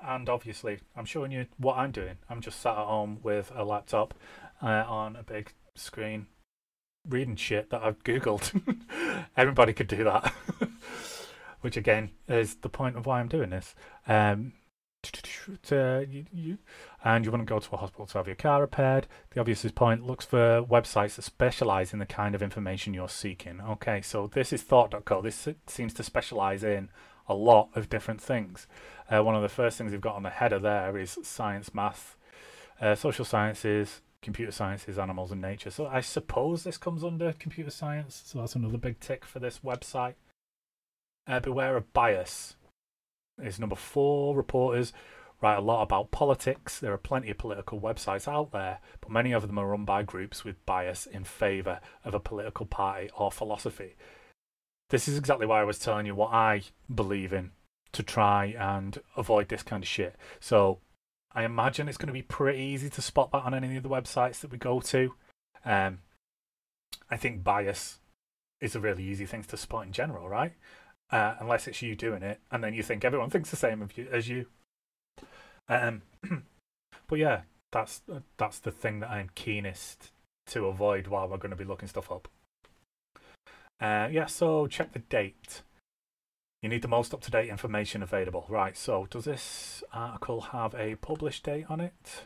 And 0.00 0.28
obviously, 0.28 0.80
I'm 0.96 1.04
showing 1.04 1.32
you 1.32 1.46
what 1.56 1.78
I'm 1.78 1.90
doing. 1.90 2.18
I'm 2.28 2.40
just 2.40 2.60
sat 2.60 2.76
at 2.76 2.86
home 2.86 3.20
with 3.22 3.50
a 3.54 3.64
laptop 3.64 4.14
uh, 4.62 4.84
on 4.86 5.16
a 5.16 5.22
big 5.22 5.52
screen 5.74 6.26
reading 7.08 7.36
shit 7.36 7.70
that 7.70 7.82
I've 7.82 8.02
googled. 8.04 8.60
Everybody 9.36 9.72
could 9.72 9.88
do 9.88 10.04
that, 10.04 10.32
which 11.60 11.76
again 11.76 12.10
is 12.28 12.56
the 12.56 12.68
point 12.68 12.96
of 12.96 13.06
why 13.06 13.20
I'm 13.20 13.28
doing 13.28 13.50
this. 13.50 13.74
Um, 14.06 14.52
to, 15.62 16.06
you, 16.10 16.24
you, 16.32 16.58
and 17.04 17.24
you 17.24 17.30
wouldn't 17.30 17.48
go 17.48 17.58
to 17.58 17.74
a 17.74 17.76
hospital 17.76 18.06
to 18.06 18.18
have 18.18 18.26
your 18.26 18.36
car 18.36 18.62
repaired. 18.62 19.06
The 19.30 19.40
obvious 19.40 19.64
point 19.72 20.06
looks 20.06 20.24
for 20.24 20.62
websites 20.62 21.16
that 21.16 21.22
specialize 21.22 21.92
in 21.92 21.98
the 21.98 22.06
kind 22.06 22.34
of 22.34 22.42
information 22.42 22.94
you're 22.94 23.08
seeking. 23.08 23.60
Okay, 23.60 24.00
so 24.00 24.26
this 24.26 24.52
is 24.52 24.62
thought.co. 24.62 25.20
This 25.20 25.48
seems 25.66 25.92
to 25.94 26.02
specialize 26.02 26.64
in 26.64 26.88
a 27.28 27.34
lot 27.34 27.68
of 27.74 27.88
different 27.88 28.20
things. 28.20 28.66
Uh, 29.10 29.22
one 29.22 29.34
of 29.34 29.42
the 29.42 29.48
first 29.48 29.78
things 29.78 29.90
they've 29.90 30.00
got 30.00 30.16
on 30.16 30.22
the 30.22 30.30
header 30.30 30.58
there 30.58 30.96
is 30.98 31.18
science, 31.22 31.74
math, 31.74 32.16
uh, 32.80 32.94
social 32.94 33.24
sciences, 33.24 34.00
computer 34.22 34.52
sciences, 34.52 34.98
animals, 34.98 35.30
and 35.30 35.40
nature. 35.40 35.70
So 35.70 35.86
I 35.86 36.00
suppose 36.00 36.64
this 36.64 36.78
comes 36.78 37.04
under 37.04 37.32
computer 37.32 37.70
science. 37.70 38.22
So 38.26 38.38
that's 38.38 38.54
another 38.54 38.78
big 38.78 39.00
tick 39.00 39.24
for 39.24 39.38
this 39.38 39.60
website. 39.64 40.14
Uh, 41.26 41.40
beware 41.40 41.76
of 41.76 41.92
bias 41.92 42.56
is 43.42 43.60
number 43.60 43.76
four. 43.76 44.36
Reporters 44.36 44.92
write 45.40 45.56
a 45.56 45.62
lot 45.62 45.82
about 45.82 46.10
politics. 46.10 46.80
There 46.80 46.92
are 46.92 46.98
plenty 46.98 47.30
of 47.30 47.38
political 47.38 47.80
websites 47.80 48.26
out 48.26 48.52
there, 48.52 48.78
but 49.00 49.10
many 49.10 49.32
of 49.32 49.46
them 49.46 49.58
are 49.58 49.68
run 49.68 49.84
by 49.84 50.02
groups 50.02 50.44
with 50.44 50.64
bias 50.66 51.06
in 51.06 51.24
favour 51.24 51.80
of 52.04 52.14
a 52.14 52.20
political 52.20 52.66
party 52.66 53.10
or 53.16 53.30
philosophy. 53.30 53.94
This 54.94 55.08
is 55.08 55.18
exactly 55.18 55.44
why 55.44 55.60
I 55.60 55.64
was 55.64 55.80
telling 55.80 56.06
you 56.06 56.14
what 56.14 56.32
I 56.32 56.62
believe 56.94 57.32
in 57.32 57.50
to 57.90 58.04
try 58.04 58.54
and 58.56 58.96
avoid 59.16 59.48
this 59.48 59.64
kind 59.64 59.82
of 59.82 59.88
shit. 59.88 60.14
So 60.38 60.78
I 61.34 61.42
imagine 61.42 61.88
it's 61.88 61.98
going 61.98 62.06
to 62.06 62.12
be 62.12 62.22
pretty 62.22 62.60
easy 62.62 62.88
to 62.90 63.02
spot 63.02 63.32
that 63.32 63.42
on 63.42 63.54
any 63.54 63.76
of 63.76 63.82
the 63.82 63.88
websites 63.88 64.38
that 64.38 64.52
we 64.52 64.56
go 64.56 64.78
to. 64.78 65.12
Um, 65.64 65.98
I 67.10 67.16
think 67.16 67.42
bias 67.42 67.98
is 68.60 68.76
a 68.76 68.80
really 68.80 69.02
easy 69.02 69.26
thing 69.26 69.42
to 69.42 69.56
spot 69.56 69.84
in 69.84 69.92
general, 69.92 70.28
right? 70.28 70.52
Uh, 71.10 71.34
unless 71.40 71.66
it's 71.66 71.82
you 71.82 71.96
doing 71.96 72.22
it, 72.22 72.38
and 72.52 72.62
then 72.62 72.72
you 72.72 72.84
think 72.84 73.04
everyone 73.04 73.30
thinks 73.30 73.50
the 73.50 73.56
same 73.56 73.82
of 73.82 73.98
you 73.98 74.06
as 74.12 74.28
you. 74.28 74.46
Um, 75.68 76.02
but 77.08 77.18
yeah, 77.18 77.40
that's 77.72 78.00
that's 78.36 78.60
the 78.60 78.70
thing 78.70 79.00
that 79.00 79.10
I'm 79.10 79.30
keenest 79.34 80.12
to 80.50 80.66
avoid 80.66 81.08
while 81.08 81.26
we're 81.26 81.38
going 81.38 81.50
to 81.50 81.56
be 81.56 81.64
looking 81.64 81.88
stuff 81.88 82.12
up. 82.12 82.28
Uh, 83.84 84.08
yeah, 84.10 84.24
so 84.24 84.66
check 84.66 84.94
the 84.94 84.98
date. 84.98 85.60
You 86.62 86.70
need 86.70 86.80
the 86.80 86.88
most 86.88 87.12
up 87.12 87.20
to 87.20 87.30
date 87.30 87.50
information 87.50 88.02
available. 88.02 88.46
Right, 88.48 88.78
so 88.78 89.06
does 89.10 89.26
this 89.26 89.84
article 89.92 90.40
have 90.40 90.74
a 90.74 90.94
published 90.94 91.44
date 91.44 91.66
on 91.68 91.82
it? 91.82 92.22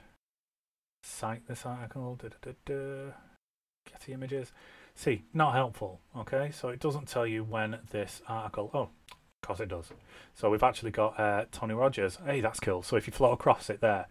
Cite 1.02 1.48
this 1.48 1.66
article. 1.66 2.16
Da, 2.16 2.28
Get 2.44 4.00
the 4.06 4.12
images. 4.12 4.52
See, 4.94 5.24
not 5.34 5.54
helpful. 5.54 6.00
Okay, 6.16 6.52
so 6.52 6.68
it 6.68 6.78
doesn't 6.78 7.08
tell 7.08 7.26
you 7.26 7.42
when 7.42 7.78
this 7.90 8.22
article. 8.28 8.70
Oh, 8.72 8.82
of 8.82 8.90
course 9.42 9.58
it 9.58 9.68
does. 9.68 9.90
So 10.34 10.50
we've 10.50 10.62
actually 10.62 10.92
got 10.92 11.18
uh, 11.18 11.46
Tony 11.50 11.74
Rogers. 11.74 12.18
Hey, 12.24 12.40
that's 12.40 12.60
cool. 12.60 12.84
So 12.84 12.94
if 12.94 13.08
you 13.08 13.12
float 13.12 13.32
across 13.32 13.68
it 13.68 13.80
there, 13.80 14.06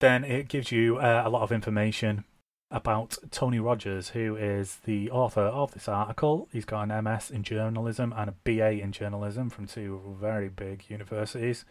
then 0.00 0.24
it 0.24 0.48
gives 0.48 0.72
you 0.72 0.96
uh, 0.96 1.22
a 1.26 1.28
lot 1.28 1.42
of 1.42 1.52
information 1.52 2.24
about 2.70 3.16
Tony 3.30 3.60
Rogers, 3.60 4.10
who 4.10 4.36
is 4.36 4.78
the 4.84 5.10
author 5.10 5.42
of 5.42 5.72
this 5.72 5.88
article. 5.88 6.48
He's 6.52 6.64
got 6.64 6.88
an 6.88 7.04
MS 7.04 7.30
in 7.30 7.42
journalism 7.42 8.12
and 8.16 8.30
a 8.30 8.34
BA 8.44 8.82
in 8.82 8.92
journalism 8.92 9.50
from 9.50 9.66
two 9.66 10.16
very 10.20 10.48
big 10.48 10.84
universities 10.88 11.64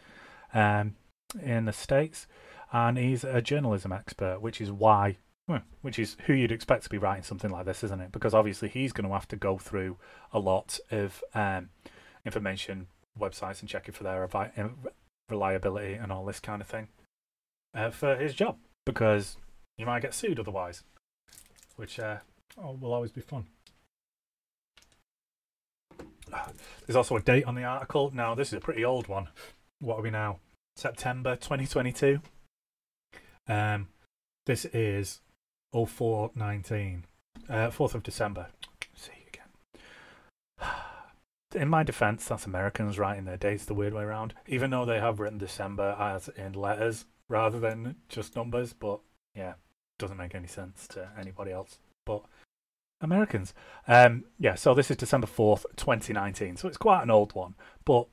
um, 0.54 0.96
in 1.42 1.66
the 1.66 1.72
States. 1.72 2.26
And 2.72 2.96
he's 2.96 3.24
a 3.24 3.42
journalism 3.42 3.92
expert, 3.92 4.40
which 4.40 4.60
is 4.60 4.72
why, 4.72 5.18
which 5.82 5.98
is 5.98 6.16
who 6.26 6.32
you'd 6.32 6.52
expect 6.52 6.84
to 6.84 6.90
be 6.90 6.98
writing 6.98 7.22
something 7.22 7.50
like 7.50 7.66
this, 7.66 7.84
isn't 7.84 8.00
it? 8.00 8.12
Because 8.12 8.34
obviously 8.34 8.68
he's 8.68 8.92
going 8.92 9.06
to 9.06 9.12
have 9.12 9.28
to 9.28 9.36
go 9.36 9.58
through 9.58 9.96
a 10.32 10.38
lot 10.38 10.78
of 10.90 11.22
um, 11.34 11.68
information 12.24 12.86
websites 13.18 13.60
and 13.60 13.68
check 13.68 13.88
it 13.88 13.94
for 13.94 14.02
their 14.04 14.28
reliability 15.28 15.94
and 15.94 16.10
all 16.10 16.24
this 16.24 16.40
kind 16.40 16.60
of 16.60 16.68
thing 16.68 16.88
uh, 17.74 17.90
for 17.90 18.16
his 18.16 18.34
job 18.34 18.56
because 18.84 19.36
you 19.78 19.86
might 19.86 20.02
get 20.02 20.14
sued 20.14 20.38
otherwise 20.38 20.82
which 21.76 21.98
uh, 21.98 22.18
oh, 22.62 22.72
will 22.80 22.92
always 22.92 23.12
be 23.12 23.20
fun. 23.20 23.46
There's 26.86 26.96
also 26.96 27.16
a 27.16 27.20
date 27.20 27.44
on 27.44 27.54
the 27.54 27.64
article. 27.64 28.10
Now, 28.12 28.34
this 28.34 28.48
is 28.48 28.54
a 28.54 28.60
pretty 28.60 28.84
old 28.84 29.08
one. 29.08 29.28
What 29.80 29.98
are 29.98 30.02
we 30.02 30.10
now? 30.10 30.38
September 30.76 31.36
2022. 31.36 32.20
Um, 33.46 33.88
this 34.46 34.64
is 34.66 35.20
0419, 35.72 37.04
uh, 37.48 37.52
4th 37.68 37.94
of 37.94 38.02
December. 38.02 38.48
See 38.96 39.12
you 39.16 39.28
again. 39.28 40.70
In 41.60 41.68
my 41.68 41.82
defense, 41.82 42.26
that's 42.26 42.46
Americans 42.46 42.98
writing 42.98 43.26
their 43.26 43.36
dates 43.36 43.64
the 43.64 43.74
weird 43.74 43.94
way 43.94 44.02
around, 44.02 44.34
even 44.46 44.70
though 44.70 44.84
they 44.84 44.98
have 44.98 45.20
written 45.20 45.38
December 45.38 45.96
as 46.00 46.28
in 46.36 46.52
letters 46.52 47.04
rather 47.28 47.60
than 47.60 47.94
just 48.08 48.34
numbers. 48.34 48.72
But 48.72 48.98
yeah, 49.36 49.54
doesn't 50.04 50.18
make 50.18 50.34
any 50.34 50.46
sense 50.46 50.86
to 50.88 51.08
anybody 51.18 51.50
else 51.50 51.78
but 52.04 52.22
Americans. 53.00 53.54
Um, 53.88 54.24
yeah, 54.38 54.54
so 54.54 54.74
this 54.74 54.90
is 54.90 54.98
December 54.98 55.26
4th, 55.26 55.64
2019. 55.76 56.56
So 56.56 56.68
it's 56.68 56.76
quite 56.76 57.02
an 57.02 57.10
old 57.10 57.34
one, 57.34 57.54
but 57.86 58.06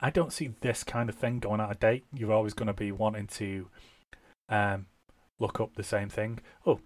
I 0.00 0.10
don't 0.10 0.32
see 0.32 0.54
this 0.60 0.84
kind 0.84 1.08
of 1.08 1.16
thing 1.16 1.40
going 1.40 1.60
out 1.60 1.70
of 1.70 1.80
date. 1.80 2.04
You're 2.14 2.32
always 2.32 2.54
going 2.54 2.68
to 2.68 2.72
be 2.72 2.92
wanting 2.92 3.26
to 3.28 3.68
um, 4.48 4.86
look 5.40 5.60
up 5.60 5.74
the 5.74 5.82
same 5.82 6.08
thing. 6.08 6.40
Oh, 6.64 6.80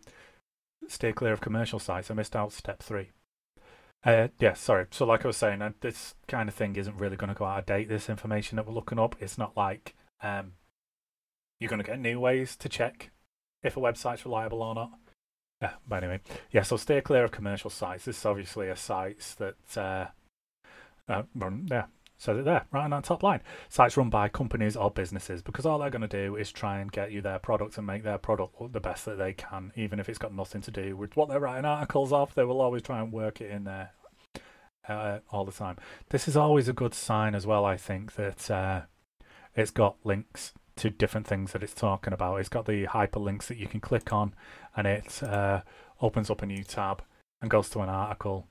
stay 0.88 1.12
clear 1.12 1.32
of 1.32 1.40
commercial 1.42 1.78
sites. 1.78 2.10
I 2.10 2.14
missed 2.14 2.36
out 2.36 2.52
step 2.52 2.82
three. 2.82 3.10
Uh, 4.04 4.28
yeah, 4.38 4.54
sorry. 4.54 4.86
So, 4.90 5.04
like 5.04 5.24
I 5.24 5.28
was 5.28 5.36
saying, 5.36 5.62
uh, 5.62 5.72
this 5.80 6.14
kind 6.28 6.48
of 6.48 6.54
thing 6.54 6.76
isn't 6.76 6.96
really 6.96 7.16
going 7.16 7.28
to 7.28 7.34
go 7.34 7.44
out 7.44 7.60
of 7.60 7.66
date. 7.66 7.88
This 7.88 8.08
information 8.08 8.56
that 8.56 8.66
we're 8.66 8.74
looking 8.74 8.98
up, 8.98 9.16
it's 9.20 9.36
not 9.36 9.56
like 9.56 9.94
um, 10.22 10.52
you're 11.58 11.70
going 11.70 11.82
to 11.82 11.86
get 11.86 11.98
new 11.98 12.20
ways 12.20 12.56
to 12.56 12.68
check 12.68 13.10
if 13.62 13.76
a 13.76 13.80
website's 13.80 14.24
reliable 14.24 14.62
or 14.62 14.74
not. 14.74 14.90
Yeah, 15.62 15.72
but 15.88 16.02
anyway, 16.02 16.20
yeah. 16.50 16.62
So 16.62 16.76
stay 16.76 17.00
clear 17.00 17.24
of 17.24 17.32
commercial 17.32 17.70
sites. 17.70 18.04
This 18.04 18.18
is 18.18 18.26
obviously 18.26 18.68
a 18.68 18.76
site 18.76 19.34
that 19.38 19.76
uh, 19.76 20.06
uh, 21.08 21.22
run, 21.34 21.66
yeah, 21.70 21.86
it 22.28 22.44
there, 22.44 22.66
right 22.72 22.84
on 22.84 22.90
that 22.90 23.04
top 23.04 23.22
line. 23.22 23.40
Sites 23.68 23.96
run 23.96 24.10
by 24.10 24.28
companies 24.28 24.76
or 24.76 24.90
businesses 24.90 25.42
because 25.42 25.64
all 25.64 25.78
they're 25.78 25.90
going 25.90 26.06
to 26.06 26.08
do 26.08 26.36
is 26.36 26.50
try 26.50 26.80
and 26.80 26.90
get 26.90 27.12
you 27.12 27.20
their 27.20 27.38
product 27.38 27.78
and 27.78 27.86
make 27.86 28.02
their 28.02 28.18
product 28.18 28.60
look 28.60 28.72
the 28.72 28.80
best 28.80 29.04
that 29.04 29.18
they 29.18 29.32
can, 29.32 29.72
even 29.76 30.00
if 30.00 30.08
it's 30.08 30.18
got 30.18 30.34
nothing 30.34 30.60
to 30.62 30.70
do 30.70 30.96
with 30.96 31.16
what 31.16 31.28
they're 31.28 31.40
writing 31.40 31.64
articles 31.64 32.12
of. 32.12 32.34
They 32.34 32.44
will 32.44 32.60
always 32.60 32.82
try 32.82 33.00
and 33.00 33.12
work 33.12 33.40
it 33.40 33.50
in 33.50 33.64
there 33.64 33.90
uh, 34.88 35.18
all 35.30 35.44
the 35.44 35.52
time. 35.52 35.76
This 36.10 36.26
is 36.26 36.36
always 36.36 36.68
a 36.68 36.72
good 36.72 36.94
sign 36.94 37.34
as 37.34 37.46
well. 37.46 37.64
I 37.64 37.76
think 37.76 38.14
that 38.16 38.50
uh, 38.50 38.82
it's 39.54 39.70
got 39.70 39.96
links 40.04 40.52
to 40.76 40.90
different 40.90 41.26
things 41.26 41.52
that 41.52 41.62
it's 41.62 41.74
talking 41.74 42.12
about. 42.12 42.36
It's 42.36 42.48
got 42.48 42.66
the 42.66 42.86
hyperlinks 42.86 43.46
that 43.46 43.56
you 43.56 43.66
can 43.66 43.80
click 43.80 44.12
on, 44.12 44.34
and 44.76 44.86
it 44.86 45.22
uh, 45.22 45.62
opens 46.00 46.30
up 46.30 46.42
a 46.42 46.46
new 46.46 46.62
tab 46.62 47.02
and 47.40 47.50
goes 47.50 47.68
to 47.70 47.80
an 47.80 47.88
article. 47.88 48.46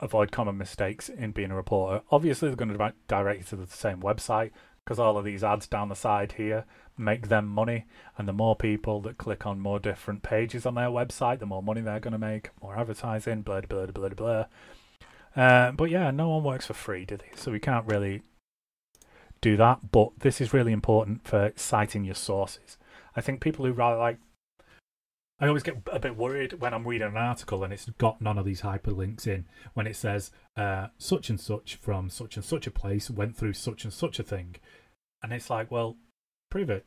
Avoid 0.00 0.30
common 0.30 0.56
mistakes 0.56 1.08
in 1.08 1.32
being 1.32 1.50
a 1.50 1.56
reporter. 1.56 2.02
Obviously, 2.10 2.48
they're 2.48 2.56
going 2.56 2.76
to 2.76 2.92
direct 3.08 3.40
you 3.40 3.46
to 3.46 3.56
the 3.56 3.66
same 3.66 4.00
website 4.00 4.52
because 4.84 4.98
all 4.98 5.18
of 5.18 5.24
these 5.24 5.44
ads 5.44 5.66
down 5.66 5.88
the 5.88 5.94
side 5.94 6.32
here 6.32 6.64
make 6.96 7.28
them 7.28 7.46
money, 7.46 7.86
and 8.16 8.26
the 8.26 8.32
more 8.32 8.56
people 8.56 9.00
that 9.02 9.18
click 9.18 9.46
on 9.46 9.60
more 9.60 9.78
different 9.78 10.22
pages 10.22 10.66
on 10.66 10.74
their 10.74 10.88
website, 10.88 11.38
the 11.38 11.46
more 11.46 11.62
money 11.62 11.80
they're 11.80 12.00
going 12.00 12.12
to 12.12 12.18
make, 12.18 12.50
more 12.62 12.76
advertising, 12.76 13.42
blah 13.42 13.60
blah 13.60 13.86
blah 13.86 14.08
blah 14.08 14.44
blah. 15.34 15.42
Uh, 15.44 15.72
but 15.72 15.90
yeah, 15.90 16.10
no 16.10 16.28
one 16.28 16.42
works 16.42 16.66
for 16.66 16.74
free, 16.74 17.04
do 17.04 17.16
they? 17.16 17.30
So 17.36 17.52
we 17.52 17.60
can't 17.60 17.86
really 17.86 18.22
do 19.40 19.56
that. 19.56 19.90
But 19.90 20.10
this 20.20 20.40
is 20.40 20.52
really 20.52 20.72
important 20.72 21.26
for 21.26 21.52
citing 21.56 22.04
your 22.04 22.14
sources. 22.14 22.76
I 23.16 23.20
think 23.20 23.40
people 23.40 23.64
who 23.64 23.72
rather 23.72 23.98
like 23.98 24.18
I 25.40 25.46
always 25.46 25.62
get 25.62 25.76
a 25.92 26.00
bit 26.00 26.16
worried 26.16 26.54
when 26.54 26.74
I'm 26.74 26.86
reading 26.86 27.08
an 27.08 27.16
article 27.16 27.62
and 27.62 27.72
it's 27.72 27.88
got 27.90 28.20
none 28.20 28.38
of 28.38 28.44
these 28.44 28.62
hyperlinks 28.62 29.26
in 29.26 29.44
when 29.72 29.86
it 29.86 29.94
says 29.94 30.32
uh, 30.56 30.88
such 30.98 31.30
and 31.30 31.40
such 31.40 31.76
from 31.76 32.10
such 32.10 32.34
and 32.34 32.44
such 32.44 32.66
a 32.66 32.72
place 32.72 33.08
went 33.08 33.36
through 33.36 33.52
such 33.52 33.84
and 33.84 33.92
such 33.92 34.18
a 34.18 34.24
thing. 34.24 34.56
And 35.22 35.32
it's 35.32 35.48
like, 35.48 35.70
well, 35.70 35.96
prove 36.50 36.70
it. 36.70 36.86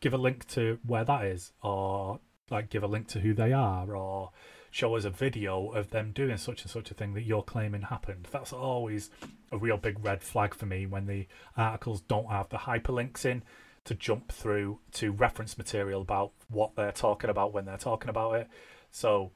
Give 0.00 0.12
a 0.12 0.18
link 0.18 0.46
to 0.48 0.78
where 0.84 1.04
that 1.04 1.24
is, 1.24 1.52
or 1.62 2.20
like 2.50 2.68
give 2.68 2.82
a 2.82 2.86
link 2.86 3.08
to 3.08 3.20
who 3.20 3.32
they 3.32 3.52
are, 3.52 3.94
or 3.94 4.32
show 4.74 4.96
us 4.96 5.04
a 5.04 5.10
video 5.10 5.68
of 5.68 5.90
them 5.90 6.10
doing 6.10 6.36
such 6.36 6.62
and 6.62 6.70
such 6.70 6.90
a 6.90 6.94
thing 6.94 7.14
that 7.14 7.22
you're 7.22 7.44
claiming 7.44 7.82
happened. 7.82 8.26
That's 8.32 8.52
always 8.52 9.08
a 9.52 9.56
real 9.56 9.76
big 9.76 10.04
red 10.04 10.20
flag 10.20 10.52
for 10.52 10.66
me 10.66 10.84
when 10.84 11.06
the 11.06 11.28
articles 11.56 12.00
don't 12.00 12.28
have 12.28 12.48
the 12.48 12.56
hyperlinks 12.56 13.24
in 13.24 13.44
to 13.84 13.94
jump 13.94 14.32
through 14.32 14.80
to 14.94 15.12
reference 15.12 15.56
material 15.56 16.02
about 16.02 16.32
what 16.48 16.74
they're 16.74 16.90
talking 16.90 17.30
about 17.30 17.54
when 17.54 17.66
they're 17.66 17.76
talking 17.76 18.08
about 18.08 18.32
it. 18.34 18.48
So, 18.90 19.30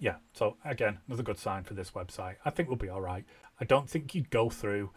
yeah, 0.00 0.16
so 0.34 0.56
again, 0.64 0.98
another 1.06 1.22
good 1.22 1.38
sign 1.38 1.62
for 1.62 1.74
this 1.74 1.92
website. 1.92 2.34
I 2.44 2.50
think 2.50 2.68
we'll 2.68 2.76
be 2.76 2.88
all 2.88 3.00
right. 3.00 3.24
I 3.60 3.64
don't 3.64 3.88
think 3.88 4.12
you'd 4.12 4.30
go 4.30 4.50
through 4.50 4.90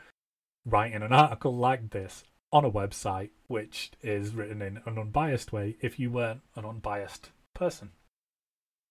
writing 0.66 1.04
an 1.04 1.14
article 1.14 1.56
like 1.56 1.92
this 1.92 2.24
on 2.52 2.66
a 2.66 2.72
website 2.72 3.30
which 3.46 3.92
is 4.02 4.34
written 4.34 4.64
in 4.64 4.80
an 4.88 4.98
unbiased 4.98 5.54
way 5.54 5.76
if 5.82 6.00
you 6.00 6.10
weren't 6.10 6.42
an 6.56 6.66
unbiased 6.66 7.30
person. 7.54 7.92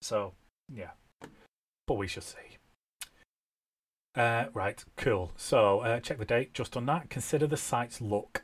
So, 0.01 0.33
yeah, 0.73 0.91
but 1.87 1.95
we 1.95 2.07
shall 2.07 2.23
see. 2.23 2.57
Uh, 4.15 4.45
right, 4.53 4.83
cool. 4.95 5.31
So 5.35 5.81
uh, 5.81 5.99
check 5.99 6.17
the 6.17 6.25
date 6.25 6.53
just 6.53 6.77
on 6.77 6.85
that. 6.85 7.09
Consider 7.09 7.47
the 7.47 7.57
site's 7.57 7.99
look. 7.99 8.43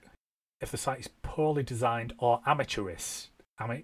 If 0.60 0.70
the 0.70 0.78
site 0.78 1.00
is 1.00 1.10
poorly 1.24 1.64
designed 1.64 2.14
or 2.18 2.42
amateurish, 2.46 3.30
ama- 3.60 3.84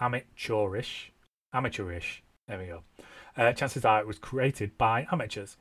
amateurish, 0.00 1.12
amateurish, 1.52 2.22
there 2.46 2.58
we 2.58 2.66
go. 2.66 2.82
Uh, 3.36 3.52
chances 3.52 3.84
are 3.84 4.00
it 4.00 4.06
was 4.06 4.18
created 4.18 4.76
by 4.78 5.06
amateurs. 5.10 5.56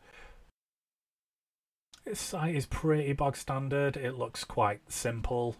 This 2.05 2.19
site 2.19 2.55
is 2.55 2.65
pretty 2.65 3.13
bog 3.13 3.37
standard. 3.37 3.95
It 3.95 4.17
looks 4.17 4.43
quite 4.43 4.91
simple. 4.91 5.55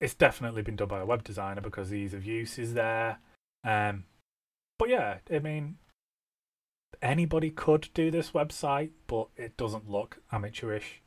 It's 0.00 0.14
definitely 0.14 0.62
been 0.62 0.76
done 0.76 0.88
by 0.88 1.00
a 1.00 1.06
web 1.06 1.24
designer 1.24 1.60
because 1.60 1.90
the 1.90 1.96
ease 1.96 2.14
of 2.14 2.24
use 2.24 2.58
is 2.58 2.74
there. 2.74 3.18
Um, 3.64 4.04
but 4.78 4.88
yeah, 4.88 5.18
I 5.30 5.38
mean, 5.38 5.76
anybody 7.02 7.50
could 7.50 7.88
do 7.94 8.10
this 8.10 8.30
website, 8.30 8.90
but 9.06 9.28
it 9.36 9.56
doesn't 9.56 9.88
look 9.88 10.18
amateurish. 10.32 11.02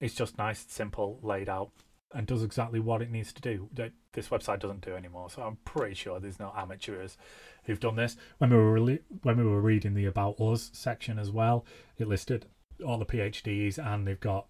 It's 0.00 0.14
just 0.14 0.38
nice, 0.38 0.64
simple, 0.68 1.18
laid 1.22 1.48
out, 1.48 1.70
and 2.12 2.26
does 2.26 2.42
exactly 2.42 2.80
what 2.80 3.02
it 3.02 3.10
needs 3.10 3.32
to 3.32 3.40
do. 3.40 3.68
This 4.12 4.28
website 4.28 4.60
doesn't 4.60 4.84
do 4.84 4.94
anymore. 4.94 5.30
So 5.30 5.42
I'm 5.42 5.56
pretty 5.64 5.94
sure 5.94 6.20
there's 6.20 6.38
no 6.38 6.52
amateurs 6.56 7.16
who've 7.64 7.80
done 7.80 7.96
this. 7.96 8.16
When 8.38 8.50
we 8.50 8.56
were 8.56 8.72
re- 8.72 9.02
when 9.22 9.36
we 9.36 9.44
were 9.44 9.60
reading 9.60 9.94
the 9.94 10.06
about 10.06 10.40
us 10.40 10.70
section 10.72 11.18
as 11.18 11.30
well, 11.30 11.64
it 11.98 12.08
listed 12.08 12.46
all 12.86 12.98
the 12.98 13.06
PhDs, 13.06 13.78
and 13.78 14.06
they've 14.06 14.20
got 14.20 14.46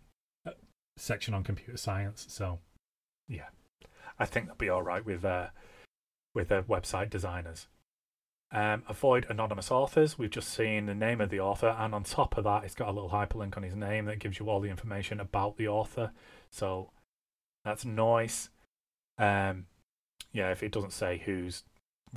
a 0.47 0.53
section 0.97 1.35
on 1.35 1.45
computer 1.45 1.76
science. 1.76 2.26
So 2.29 2.59
yeah, 3.29 3.49
I 4.18 4.26
think 4.26 4.47
they'll 4.47 4.57
be 4.57 4.68
all 4.68 4.83
right 4.83 5.05
with 5.05 5.24
uh, 5.24 5.49
with 6.35 6.49
their 6.49 6.62
website 6.62 7.11
designers. 7.11 7.68
Um, 8.53 8.84
avoid 8.88 9.26
anonymous 9.28 9.70
authors. 9.70 10.16
We've 10.16 10.30
just 10.30 10.49
seen 10.49 10.86
the 10.86 10.95
name 10.95 11.20
of 11.20 11.30
the 11.30 11.40
author, 11.40 11.74
and 11.78 11.95
on 11.95 12.05
top 12.05 12.36
of 12.36 12.45
that, 12.45 12.64
it's 12.64 12.74
got 12.74 12.88
a 12.88 12.92
little 12.92 13.11
hyperlink 13.11 13.57
on 13.57 13.64
his 13.64 13.74
name 13.74 14.05
that 14.05 14.20
gives 14.20 14.38
you 14.38 14.49
all 14.49 14.61
the 14.61 14.70
information 14.70 15.18
about 15.18 15.57
the 15.57 15.66
author. 15.66 16.12
So 16.51 16.90
that's 17.64 17.84
nice. 17.84 18.51
Um, 19.18 19.66
yeah, 20.32 20.51
if 20.51 20.62
it 20.62 20.72
doesn't 20.72 20.92
say 20.92 21.22
who's 21.24 21.64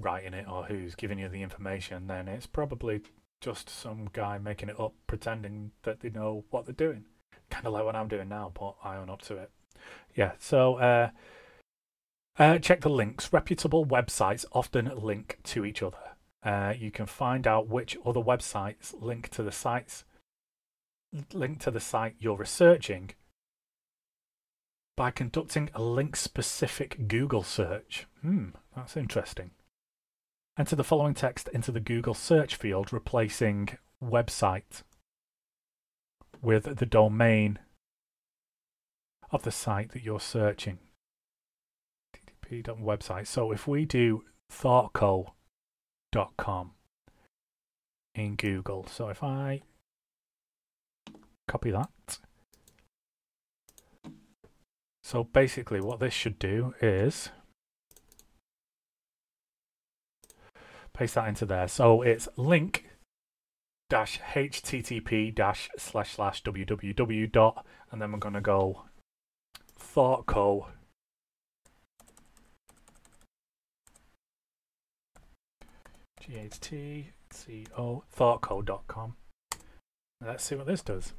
writing 0.01 0.33
it 0.33 0.45
or 0.47 0.65
who's 0.65 0.95
giving 0.95 1.19
you 1.19 1.29
the 1.29 1.41
information, 1.41 2.07
then 2.07 2.27
it's 2.27 2.45
probably 2.45 3.01
just 3.41 3.69
some 3.69 4.09
guy 4.13 4.37
making 4.37 4.69
it 4.69 4.79
up, 4.79 4.93
pretending 5.07 5.71
that 5.83 6.01
they 6.01 6.09
know 6.09 6.43
what 6.49 6.65
they're 6.65 6.73
doing. 6.73 7.05
Kind 7.49 7.65
of 7.65 7.73
like 7.73 7.85
what 7.85 7.95
I'm 7.95 8.07
doing 8.07 8.29
now, 8.29 8.51
but 8.53 8.75
I 8.83 8.97
own 8.97 9.09
up 9.09 9.21
to 9.23 9.37
it. 9.37 9.51
Yeah, 10.15 10.33
so 10.39 10.75
uh, 10.75 11.09
uh, 12.37 12.57
check 12.59 12.81
the 12.81 12.89
links. 12.89 13.31
Reputable 13.31 13.85
websites 13.85 14.45
often 14.51 14.91
link 14.95 15.39
to 15.43 15.65
each 15.65 15.81
other. 15.81 15.97
Uh, 16.47 16.73
you 16.79 16.89
can 16.89 17.05
find 17.05 17.45
out 17.45 17.67
which 17.67 17.97
other 18.05 18.21
websites 18.21 18.93
link 19.01 19.27
to 19.27 19.43
the 19.43 19.51
sites 19.51 20.05
link 21.33 21.59
to 21.59 21.69
the 21.69 21.81
site 21.81 22.15
you're 22.19 22.37
researching 22.37 23.09
by 24.95 25.11
conducting 25.11 25.69
a 25.73 25.81
link 25.81 26.15
specific 26.15 27.09
Google 27.09 27.43
search. 27.43 28.07
Hmm, 28.21 28.51
that's 28.73 28.95
interesting. 28.95 29.51
Enter 30.57 30.77
the 30.77 30.85
following 30.85 31.13
text 31.13 31.49
into 31.49 31.73
the 31.73 31.81
Google 31.81 32.13
search 32.13 32.55
field, 32.55 32.93
replacing 32.93 33.77
website 34.01 34.83
with 36.41 36.77
the 36.77 36.85
domain 36.85 37.59
of 39.31 39.43
the 39.43 39.51
site 39.51 39.91
that 39.91 40.03
you're 40.03 40.21
searching. 40.21 40.79
website. 42.79 43.27
So 43.27 43.51
if 43.51 43.67
we 43.67 43.83
do 43.83 44.23
in 48.15 48.35
Google, 48.35 48.85
so 48.87 49.09
if 49.09 49.23
I 49.23 49.61
copy 51.47 51.71
that. 51.71 52.19
So 55.03 55.23
basically 55.23 55.79
what 55.79 55.99
this 55.99 56.13
should 56.13 56.37
do 56.37 56.73
is 56.81 57.29
paste 60.93 61.15
that 61.15 61.29
into 61.29 61.45
there. 61.45 61.67
So 61.67 62.01
it's 62.01 62.27
link 62.35 62.89
dash 63.89 64.19
http 64.33 65.33
dash 65.33 65.69
slash 65.77 66.11
slash 66.11 66.43
www 66.43 67.31
dot 67.31 67.65
and 67.89 68.01
then 68.01 68.11
we're 68.11 68.19
going 68.19 68.33
to 68.33 68.41
go 68.41 68.83
thoughtco 69.79 70.65
g-h-t-c-o 76.27 78.03
thoughtco.com 78.15 79.15
let's 80.25 80.43
see 80.43 80.55
what 80.55 80.67
this 80.67 80.81
does 80.81 81.13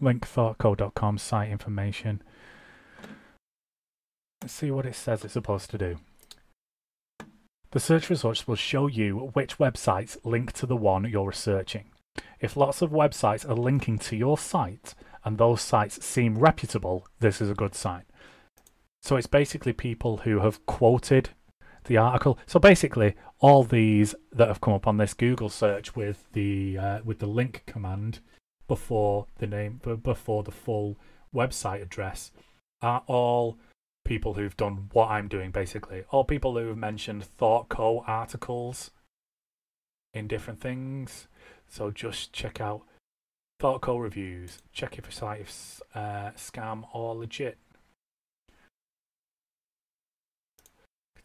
link 0.00 0.26
thoughtco.com 0.26 1.18
site 1.18 1.50
information 1.50 2.22
Let's 4.42 4.54
see 4.54 4.70
what 4.70 4.86
it 4.86 4.94
says 4.94 5.22
it's 5.22 5.34
supposed 5.34 5.70
to 5.70 5.78
do. 5.78 5.98
The 7.72 7.80
search 7.80 8.08
results 8.08 8.48
will 8.48 8.56
show 8.56 8.86
you 8.86 9.30
which 9.34 9.58
websites 9.58 10.16
link 10.24 10.52
to 10.54 10.66
the 10.66 10.76
one 10.76 11.04
you're 11.04 11.28
researching. 11.28 11.90
If 12.40 12.56
lots 12.56 12.80
of 12.80 12.90
websites 12.90 13.48
are 13.48 13.54
linking 13.54 13.98
to 13.98 14.16
your 14.16 14.38
site 14.38 14.94
and 15.24 15.36
those 15.36 15.60
sites 15.60 16.04
seem 16.04 16.38
reputable, 16.38 17.06
this 17.20 17.42
is 17.42 17.50
a 17.50 17.54
good 17.54 17.74
sign. 17.74 18.04
So 19.02 19.16
it's 19.16 19.26
basically 19.26 19.72
people 19.72 20.18
who 20.18 20.40
have 20.40 20.64
quoted 20.66 21.30
the 21.84 21.96
article. 21.96 22.38
So 22.46 22.60
basically, 22.60 23.16
all 23.40 23.64
these 23.64 24.14
that 24.32 24.48
have 24.48 24.60
come 24.60 24.74
up 24.74 24.86
on 24.86 24.98
this 24.98 25.14
Google 25.14 25.48
search 25.48 25.96
with 25.96 26.24
the 26.32 26.78
uh, 26.78 26.98
with 27.04 27.18
the 27.18 27.26
link 27.26 27.62
command 27.66 28.20
before 28.68 29.26
the 29.38 29.46
name 29.46 29.80
before 30.02 30.42
the 30.42 30.52
full 30.52 30.96
website 31.34 31.82
address 31.82 32.30
are 32.82 33.02
all 33.06 33.58
people 34.04 34.34
who've 34.34 34.56
done 34.56 34.88
what 34.92 35.10
I'm 35.10 35.28
doing 35.28 35.50
basically, 35.50 36.04
or 36.10 36.24
people 36.24 36.56
who've 36.56 36.76
mentioned 36.76 37.26
ThoughtCo 37.38 38.04
articles 38.06 38.90
in 40.12 40.28
different 40.28 40.60
things. 40.60 41.28
So 41.68 41.90
just 41.90 42.32
check 42.32 42.60
out 42.60 42.82
ThoughtCo 43.60 44.00
reviews. 44.00 44.58
Check 44.72 44.98
if 44.98 45.04
your 45.04 45.12
site 45.12 45.40
is 45.42 45.80
uh, 45.94 46.30
scam 46.36 46.84
or 46.92 47.14
legit. 47.14 47.58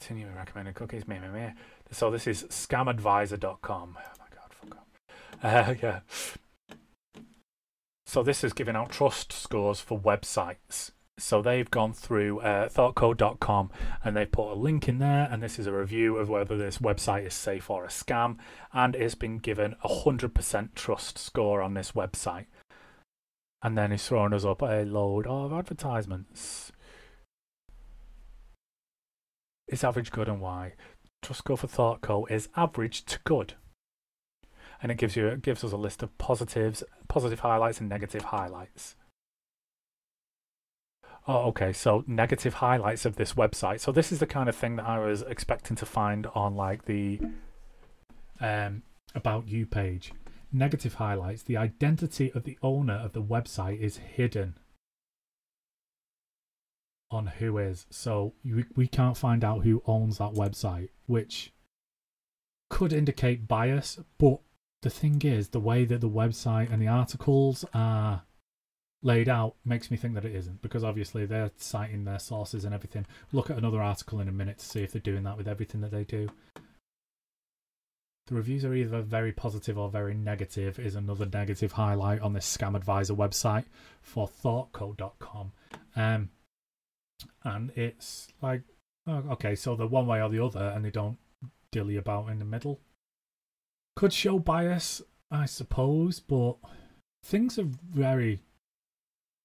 Continuing 0.05 0.35
recommended 0.35 0.75
cookies. 0.75 1.07
Meh, 1.07 1.19
meh, 1.19 1.31
meh. 1.31 1.51
So 1.89 2.11
this 2.11 2.27
is 2.27 2.43
scamadviser.com. 2.43 3.97
Oh 3.97 4.11
my 4.19 4.25
god, 4.29 4.51
fuck 4.51 4.77
up. 4.77 4.87
Uh, 5.41 5.73
yeah. 5.81 5.99
So 8.05 8.21
this 8.21 8.43
is 8.43 8.53
giving 8.53 8.75
out 8.75 8.91
trust 8.91 9.33
scores 9.33 9.79
for 9.79 9.99
websites. 9.99 10.91
So 11.17 11.41
they've 11.41 11.71
gone 11.71 11.91
through 11.93 12.39
uh, 12.41 12.69
thoughtco.com 12.69 13.71
and 14.03 14.15
they 14.15 14.27
put 14.27 14.51
a 14.51 14.53
link 14.53 14.87
in 14.87 14.99
there, 14.99 15.27
and 15.31 15.41
this 15.41 15.57
is 15.57 15.65
a 15.65 15.73
review 15.73 16.17
of 16.17 16.29
whether 16.29 16.55
this 16.55 16.77
website 16.77 17.25
is 17.25 17.33
safe 17.33 17.71
or 17.71 17.83
a 17.83 17.87
scam, 17.87 18.37
and 18.73 18.95
it's 18.95 19.15
been 19.15 19.39
given 19.39 19.75
a 19.83 19.87
hundred 19.87 20.35
percent 20.35 20.75
trust 20.75 21.17
score 21.17 21.63
on 21.63 21.73
this 21.73 21.93
website. 21.93 22.45
And 23.63 23.75
then 23.75 23.89
he's 23.89 24.07
thrown 24.07 24.35
us 24.35 24.45
up 24.45 24.61
a 24.61 24.83
load 24.83 25.25
of 25.25 25.51
advertisements. 25.51 26.71
Is 29.67 29.83
average 29.83 30.11
good 30.11 30.27
and 30.27 30.39
why? 30.39 30.73
Trust 31.21 31.39
score 31.39 31.57
for 31.57 31.67
Thought 31.67 32.01
ThoughtCo 32.01 32.29
is 32.29 32.49
average 32.55 33.03
to 33.05 33.19
good, 33.23 33.55
and 34.81 34.91
it 34.91 34.97
gives 34.97 35.15
you 35.15 35.27
it 35.27 35.41
gives 35.41 35.63
us 35.63 35.71
a 35.71 35.77
list 35.77 36.03
of 36.03 36.15
positives, 36.19 36.83
positive 37.07 37.39
highlights, 37.39 37.79
and 37.79 37.89
negative 37.89 38.25
highlights. 38.25 38.95
Oh, 41.27 41.47
okay. 41.47 41.73
So 41.73 42.03
negative 42.05 42.55
highlights 42.55 43.05
of 43.05 43.15
this 43.15 43.33
website. 43.33 43.79
So 43.79 43.91
this 43.91 44.11
is 44.11 44.19
the 44.19 44.27
kind 44.27 44.47
of 44.47 44.55
thing 44.55 44.75
that 44.75 44.85
I 44.85 44.99
was 44.99 45.23
expecting 45.23 45.75
to 45.77 45.85
find 45.85 46.27
on 46.35 46.55
like 46.55 46.85
the 46.85 47.19
um, 48.39 48.83
about 49.15 49.47
you 49.47 49.65
page. 49.65 50.13
Negative 50.51 50.93
highlights. 50.93 51.41
The 51.41 51.57
identity 51.57 52.31
of 52.33 52.43
the 52.43 52.59
owner 52.61 52.93
of 52.93 53.13
the 53.13 53.23
website 53.23 53.79
is 53.79 53.97
hidden 53.97 54.53
on 57.11 57.31
WHOIS. 57.39 57.85
So 57.89 58.33
we, 58.43 58.65
we 58.75 58.87
can't 58.87 59.17
find 59.17 59.43
out 59.43 59.63
who 59.63 59.83
owns 59.85 60.17
that 60.17 60.33
website, 60.33 60.89
which 61.05 61.53
could 62.69 62.93
indicate 62.93 63.47
bias. 63.47 63.99
But 64.17 64.39
the 64.81 64.89
thing 64.89 65.21
is, 65.23 65.49
the 65.49 65.59
way 65.59 65.85
that 65.85 66.01
the 66.01 66.09
website 66.09 66.71
and 66.71 66.81
the 66.81 66.87
articles 66.87 67.65
are 67.73 68.23
laid 69.01 69.29
out 69.29 69.55
makes 69.63 69.91
me 69.91 69.97
think 69.97 70.15
that 70.15 70.25
it 70.25 70.35
isn't 70.35 70.61
because 70.63 70.83
obviously 70.83 71.25
they're 71.27 71.51
citing 71.57 72.05
their 72.05 72.19
sources 72.19 72.65
and 72.65 72.73
everything. 72.73 73.05
Look 73.31 73.49
at 73.49 73.57
another 73.57 73.81
article 73.81 74.19
in 74.19 74.27
a 74.27 74.31
minute 74.31 74.57
to 74.57 74.65
see 74.65 74.81
if 74.81 74.91
they're 74.91 75.01
doing 75.01 75.23
that 75.23 75.37
with 75.37 75.47
everything 75.47 75.81
that 75.81 75.91
they 75.91 76.03
do. 76.03 76.29
The 78.27 78.33
reviews 78.33 78.65
are 78.65 78.73
either 78.73 79.03
very 79.03 79.31
positive 79.31 79.77
or 79.77 79.89
very 79.89 80.15
negative, 80.15 80.79
is 80.79 80.95
another 80.95 81.27
negative 81.27 81.73
highlight 81.73 82.21
on 82.21 82.33
this 82.33 82.57
Scam 82.57 82.75
Adviser 82.75 83.13
website 83.13 83.65
for 84.01 84.27
thoughtco.com. 84.27 85.51
Um, 85.95 86.29
and 87.43 87.71
it's 87.75 88.27
like, 88.41 88.61
oh, 89.07 89.23
okay, 89.31 89.55
so 89.55 89.75
they're 89.75 89.87
one 89.87 90.07
way 90.07 90.21
or 90.21 90.29
the 90.29 90.43
other 90.43 90.71
and 90.75 90.83
they 90.83 90.91
don't 90.91 91.17
dilly 91.71 91.97
about 91.97 92.29
in 92.29 92.39
the 92.39 92.45
middle. 92.45 92.79
Could 93.95 94.13
show 94.13 94.39
bias, 94.39 95.01
I 95.31 95.45
suppose, 95.45 96.19
but 96.19 96.57
things 97.23 97.57
are 97.57 97.67
very 97.67 98.41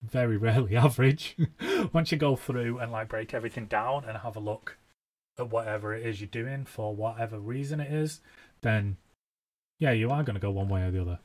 very 0.03 0.37
rarely 0.39 0.77
average. 0.77 1.37
Once 1.93 2.13
you 2.13 2.19
go 2.19 2.37
through 2.37 2.79
and 2.79 2.93
like 2.93 3.09
break 3.09 3.35
everything 3.35 3.67
down 3.67 4.05
and 4.07 4.19
have 4.19 4.37
a 4.37 4.41
look 4.41 4.79
at 5.39 5.51
whatever 5.51 5.95
it 5.95 6.07
is 6.07 6.21
you're 6.21 6.29
doing 6.29 6.65
for 6.65 6.95
whatever 6.95 7.39
reason 7.39 7.81
it 7.81 7.93
is, 7.93 8.21
then 8.63 8.97
yeah, 9.79 9.93
you 9.93 10.11
are 10.11 10.23
going 10.23 10.35
to 10.35 10.41
go 10.41 10.51
one 10.51 10.69
way 10.69 10.83
or 10.83 10.91
the 10.91 11.01
other. 11.01 11.19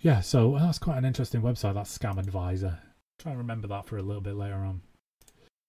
Yeah, 0.00 0.20
so 0.20 0.56
oh, 0.56 0.58
that's 0.58 0.78
quite 0.78 0.98
an 0.98 1.04
interesting 1.04 1.40
website. 1.40 1.74
That's 1.74 1.96
Scam 1.96 2.18
Adviser. 2.18 2.78
Try 3.18 3.32
and 3.32 3.38
remember 3.38 3.68
that 3.68 3.86
for 3.86 3.96
a 3.96 4.02
little 4.02 4.20
bit 4.20 4.34
later 4.34 4.56
on. 4.56 4.82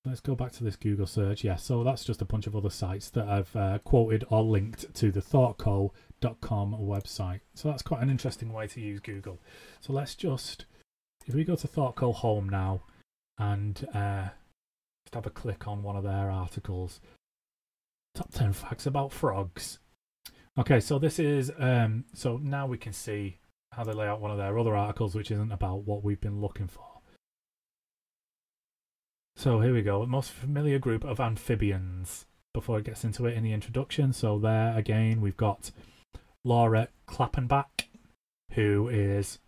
Let's 0.06 0.20
go 0.20 0.36
back 0.36 0.52
to 0.54 0.64
this 0.64 0.76
Google 0.76 1.08
search. 1.08 1.44
Yeah, 1.44 1.56
so 1.56 1.84
that's 1.84 2.06
just 2.06 2.22
a 2.22 2.26
bunch 2.26 2.46
of 2.46 2.56
other 2.56 2.70
sites 2.70 3.10
that 3.12 3.28
I've 3.28 3.56
uh, 3.56 3.80
quoted 3.80 4.24
or 4.30 4.44
linked 4.44 4.94
to 4.96 5.12
the 5.12 5.22
thoughtco.com 5.22 6.76
website. 6.80 7.40
So 7.56 7.70
that's 7.70 7.82
quite 7.82 8.04
an 8.04 8.12
interesting 8.12 8.54
way 8.54 8.68
to 8.68 8.80
use 8.80 9.00
Google. 9.00 9.42
So 9.82 9.94
let's 9.94 10.14
just 10.14 10.66
if 11.26 11.34
we 11.34 11.44
go 11.44 11.56
to 11.56 11.68
ThoughtCo 11.68 12.14
Home 12.16 12.48
now 12.48 12.82
and 13.38 13.88
uh, 13.94 14.30
just 15.06 15.16
have 15.16 15.26
a 15.26 15.32
click 15.32 15.68
on 15.68 15.84
one 15.84 15.96
of 15.96 16.04
their 16.04 16.30
articles, 16.30 17.02
top 18.14 18.32
10 18.32 18.54
facts 18.54 18.86
about 18.86 19.12
frogs. 19.12 19.80
Okay, 20.58 20.80
so 20.80 21.00
this 21.00 21.20
is, 21.20 21.52
um, 21.58 22.06
so 22.14 22.38
now 22.38 22.66
we 22.68 22.78
can 22.78 22.94
see 22.94 23.40
how 23.74 23.84
they 23.84 23.92
lay 23.92 24.08
out 24.08 24.22
one 24.22 24.32
of 24.32 24.38
their 24.38 24.58
other 24.58 24.76
articles, 24.76 25.16
which 25.16 25.32
isn't 25.32 25.52
about 25.52 25.84
what 25.84 26.04
we've 26.04 26.22
been 26.22 26.40
looking 26.40 26.68
for. 26.68 26.95
So 29.38 29.60
here 29.60 29.74
we 29.74 29.82
go. 29.82 30.06
Most 30.06 30.32
familiar 30.32 30.80
group 30.80 31.04
of 31.04 31.20
amphibians 31.20 32.26
before 32.54 32.80
it 32.80 32.86
gets 32.86 33.04
into 33.04 33.26
it 33.26 33.36
in 33.36 33.44
the 33.44 33.52
introduction. 33.52 34.14
So 34.14 34.40
there 34.40 34.76
again, 34.78 35.20
we've 35.20 35.36
got 35.36 35.72
Laura 36.46 36.88
Klappenbach, 37.08 37.86
who 38.54 38.88
is 38.88 39.40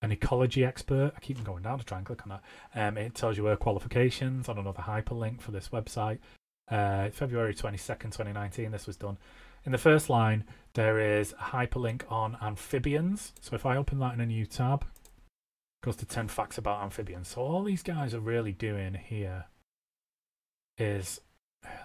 an 0.00 0.12
ecology 0.12 0.64
expert. 0.64 1.12
I 1.16 1.20
keep 1.20 1.42
going 1.42 1.64
down 1.64 1.80
to 1.80 1.84
try 1.84 1.98
and 1.98 2.06
click 2.06 2.22
on 2.22 2.28
that. 2.28 2.42
Um, 2.80 2.96
it 2.96 3.16
tells 3.16 3.36
you 3.36 3.46
her 3.46 3.56
qualifications 3.56 4.48
on 4.48 4.58
another 4.58 4.82
hyperlink 4.82 5.40
for 5.40 5.50
this 5.50 5.70
website. 5.70 6.18
Uh, 6.70 7.10
February 7.10 7.54
22nd, 7.54 8.04
2019, 8.04 8.70
this 8.70 8.86
was 8.86 8.96
done. 8.96 9.18
In 9.64 9.72
the 9.72 9.78
first 9.78 10.08
line, 10.08 10.44
there 10.74 11.00
is 11.00 11.32
a 11.32 11.44
hyperlink 11.46 12.02
on 12.10 12.36
amphibians. 12.40 13.32
So 13.40 13.56
if 13.56 13.66
I 13.66 13.76
open 13.76 13.98
that 13.98 14.14
in 14.14 14.20
a 14.20 14.26
new 14.26 14.46
tab, 14.46 14.84
goes 15.82 15.96
to 15.96 16.06
10 16.06 16.28
facts 16.28 16.58
about 16.58 16.82
amphibians. 16.82 17.28
So 17.28 17.42
all 17.42 17.62
these 17.62 17.82
guys 17.82 18.14
are 18.14 18.20
really 18.20 18.52
doing 18.52 18.94
here 18.94 19.46
is 20.76 21.20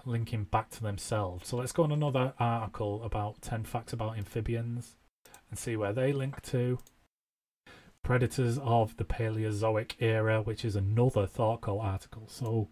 linking 0.04 0.44
back 0.44 0.70
to 0.70 0.82
themselves. 0.82 1.48
So 1.48 1.56
let's 1.56 1.72
go 1.72 1.82
on 1.84 1.92
another 1.92 2.34
article 2.38 3.02
about 3.02 3.42
10 3.42 3.64
facts 3.64 3.92
about 3.92 4.18
amphibians 4.18 4.96
and 5.50 5.58
see 5.58 5.76
where 5.76 5.92
they 5.92 6.12
link 6.12 6.42
to. 6.42 6.78
predators 8.04 8.58
of 8.58 8.96
the 8.98 9.04
Paleozoic 9.04 9.94
era, 9.98 10.40
which 10.40 10.64
is 10.64 10.76
another 10.76 11.26
ThoughtCo 11.26 11.82
article. 11.82 12.28
So 12.28 12.68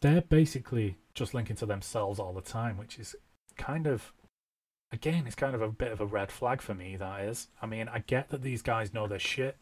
they're 0.00 0.20
basically 0.20 0.98
just 1.14 1.34
linking 1.34 1.56
to 1.56 1.66
themselves 1.66 2.20
all 2.20 2.32
the 2.32 2.40
time, 2.40 2.76
which 2.76 2.98
is 2.98 3.16
kind 3.56 3.88
of, 3.88 4.12
again, 4.92 5.26
it's 5.26 5.34
kind 5.34 5.56
of 5.56 5.62
a 5.62 5.68
bit 5.68 5.90
of 5.90 6.00
a 6.00 6.06
red 6.06 6.30
flag 6.30 6.60
for 6.60 6.74
me. 6.74 6.94
That 6.94 7.22
is, 7.22 7.48
I 7.60 7.66
mean, 7.66 7.88
I 7.88 8.00
get 8.00 8.28
that 8.28 8.42
these 8.42 8.62
guys 8.62 8.94
know 8.94 9.08
their 9.08 9.18
shit, 9.18 9.56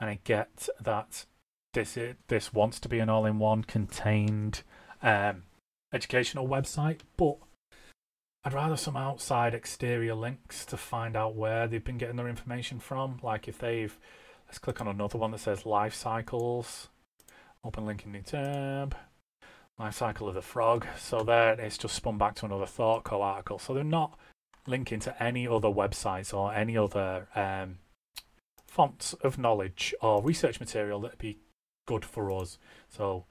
and 0.00 0.10
I 0.10 0.18
get 0.24 0.68
that 0.80 1.26
this 1.74 1.96
is, 1.96 2.16
this 2.28 2.52
wants 2.52 2.80
to 2.80 2.88
be 2.88 2.98
an 2.98 3.08
all-in-one 3.08 3.64
contained 3.64 4.62
um, 5.02 5.44
educational 5.92 6.48
website, 6.48 7.00
but 7.16 7.36
I'd 8.44 8.54
rather 8.54 8.76
some 8.76 8.96
outside 8.96 9.54
exterior 9.54 10.14
links 10.14 10.64
to 10.66 10.76
find 10.76 11.16
out 11.16 11.34
where 11.34 11.66
they've 11.66 11.84
been 11.84 11.98
getting 11.98 12.16
their 12.16 12.28
information 12.28 12.78
from. 12.78 13.18
Like 13.22 13.48
if 13.48 13.58
they've, 13.58 13.96
let's 14.46 14.58
click 14.58 14.80
on 14.80 14.88
another 14.88 15.18
one 15.18 15.32
that 15.32 15.40
says 15.40 15.66
life 15.66 15.94
cycles. 15.94 16.88
Open 17.64 17.84
link 17.84 18.04
in 18.04 18.12
new 18.12 18.22
tab. 18.22 18.96
Life 19.78 19.94
cycle 19.94 20.28
of 20.28 20.34
the 20.34 20.42
frog. 20.42 20.86
So 20.98 21.22
there 21.22 21.52
it's 21.60 21.78
just 21.78 21.94
spun 21.94 22.16
back 22.16 22.36
to 22.36 22.46
another 22.46 22.64
ThoughtCo 22.64 23.20
article. 23.20 23.58
So 23.58 23.74
they're 23.74 23.84
not 23.84 24.18
linking 24.66 25.00
to 25.00 25.22
any 25.22 25.46
other 25.46 25.68
websites 25.68 26.32
or 26.32 26.54
any 26.54 26.76
other 26.76 27.28
um, 27.34 27.78
fonts 28.68 29.14
of 29.14 29.38
knowledge 29.38 29.94
or 30.00 30.22
research 30.22 30.60
material 30.60 31.00
that'd 31.00 31.18
be 31.18 31.38
good 31.86 32.04
for 32.04 32.30
us. 32.30 32.58
So 32.88 33.24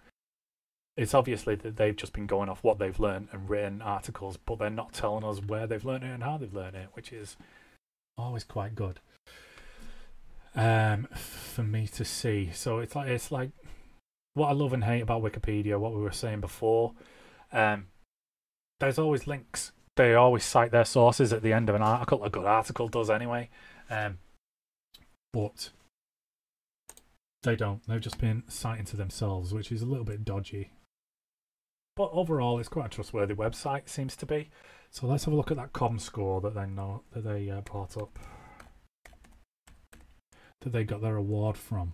it's 0.98 1.14
obviously 1.14 1.56
that 1.56 1.78
they've 1.78 1.96
just 1.96 2.12
been 2.12 2.26
going 2.26 2.50
off 2.50 2.64
what 2.64 2.80
they've 2.80 3.00
learned 3.00 3.30
and 3.32 3.50
written 3.50 3.82
articles, 3.82 4.36
but 4.36 4.58
they're 4.58 4.70
not 4.70 4.94
telling 4.94 5.24
us 5.24 5.40
where 5.40 5.68
they've 5.68 5.86
learned 5.86 6.04
it 6.04 6.08
and 6.08 6.24
how 6.24 6.38
they've 6.38 6.54
learned 6.54 6.76
it, 6.76 6.90
which 6.94 7.14
is 7.14 7.38
always 8.18 8.44
quite 8.44 8.74
good 8.74 9.00
um, 10.56 11.08
for 11.14 11.64
me 11.64 11.88
to 11.88 12.04
see. 12.04 12.50
So 12.54 12.80
it's 12.80 12.96
like 12.96 13.10
it's 13.10 13.32
like 13.32 13.52
what 14.34 14.48
I 14.48 14.54
love 14.54 14.74
and 14.74 14.84
hate 14.84 15.02
about 15.02 15.22
Wikipedia. 15.22 15.80
What 15.80 15.94
we 15.94 16.02
were 16.02 16.12
saying 16.12 16.42
before, 16.42 16.94
um, 17.54 17.86
there's 18.80 19.00
always 19.00 19.28
links. 19.28 19.72
They 19.96 20.16
always 20.16 20.44
cite 20.44 20.72
their 20.72 20.86
sources 20.86 21.32
at 21.32 21.42
the 21.44 21.54
end 21.54 21.70
of 21.70 21.76
an 21.76 21.82
article. 21.82 22.24
A 22.24 22.30
good 22.30 22.46
article 22.46 22.88
does 22.88 23.10
anyway, 23.10 23.50
um, 23.90 24.18
but 25.34 25.72
they 27.44 27.56
don't. 27.56 27.82
They've 27.88 28.02
just 28.02 28.20
been 28.20 28.44
citing 28.48 28.86
to 28.86 28.98
themselves, 28.98 29.54
which 29.54 29.72
is 29.72 29.82
a 29.82 29.86
little 29.86 30.06
bit 30.06 30.26
dodgy. 30.26 30.72
But 31.96 32.12
overall, 32.12 32.60
it's 32.60 32.70
quite 32.70 32.88
a 32.88 32.90
trustworthy 32.90 33.34
website, 33.34 33.90
seems 33.90 34.16
to 34.18 34.26
be. 34.26 34.50
So 34.92 35.08
let's 35.08 35.26
have 35.26 35.34
a 35.34 35.38
look 35.38 35.52
at 35.52 35.58
that 35.58 35.74
ComScore 35.74 36.42
that 36.44 36.56
they 36.56 36.66
know 36.66 37.04
that 37.12 37.24
they 37.24 37.50
uh, 37.50 37.62
brought 37.62 37.98
up, 37.98 38.20
that 40.62 40.72
they 40.72 40.84
got 40.84 41.02
their 41.02 41.18
award 41.18 41.58
from. 41.58 41.94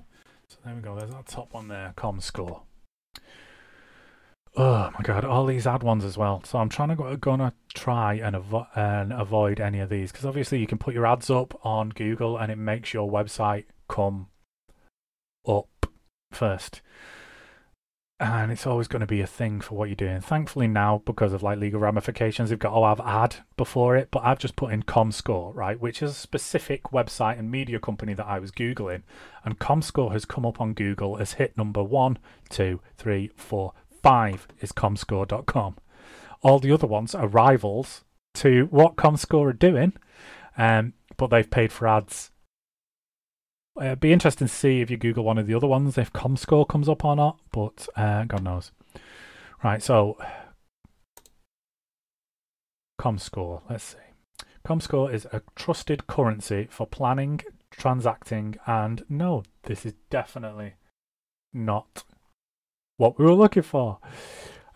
So 0.49 0.57
there 0.65 0.75
we 0.75 0.81
go. 0.81 0.95
There's 0.95 1.11
that 1.11 1.27
top 1.27 1.53
one 1.53 1.67
there, 1.67 1.93
ComScore. 1.97 2.61
Oh 4.56 4.91
my 4.93 4.99
god, 5.01 5.26
all 5.26 5.47
these 5.47 5.66
ad 5.66 5.82
ones 5.82 6.06
as 6.06 6.16
well. 6.16 6.43
So 6.45 6.60
I'm 6.60 6.70
trying 6.70 6.89
to 6.89 6.95
go, 6.95 7.16
gonna 7.16 7.54
try 7.74 8.16
and, 8.16 8.36
avo- 8.36 8.68
and 8.76 9.12
avoid 9.12 9.60
any 9.60 9.80
of 9.80 9.89
these 9.89 10.12
because 10.12 10.26
obviously 10.26 10.60
you 10.60 10.68
can 10.68 10.78
put 10.78 10.93
your 10.93 11.08
ads 11.08 11.32
up 11.32 11.60
on 11.66 11.89
Google 11.89 12.38
and 12.38 12.51
it 12.51 12.58
makes 12.58 12.93
your 12.93 13.10
website 13.10 13.66
come 13.88 14.28
up 15.47 15.88
first 16.32 16.82
and 18.24 18.54
it's 18.54 18.66
always 18.66 18.88
going 18.88 19.01
to 19.01 19.06
be 19.06 19.20
a 19.20 19.28
thing 19.28 19.60
for 19.60 19.76
what 19.76 19.89
you're 19.89 19.95
doing. 19.95 20.22
Thankfully 20.22 20.68
now, 20.68 21.01
because 21.06 21.34
of 21.34 21.43
like 21.43 21.60
legal 21.60 21.82
ramifications, 21.82 22.49
they've 22.49 22.60
got 22.60 22.74
oh, 22.74 22.82
to 22.82 22.88
have 22.88 23.01
ad 23.01 23.36
before 23.58 23.97
it. 23.97 24.10
But 24.12 24.24
I've 24.24 24.39
just 24.39 24.56
put 24.56 24.72
in 24.72 24.84
ComScore, 24.84 25.54
right, 25.54 25.80
which 25.80 26.01
is 26.01 26.12
a 26.12 26.14
specific 26.14 26.84
website 26.84 27.38
and 27.38 27.51
media 27.51 27.80
company 27.80 28.14
that 28.14 28.26
I 28.26 28.39
was 28.39 28.51
googling, 28.51 29.01
and 29.43 29.60
ComScore 29.60 30.14
has 30.14 30.24
come 30.24 30.45
up 30.45 30.62
on 30.62 30.74
Google 30.74 31.18
as 31.18 31.34
hit 31.34 31.58
number 31.58 31.84
one, 31.84 32.18
two, 32.49 32.80
three, 32.95 33.30
four, 33.36 33.74
five 34.04 34.47
is 34.60 34.72
ComScore.com. 34.72 35.78
All 36.41 36.60
the 36.60 36.72
other 36.72 36.88
ones 36.88 37.16
are 37.16 37.28
rivals 37.28 38.04
to 38.36 38.68
what 38.70 38.97
ComScore 38.97 39.49
are 39.49 39.54
doing, 39.54 39.93
um, 40.58 40.93
but 41.18 41.28
they've 41.28 41.49
paid 41.49 41.72
for 41.72 41.88
ads 41.88 42.32
uh, 43.80 43.86
it'd 43.86 43.99
be 43.99 44.14
interesting 44.14 44.47
to 44.47 44.54
see 44.54 44.82
if 44.82 44.91
you 44.91 44.97
Google 44.97 45.24
one 45.24 45.38
of 45.38 45.47
the 45.47 45.56
other 45.56 45.68
ones 45.68 45.97
if 45.97 46.14
ComScore 46.14 46.68
comes 46.68 46.88
up 46.88 47.04
or 47.04 47.16
not, 47.16 47.39
but 47.51 47.88
uh, 47.95 48.24
God 48.26 48.43
knows. 48.43 48.72
Right, 49.64 49.82
so 49.82 50.18
ComScore, 53.01 53.62
let's 53.70 53.84
see. 53.84 54.45
ComScore 54.66 55.12
is 55.12 55.26
a 55.32 55.41
trusted 55.56 56.08
currency 56.08 56.68
for 56.70 56.86
planning, 56.86 57.41
transacting, 57.72 58.58
and 58.68 59.04
no, 59.10 59.43
this 59.64 59.86
is 59.86 59.93
definitely 60.10 60.74
not 61.54 62.04
what 62.97 63.17
we 63.17 63.25
were 63.25 63.33
looking 63.33 63.63
for. 63.63 63.99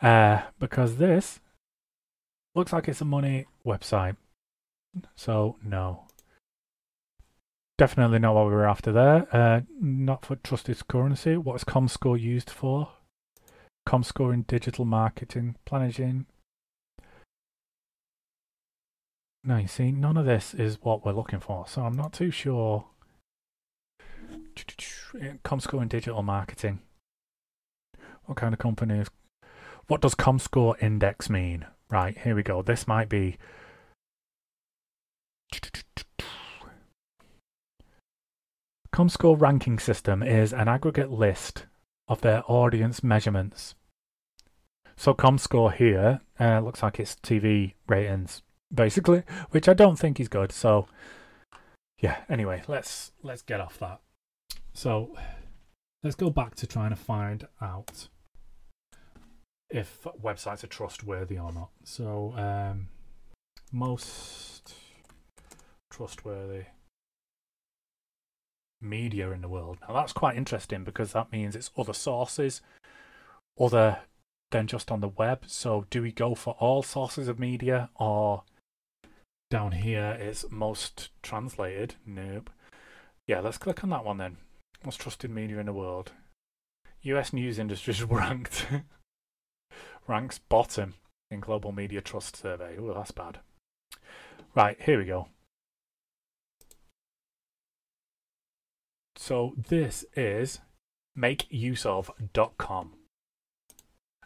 Uh, 0.01 0.41
because 0.59 0.97
this 0.97 1.39
looks 2.55 2.73
like 2.73 2.87
it's 2.87 3.01
a 3.01 3.05
money 3.05 3.45
website. 3.65 4.15
So, 5.15 5.57
no. 5.63 6.05
Definitely 7.77 8.19
not 8.19 8.33
what 8.33 8.47
we 8.47 8.53
were 8.53 8.67
after 8.67 8.91
there. 8.91 9.27
Uh, 9.31 9.61
not 9.79 10.25
for 10.25 10.35
trusted 10.37 10.87
currency. 10.87 11.37
What 11.37 11.55
is 11.55 11.63
ComScore 11.63 12.19
used 12.19 12.49
for? 12.49 12.89
ComScore 13.87 14.33
in 14.33 14.41
digital 14.43 14.85
marketing, 14.85 15.55
planning. 15.65 16.25
No, 19.43 19.57
you 19.57 19.67
see, 19.67 19.91
none 19.91 20.17
of 20.17 20.25
this 20.25 20.53
is 20.53 20.79
what 20.81 21.05
we're 21.05 21.13
looking 21.13 21.39
for. 21.39 21.65
So 21.67 21.83
I'm 21.83 21.95
not 21.95 22.13
too 22.13 22.31
sure. 22.31 22.85
ComScore 25.45 25.83
in 25.83 25.87
digital 25.87 26.23
marketing. 26.23 26.79
What 28.27 28.37
kind 28.37 28.53
of 28.53 28.59
company 28.59 28.99
is. 28.99 29.07
What 29.87 30.01
does 30.01 30.15
ComScore 30.15 30.81
index 30.81 31.29
mean? 31.29 31.65
Right, 31.89 32.17
here 32.17 32.35
we 32.35 32.43
go. 32.43 32.61
This 32.61 32.87
might 32.87 33.09
be 33.09 33.37
ComScore 38.93 39.39
ranking 39.39 39.79
system 39.79 40.21
is 40.21 40.51
an 40.51 40.67
aggregate 40.67 41.11
list 41.11 41.65
of 42.07 42.21
their 42.21 42.43
audience 42.47 43.03
measurements. 43.03 43.75
So 44.95 45.13
ComScore 45.13 45.73
here 45.73 46.21
uh, 46.39 46.59
looks 46.59 46.81
like 46.81 46.99
it's 46.99 47.15
TV 47.15 47.73
ratings, 47.87 48.41
basically, 48.73 49.23
which 49.51 49.69
I 49.69 49.73
don't 49.73 49.97
think 49.97 50.19
is 50.19 50.27
good. 50.27 50.51
So 50.51 50.87
yeah, 51.99 52.17
anyway, 52.27 52.63
let's 52.67 53.11
let's 53.23 53.41
get 53.41 53.61
off 53.61 53.77
that. 53.79 53.99
So 54.73 55.15
let's 56.03 56.15
go 56.15 56.29
back 56.29 56.55
to 56.55 56.67
trying 56.67 56.89
to 56.89 56.95
find 56.95 57.47
out 57.61 58.09
if 59.69 60.05
websites 60.21 60.63
are 60.63 60.67
trustworthy 60.67 61.37
or 61.37 61.51
not. 61.51 61.69
So 61.83 62.33
um, 62.37 62.87
most 63.71 64.73
trustworthy 65.89 66.65
media 68.79 69.31
in 69.31 69.41
the 69.41 69.47
world. 69.47 69.77
Now 69.87 69.93
that's 69.93 70.13
quite 70.13 70.37
interesting 70.37 70.83
because 70.83 71.13
that 71.13 71.31
means 71.31 71.55
it's 71.55 71.71
other 71.77 71.93
sources, 71.93 72.61
other 73.59 73.99
than 74.51 74.67
just 74.67 74.91
on 74.91 75.01
the 75.01 75.07
web. 75.07 75.43
So 75.47 75.85
do 75.89 76.01
we 76.01 76.11
go 76.11 76.35
for 76.35 76.55
all 76.59 76.83
sources 76.83 77.27
of 77.27 77.39
media 77.39 77.89
or 77.95 78.43
down 79.49 79.71
here 79.73 80.17
it's 80.19 80.45
most 80.49 81.09
translated? 81.21 81.95
Nope. 82.05 82.49
Yeah, 83.25 83.39
let's 83.41 83.57
click 83.57 83.83
on 83.83 83.89
that 83.89 84.05
one 84.05 84.17
then. 84.17 84.37
Most 84.85 85.01
trusted 85.01 85.31
media 85.31 85.59
in 85.59 85.65
the 85.65 85.73
world. 85.73 86.11
US 87.01 87.33
news 87.33 87.59
industries 87.59 88.03
ranked 88.03 88.65
ranks 90.07 90.39
bottom 90.39 90.95
in 91.29 91.39
global 91.39 91.71
media 91.71 92.01
trust 92.01 92.35
survey. 92.37 92.77
Oh, 92.79 92.93
that's 92.93 93.11
bad. 93.11 93.39
Right, 94.55 94.77
here 94.81 94.97
we 94.97 95.05
go. 95.05 95.27
So 99.15 99.53
this 99.57 100.05
is 100.15 100.59
makeuseof.com. 101.17 102.93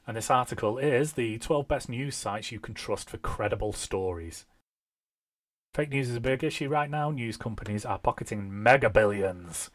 And 0.07 0.17
this 0.17 0.29
article 0.29 0.77
is 0.77 1.13
the 1.13 1.37
12 1.37 1.67
best 1.67 1.89
news 1.89 2.15
sites 2.15 2.51
you 2.51 2.59
can 2.59 2.73
trust 2.73 3.09
for 3.09 3.17
credible 3.17 3.71
stories. 3.73 4.45
Fake 5.73 5.89
news 5.89 6.09
is 6.09 6.17
a 6.17 6.21
big 6.21 6.43
issue 6.43 6.67
right 6.67 6.89
now. 6.89 7.11
News 7.11 7.37
companies 7.37 7.85
are 7.85 7.97
pocketing 7.97 8.63
mega 8.63 8.89
billions. 8.89 9.69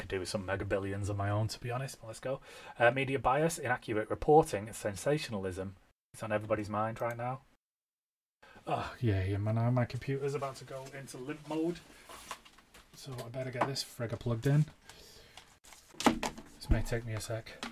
Could 0.00 0.08
do 0.08 0.20
with 0.20 0.30
some 0.30 0.46
mega 0.46 0.64
billions 0.64 1.10
of 1.10 1.18
my 1.18 1.28
own, 1.28 1.48
to 1.48 1.60
be 1.60 1.70
honest. 1.70 1.98
Let's 2.06 2.20
go. 2.20 2.40
Uh, 2.78 2.90
media 2.90 3.18
bias, 3.18 3.58
inaccurate 3.58 4.08
reporting, 4.08 4.72
sensationalism. 4.72 5.76
It's 6.14 6.22
on 6.22 6.32
everybody's 6.32 6.70
mind 6.70 7.02
right 7.02 7.18
now. 7.18 7.40
Oh, 8.66 8.90
yeah, 8.98 9.22
yeah, 9.22 9.36
man. 9.36 9.74
My 9.74 9.84
computer's 9.84 10.34
about 10.34 10.56
to 10.56 10.64
go 10.64 10.86
into 10.98 11.18
limp 11.18 11.46
mode. 11.46 11.80
So 12.96 13.12
I 13.12 13.28
better 13.28 13.50
get 13.50 13.66
this 13.66 13.82
frigga 13.82 14.16
plugged 14.16 14.46
in. 14.46 14.64
This 16.02 16.70
may 16.70 16.80
take 16.80 17.04
me 17.04 17.12
a 17.12 17.20
sec. 17.20 17.62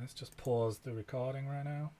Let's 0.00 0.14
just 0.14 0.38
pause 0.38 0.78
the 0.78 0.94
recording 0.94 1.46
right 1.46 1.66
now. 1.66 1.90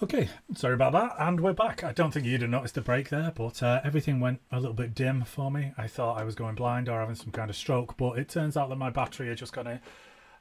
Okay, 0.00 0.28
sorry 0.54 0.74
about 0.74 0.92
that, 0.92 1.16
and 1.18 1.40
we're 1.40 1.52
back. 1.52 1.82
I 1.82 1.90
don't 1.90 2.12
think 2.12 2.24
you'd 2.24 2.42
have 2.42 2.50
noticed 2.50 2.76
the 2.76 2.80
break 2.80 3.08
there, 3.08 3.32
but 3.34 3.60
uh, 3.64 3.80
everything 3.82 4.20
went 4.20 4.40
a 4.52 4.60
little 4.60 4.72
bit 4.72 4.94
dim 4.94 5.24
for 5.24 5.50
me. 5.50 5.72
I 5.76 5.88
thought 5.88 6.20
I 6.20 6.22
was 6.22 6.36
going 6.36 6.54
blind 6.54 6.88
or 6.88 7.00
having 7.00 7.16
some 7.16 7.32
kind 7.32 7.50
of 7.50 7.56
stroke, 7.56 7.96
but 7.96 8.16
it 8.16 8.28
turns 8.28 8.56
out 8.56 8.68
that 8.68 8.76
my 8.76 8.90
battery 8.90 9.26
had 9.26 9.38
just 9.38 9.52
gone 9.52 9.80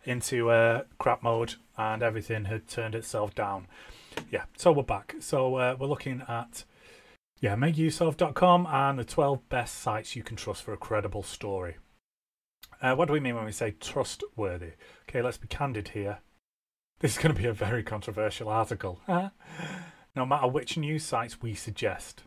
into 0.04 0.52
uh, 0.52 0.84
crap 1.00 1.24
mode 1.24 1.56
and 1.76 2.04
everything 2.04 2.46
had 2.46 2.68
turned 2.68 2.94
itself 2.94 3.34
down. 3.34 3.66
Yeah, 4.30 4.44
so 4.56 4.72
we're 4.72 4.84
back. 4.84 5.16
So 5.22 5.56
uh, 5.56 5.76
we're 5.80 5.88
looking 5.88 6.22
at 6.28 6.64
yeah, 7.40 7.56
makeuseof.com 7.56 8.68
and 8.70 9.00
the 9.00 9.06
12 9.06 9.50
best 9.50 9.80
sites 9.80 10.16
you 10.16 10.22
can 10.22 10.38
trust 10.38 10.62
for 10.62 10.74
a 10.74 10.78
credible 10.78 11.24
story. 11.24 11.78
Uh, 12.80 12.94
what 12.94 13.08
do 13.08 13.14
we 13.14 13.20
mean 13.20 13.34
when 13.34 13.46
we 13.46 13.52
say 13.52 13.72
trustworthy? 13.80 14.74
Okay, 15.10 15.24
let's 15.24 15.38
be 15.38 15.48
candid 15.48 15.90
here. 15.90 16.20
This 17.00 17.12
is 17.12 17.18
going 17.22 17.36
to 17.36 17.40
be 17.40 17.48
a 17.48 17.54
very 17.54 17.84
controversial 17.84 18.50
article. 18.50 19.00
no 20.16 20.26
matter 20.26 20.48
which 20.48 20.78
news 20.78 21.04
sites 21.04 21.42
we 21.42 21.54
suggest. 21.54 22.24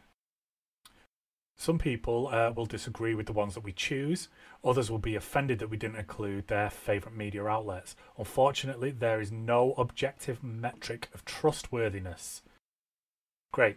Some 1.59 1.79
people 1.79 2.29
uh, 2.29 2.53
will 2.57 2.66
disagree 2.66 3.14
with 3.14 3.27
the 3.27 3.33
ones 3.33 3.55
that 3.55 3.64
we 3.64 3.73
choose. 3.73 4.29
Others 4.64 4.91
will 4.91 4.99
be 4.99 5.16
offended 5.16 5.59
that 5.59 5.68
we 5.68 5.77
didn't 5.77 5.99
include 5.99 6.47
their 6.47 6.71
favourite 6.71 7.18
media 7.18 7.45
outlets. 7.45 7.97
Unfortunately, 8.16 8.93
there 8.93 9.21
is 9.21 9.31
no 9.31 9.75
objective 9.77 10.43
metric 10.43 11.09
of 11.12 11.25
trustworthiness. 11.25 12.43
Great. 13.53 13.77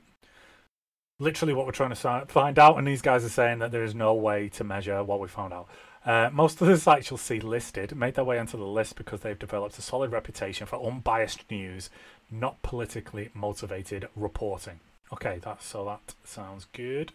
Literally, 1.20 1.54
what 1.54 1.66
we're 1.66 1.74
trying 1.74 1.94
to 1.94 2.26
find 2.28 2.58
out, 2.60 2.78
and 2.78 2.88
these 2.88 3.02
guys 3.02 3.26
are 3.26 3.30
saying 3.30 3.60
that 3.60 3.72
there 3.72 3.84
is 3.84 3.96
no 3.96 4.14
way 4.14 4.48
to 4.50 4.64
measure 4.64 5.04
what 5.04 5.20
we 5.20 5.28
found 5.28 5.54
out. 5.54 5.68
Uh, 6.06 6.30
most 6.34 6.60
of 6.62 6.68
the 6.68 6.78
sites 6.78 7.10
you'll 7.10 7.18
see 7.18 7.40
listed 7.40 7.96
made 7.96 8.16
their 8.16 8.26
way 8.26 8.38
onto 8.38 8.58
the 8.58 8.66
list 8.66 8.96
because 8.96 9.22
they've 9.22 9.40
developed 9.40 9.78
a 9.78 9.82
solid 9.82 10.12
reputation 10.12 10.68
for 10.68 10.86
unbiased 10.86 11.50
news, 11.50 11.90
not 12.30 12.62
politically 12.62 13.30
motivated 13.34 14.10
reporting. 14.16 14.82
Okay, 15.14 15.40
that 15.44 15.62
so 15.62 15.86
that 15.86 16.16
sounds 16.26 16.68
good. 16.74 17.14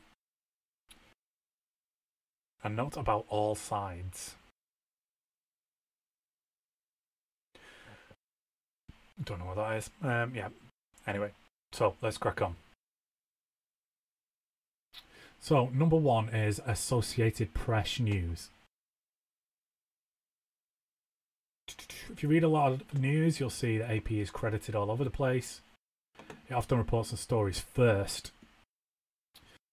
A 2.65 2.69
note 2.69 2.97
about 2.97 3.29
AllSides. 3.29 4.35
Don't 9.23 9.41
know 9.41 9.47
what 9.47 9.57
that 9.57 9.77
is. 9.77 9.91
Um, 10.03 10.33
yeah. 10.35 10.49
Anyway, 11.07 11.33
so 11.73 11.95
let's 12.01 12.19
crack 12.19 12.41
on. 12.41 12.57
So 15.41 15.69
number 15.73 15.97
one 15.97 16.29
is 16.31 16.61
Associated 16.67 17.55
Press 17.55 18.01
News. 18.01 18.51
If 22.11 22.23
you 22.23 22.29
read 22.29 22.45
a 22.45 22.49
lot 22.49 22.73
of 22.73 22.99
news, 22.99 23.39
you'll 23.39 23.51
see 23.51 23.79
that 23.79 23.91
AP 23.91 24.13
is 24.13 24.31
credited 24.31 24.75
all 24.75 24.91
over 24.91 25.05
the 25.05 25.11
place. 25.11 25.61
It 26.49 26.55
often 26.55 26.79
reports 26.79 27.13
on 27.13 27.19
stories 27.19 27.61
first, 27.61 28.31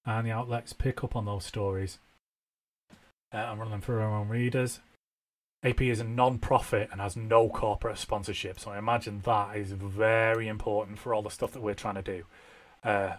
and 0.05 0.27
the 0.27 0.31
outlets 0.31 0.73
pick 0.73 1.03
up 1.03 1.15
on 1.15 1.25
those 1.25 1.45
stories 1.45 1.97
uh, 3.33 3.37
and 3.37 3.59
run 3.59 3.71
them 3.71 3.81
for 3.81 3.95
their 3.95 4.05
own 4.05 4.27
readers. 4.27 4.79
AP 5.63 5.81
is 5.81 5.99
a 5.99 6.03
non-profit 6.03 6.89
and 6.91 6.99
has 6.99 7.15
no 7.15 7.49
corporate 7.49 7.97
sponsorship, 7.97 8.59
so 8.59 8.71
I 8.71 8.77
imagine 8.77 9.21
that 9.23 9.55
is 9.55 9.71
very 9.71 10.47
important 10.47 10.99
for 10.99 11.13
all 11.13 11.21
the 11.21 11.29
stuff 11.29 11.53
that 11.53 11.61
we're 11.61 11.73
trying 11.73 11.95
to 11.95 12.01
do. 12.01 12.23
Uh, 12.83 13.13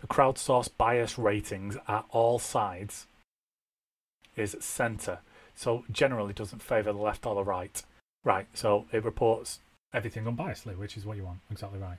the 0.00 0.06
crowdsourced 0.08 0.70
bias 0.76 1.18
ratings 1.18 1.76
at 1.86 2.04
AllSides 2.12 3.06
is 4.36 4.56
center 4.60 5.20
so 5.58 5.84
generally 5.90 6.32
doesn't 6.32 6.62
favour 6.62 6.92
the 6.92 6.98
left 6.98 7.26
or 7.26 7.34
the 7.34 7.42
right. 7.42 7.82
Right, 8.24 8.46
so 8.54 8.86
it 8.92 9.04
reports 9.04 9.58
everything 9.92 10.24
unbiasedly, 10.24 10.76
which 10.76 10.96
is 10.96 11.04
what 11.04 11.16
you 11.16 11.24
want. 11.24 11.40
Exactly 11.50 11.80
right. 11.80 11.98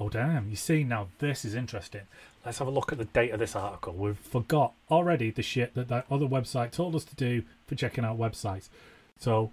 Oh, 0.00 0.08
damn. 0.08 0.48
You 0.48 0.56
see, 0.56 0.82
now 0.82 1.08
this 1.18 1.44
is 1.44 1.54
interesting. 1.54 2.02
Let's 2.44 2.58
have 2.58 2.66
a 2.66 2.72
look 2.72 2.90
at 2.90 2.98
the 2.98 3.04
date 3.04 3.30
of 3.30 3.38
this 3.38 3.54
article. 3.54 3.92
We've 3.92 4.18
forgot 4.18 4.72
already 4.90 5.30
the 5.30 5.42
shit 5.42 5.74
that 5.74 5.88
that 5.88 6.06
other 6.10 6.26
website 6.26 6.72
told 6.72 6.96
us 6.96 7.04
to 7.04 7.14
do 7.14 7.42
for 7.66 7.74
checking 7.74 8.04
out 8.04 8.18
websites. 8.18 8.70
So 9.18 9.52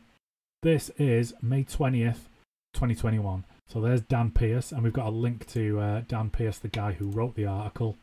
this 0.63 0.89
is 0.97 1.33
May 1.41 1.63
20th, 1.63 2.29
2021. 2.73 3.43
So 3.67 3.81
there's 3.81 4.01
Dan 4.01 4.31
Pierce, 4.31 4.71
and 4.71 4.81
we've 4.83 4.93
got 4.93 5.07
a 5.07 5.11
link 5.11 5.45
to 5.49 5.79
uh, 5.79 6.01
Dan 6.07 6.29
Pierce, 6.29 6.57
the 6.57 6.69
guy 6.69 6.93
who 6.93 7.09
wrote 7.09 7.35
the 7.35 7.45
article, 7.45 7.97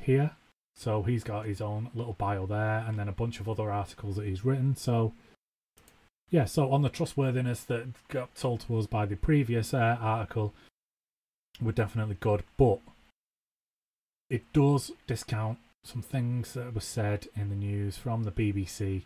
here. 0.00 0.32
So 0.78 1.02
he's 1.02 1.24
got 1.24 1.46
his 1.46 1.60
own 1.60 1.90
little 1.92 2.12
bio 2.12 2.46
there, 2.46 2.84
and 2.86 2.96
then 2.96 3.08
a 3.08 3.12
bunch 3.12 3.40
of 3.40 3.48
other 3.48 3.68
articles 3.68 4.14
that 4.14 4.26
he's 4.26 4.44
written. 4.44 4.76
So, 4.76 5.12
yeah, 6.30 6.44
so 6.44 6.70
on 6.70 6.82
the 6.82 6.88
trustworthiness 6.88 7.64
that 7.64 7.88
got 8.06 8.36
told 8.36 8.60
to 8.60 8.78
us 8.78 8.86
by 8.86 9.04
the 9.04 9.16
previous 9.16 9.74
uh, 9.74 9.98
article, 10.00 10.54
we're 11.60 11.72
definitely 11.72 12.16
good, 12.20 12.44
but 12.56 12.78
it 14.30 14.44
does 14.52 14.92
discount 15.08 15.58
some 15.82 16.02
things 16.02 16.52
that 16.54 16.72
were 16.72 16.80
said 16.80 17.26
in 17.34 17.48
the 17.48 17.56
news 17.56 17.96
from 17.96 18.22
the 18.22 18.30
BBC 18.30 19.02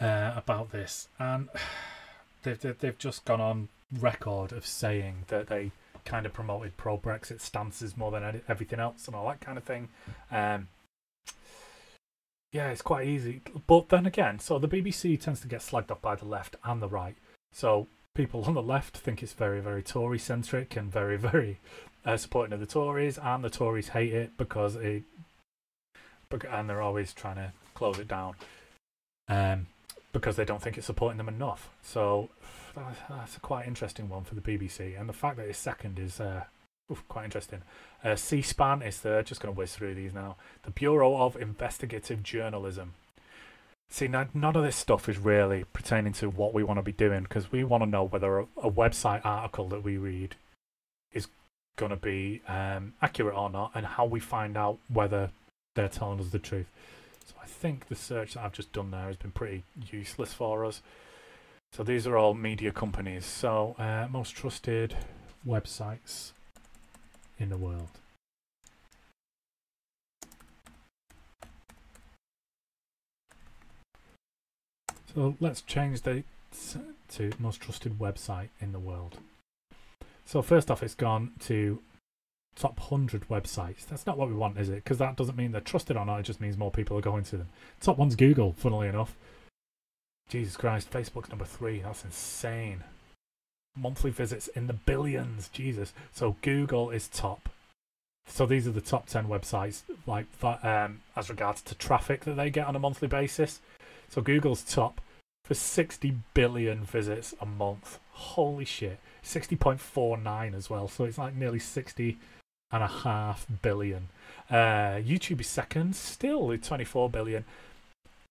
uh, 0.00 0.32
about 0.34 0.72
this, 0.72 1.08
and 1.18 1.50
they've 2.42 2.78
they've 2.78 2.98
just 2.98 3.26
gone 3.26 3.42
on 3.42 3.68
record 3.92 4.50
of 4.50 4.64
saying 4.64 5.24
that 5.28 5.48
they 5.48 5.72
kind 6.04 6.26
of 6.26 6.32
promoted 6.32 6.76
pro 6.76 6.98
Brexit 6.98 7.40
stances 7.40 7.96
more 7.96 8.10
than 8.10 8.42
everything 8.48 8.80
else 8.80 9.06
and 9.06 9.16
all 9.16 9.26
that 9.28 9.40
kind 9.40 9.58
of 9.58 9.64
thing. 9.64 9.88
Um, 10.30 10.68
yeah, 12.52 12.68
it's 12.68 12.82
quite 12.82 13.08
easy. 13.08 13.42
But 13.66 13.88
then 13.88 14.06
again, 14.06 14.38
so 14.38 14.58
the 14.58 14.68
BBC 14.68 15.20
tends 15.20 15.40
to 15.40 15.48
get 15.48 15.60
slagged 15.60 15.90
off 15.90 16.00
by 16.00 16.14
the 16.14 16.24
left 16.24 16.56
and 16.62 16.80
the 16.80 16.88
right. 16.88 17.16
So 17.52 17.88
people 18.14 18.44
on 18.44 18.54
the 18.54 18.62
left 18.62 18.96
think 18.96 19.22
it's 19.22 19.32
very, 19.32 19.60
very 19.60 19.82
Tory 19.82 20.18
centric 20.18 20.76
and 20.76 20.90
very, 20.90 21.16
very 21.18 21.60
uh, 22.04 22.16
supporting 22.16 22.52
of 22.52 22.60
the 22.60 22.66
Tories, 22.66 23.18
and 23.18 23.42
the 23.42 23.50
Tories 23.50 23.88
hate 23.88 24.12
it 24.12 24.36
because 24.36 24.76
it, 24.76 25.02
and 26.50 26.68
they're 26.68 26.82
always 26.82 27.12
trying 27.12 27.36
to 27.36 27.52
close 27.74 27.98
it 27.98 28.08
down, 28.08 28.34
um, 29.28 29.66
because 30.12 30.36
they 30.36 30.44
don't 30.44 30.62
think 30.62 30.76
it's 30.76 30.86
supporting 30.86 31.18
them 31.18 31.28
enough. 31.28 31.70
So 31.82 32.30
that's 33.08 33.36
a 33.36 33.40
quite 33.40 33.66
interesting 33.66 34.08
one 34.08 34.24
for 34.24 34.34
the 34.34 34.40
BBC, 34.40 34.98
and 34.98 35.08
the 35.08 35.12
fact 35.12 35.36
that 35.36 35.48
it's 35.48 35.58
second 35.58 35.98
is 35.98 36.20
uh, 36.20 36.44
oof, 36.90 37.02
quite 37.08 37.24
interesting. 37.24 37.62
Uh, 38.02 38.16
C-SPAN 38.16 38.82
is 38.82 38.98
third. 38.98 39.26
Just 39.26 39.40
going 39.40 39.54
to 39.54 39.58
whiz 39.58 39.74
through 39.74 39.94
these 39.94 40.12
now. 40.12 40.36
The 40.62 40.70
Bureau 40.70 41.16
of 41.16 41.36
Investigative 41.36 42.22
Journalism. 42.22 42.94
See, 43.90 44.08
now, 44.08 44.26
none 44.34 44.56
of 44.56 44.64
this 44.64 44.76
stuff 44.76 45.08
is 45.08 45.18
really 45.18 45.64
pertaining 45.72 46.14
to 46.14 46.28
what 46.28 46.52
we 46.52 46.64
want 46.64 46.78
to 46.78 46.82
be 46.82 46.92
doing 46.92 47.22
because 47.22 47.52
we 47.52 47.64
want 47.64 47.82
to 47.84 47.88
know 47.88 48.04
whether 48.04 48.40
a, 48.40 48.46
a, 48.62 48.70
website 48.70 49.20
article 49.24 49.68
that 49.68 49.84
we 49.84 49.96
read 49.96 50.34
is 51.12 51.28
going 51.76 51.90
to 51.90 51.96
be 51.96 52.42
um, 52.48 52.94
accurate 53.02 53.36
or 53.36 53.50
not, 53.50 53.70
and 53.74 53.86
how 53.86 54.04
we 54.04 54.20
find 54.20 54.56
out 54.56 54.78
whether 54.88 55.30
they're 55.74 55.88
telling 55.88 56.20
us 56.20 56.30
the 56.30 56.38
truth. 56.38 56.66
So 57.26 57.34
I 57.42 57.46
think 57.46 57.88
the 57.88 57.94
search 57.94 58.34
that 58.34 58.44
I've 58.44 58.52
just 58.52 58.72
done 58.72 58.90
there 58.90 59.06
has 59.06 59.16
been 59.16 59.30
pretty 59.30 59.62
useless 59.90 60.32
for 60.32 60.64
us. 60.64 60.82
So 61.74 61.82
these 61.82 62.06
are 62.06 62.16
all 62.16 62.34
media 62.34 62.70
companies. 62.70 63.26
So 63.26 63.74
uh, 63.80 64.06
most 64.08 64.30
trusted 64.30 64.94
websites 65.44 66.30
in 67.36 67.48
the 67.48 67.56
world. 67.56 67.88
So 75.12 75.36
let's 75.40 75.62
change 75.62 76.02
the 76.02 76.22
to 77.14 77.32
most 77.40 77.60
trusted 77.60 77.98
website 77.98 78.50
in 78.60 78.70
the 78.70 78.78
world. 78.78 79.18
So 80.24 80.42
first 80.42 80.70
off, 80.70 80.80
it's 80.80 80.94
gone 80.94 81.32
to 81.46 81.80
top 82.54 82.78
100 82.78 83.28
websites. 83.28 83.84
That's 83.84 84.06
not 84.06 84.16
what 84.16 84.28
we 84.28 84.34
want, 84.34 84.58
is 84.58 84.68
it? 84.68 84.84
Because 84.84 84.98
that 84.98 85.16
doesn't 85.16 85.36
mean 85.36 85.50
they're 85.50 85.60
trusted 85.60 85.96
or 85.96 86.06
not. 86.06 86.20
It 86.20 86.22
just 86.22 86.40
means 86.40 86.56
more 86.56 86.70
people 86.70 86.96
are 86.96 87.02
going 87.02 87.24
to 87.24 87.36
them. 87.36 87.48
Top 87.80 87.98
one's 87.98 88.14
Google, 88.14 88.52
funnily 88.52 88.86
enough. 88.86 89.16
Jesus 90.28 90.56
Christ, 90.56 90.90
Facebook's 90.90 91.28
number 91.28 91.44
three. 91.44 91.80
That's 91.80 92.04
insane. 92.04 92.84
Monthly 93.76 94.10
visits 94.10 94.48
in 94.48 94.66
the 94.66 94.72
billions. 94.72 95.48
Jesus. 95.48 95.92
So 96.12 96.36
Google 96.42 96.90
is 96.90 97.08
top. 97.08 97.48
So 98.26 98.46
these 98.46 98.66
are 98.66 98.72
the 98.72 98.80
top 98.80 99.06
10 99.06 99.26
websites, 99.26 99.82
like 100.06 100.26
um, 100.42 101.02
as 101.14 101.28
regards 101.28 101.60
to 101.62 101.74
traffic 101.74 102.24
that 102.24 102.36
they 102.36 102.48
get 102.50 102.66
on 102.66 102.74
a 102.74 102.78
monthly 102.78 103.08
basis. 103.08 103.60
So 104.08 104.22
Google's 104.22 104.62
top 104.62 105.00
for 105.44 105.54
60 105.54 106.14
billion 106.32 106.84
visits 106.84 107.34
a 107.40 107.46
month. 107.46 107.98
Holy 108.12 108.64
shit. 108.64 108.98
60.49 109.22 110.54
as 110.54 110.70
well. 110.70 110.88
So 110.88 111.04
it's 111.04 111.18
like 111.18 111.34
nearly 111.34 111.58
60 111.58 112.16
and 112.72 112.82
a 112.82 112.88
half 112.88 113.46
billion. 113.62 114.08
Uh, 114.50 115.00
YouTube 115.00 115.40
is 115.40 115.46
second, 115.46 115.96
still 115.96 116.46
with 116.46 116.62
24 116.62 117.10
billion. 117.10 117.44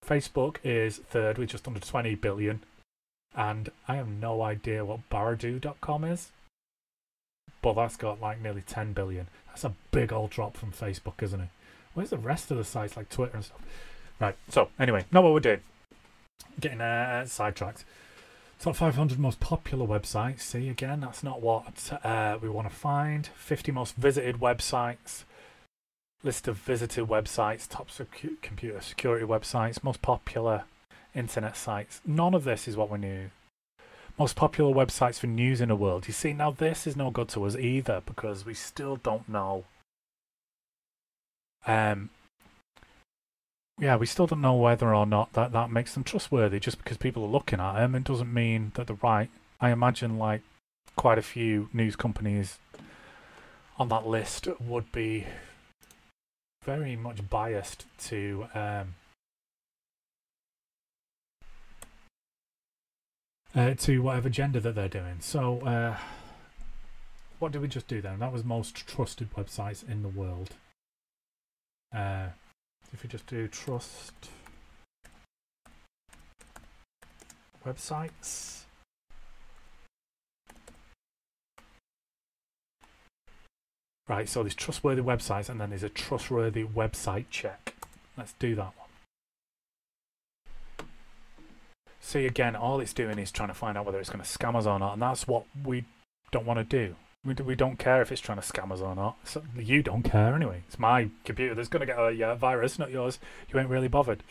Facebook 0.05 0.57
is 0.63 0.97
third 0.97 1.37
with 1.37 1.49
just 1.49 1.67
under 1.67 1.79
20 1.79 2.15
billion. 2.15 2.61
And 3.35 3.69
I 3.87 3.95
have 3.95 4.07
no 4.07 4.41
idea 4.41 4.85
what 4.85 5.09
Baidu.com 5.09 6.03
is. 6.03 6.31
But 7.61 7.73
that's 7.73 7.95
got 7.95 8.21
like 8.21 8.41
nearly 8.41 8.61
10 8.61 8.93
billion. 8.93 9.27
That's 9.47 9.63
a 9.63 9.73
big 9.91 10.11
old 10.11 10.29
drop 10.29 10.57
from 10.57 10.71
Facebook, 10.71 11.23
isn't 11.23 11.39
it? 11.39 11.49
Where's 11.93 12.09
the 12.09 12.17
rest 12.17 12.51
of 12.51 12.57
the 12.57 12.63
sites 12.63 12.97
like 12.97 13.09
Twitter 13.09 13.35
and 13.35 13.45
stuff? 13.45 13.61
Right. 14.19 14.35
So, 14.49 14.69
anyway, 14.79 15.05
not 15.11 15.23
what 15.23 15.33
we're 15.33 15.39
doing. 15.39 15.61
Getting 16.59 16.81
uh, 16.81 17.25
sidetracked. 17.25 17.85
Top 18.59 18.75
500 18.75 19.19
most 19.19 19.39
popular 19.39 19.85
websites. 19.85 20.41
See, 20.41 20.69
again, 20.69 21.01
that's 21.01 21.23
not 21.23 21.41
what 21.41 21.91
uh, 22.03 22.37
we 22.41 22.49
want 22.49 22.69
to 22.69 22.75
find. 22.75 23.27
50 23.35 23.71
most 23.71 23.95
visited 23.95 24.39
websites. 24.39 25.23
List 26.23 26.47
of 26.47 26.57
visited 26.57 27.07
websites. 27.07 27.67
Top 27.67 27.89
secu- 27.89 28.41
computer 28.41 28.81
security 28.81 29.25
websites. 29.25 29.83
Most 29.83 30.01
popular 30.01 30.63
internet 31.13 31.57
sites. 31.57 32.01
None 32.05 32.33
of 32.33 32.43
this 32.43 32.67
is 32.67 32.77
what 32.77 32.89
we 32.89 32.97
knew. 32.97 33.29
Most 34.17 34.35
popular 34.35 34.73
websites 34.73 35.19
for 35.19 35.27
news 35.27 35.59
in 35.59 35.69
the 35.69 35.75
world. 35.75 36.07
You 36.07 36.13
see, 36.13 36.33
now 36.33 36.51
this 36.51 36.85
is 36.85 36.95
no 36.95 37.09
good 37.09 37.29
to 37.29 37.43
us 37.45 37.55
either 37.55 38.01
because 38.05 38.45
we 38.45 38.53
still 38.53 38.95
don't 38.95 39.27
know. 39.27 39.65
Um, 41.65 42.09
yeah, 43.79 43.95
we 43.95 44.05
still 44.05 44.27
don't 44.27 44.41
know 44.41 44.55
whether 44.55 44.93
or 44.93 45.05
not 45.05 45.33
that, 45.33 45.51
that 45.51 45.71
makes 45.71 45.93
them 45.93 46.03
trustworthy. 46.03 46.59
Just 46.59 46.77
because 46.77 46.97
people 46.97 47.23
are 47.23 47.27
looking 47.27 47.59
at 47.59 47.73
them, 47.73 47.95
it 47.95 48.03
doesn't 48.03 48.31
mean 48.33 48.71
that 48.75 48.87
they're 48.87 48.97
right. 49.01 49.29
I 49.59 49.71
imagine 49.71 50.19
like 50.19 50.41
quite 50.95 51.17
a 51.17 51.23
few 51.23 51.69
news 51.73 51.95
companies 51.95 52.59
on 53.77 53.89
that 53.89 54.05
list 54.05 54.47
would 54.59 54.91
be 54.91 55.25
very 56.65 56.95
much 56.95 57.29
biased 57.29 57.85
to 58.05 58.47
um, 58.53 58.95
uh, 63.55 63.73
to 63.75 64.01
whatever 64.01 64.29
gender 64.29 64.59
that 64.59 64.75
they're 64.75 64.87
doing. 64.87 65.17
So, 65.19 65.59
uh, 65.61 65.97
what 67.39 67.51
did 67.51 67.61
we 67.61 67.67
just 67.67 67.87
do 67.87 68.01
then? 68.01 68.19
That 68.19 68.31
was 68.31 68.43
most 68.43 68.75
trusted 68.87 69.33
websites 69.33 69.87
in 69.87 70.01
the 70.01 70.09
world. 70.09 70.51
Uh, 71.93 72.27
if 72.91 73.03
you 73.03 73.09
just 73.09 73.27
do 73.27 73.47
trust 73.47 74.13
websites. 77.65 78.62
Right, 84.07 84.27
so 84.27 84.43
there's 84.43 84.55
trustworthy 84.55 85.01
websites 85.01 85.47
and 85.47 85.61
then 85.61 85.69
there's 85.69 85.83
a 85.83 85.89
trustworthy 85.89 86.65
website 86.65 87.25
check. 87.29 87.75
Let's 88.17 88.33
do 88.33 88.53
that 88.55 88.73
one. 88.77 88.83
See, 92.01 92.25
again, 92.25 92.55
all 92.55 92.81
it's 92.81 92.91
doing 92.91 93.17
is 93.17 93.31
trying 93.31 93.47
to 93.47 93.53
find 93.53 93.77
out 93.77 93.85
whether 93.85 93.99
it's 93.99 94.09
going 94.09 94.23
to 94.23 94.29
scam 94.29 94.55
us 94.55 94.65
or 94.65 94.77
not, 94.77 94.93
and 94.93 95.01
that's 95.01 95.25
what 95.25 95.45
we 95.63 95.85
don't 96.31 96.45
want 96.45 96.59
to 96.59 96.65
do. 96.65 96.95
We, 97.25 97.55
don't 97.55 97.79
care 97.79 98.01
if 98.01 98.11
it's 98.11 98.19
trying 98.19 98.41
to 98.41 98.45
scam 98.45 98.73
us 98.73 98.81
or 98.81 98.93
not. 98.93 99.15
So 99.23 99.41
you 99.57 99.81
don't 99.81 100.03
care 100.03 100.35
anyway. 100.35 100.63
It's 100.67 100.77
my 100.77 101.07
computer 101.23 101.55
that's 101.55 101.69
going 101.69 101.79
to 101.79 101.85
get 101.85 101.97
a 101.97 102.11
yeah, 102.11 102.35
virus, 102.35 102.77
not 102.77 102.91
yours. 102.91 103.17
You 103.51 103.57
ain't 103.57 103.69
really 103.69 103.87
bothered. 103.87 104.21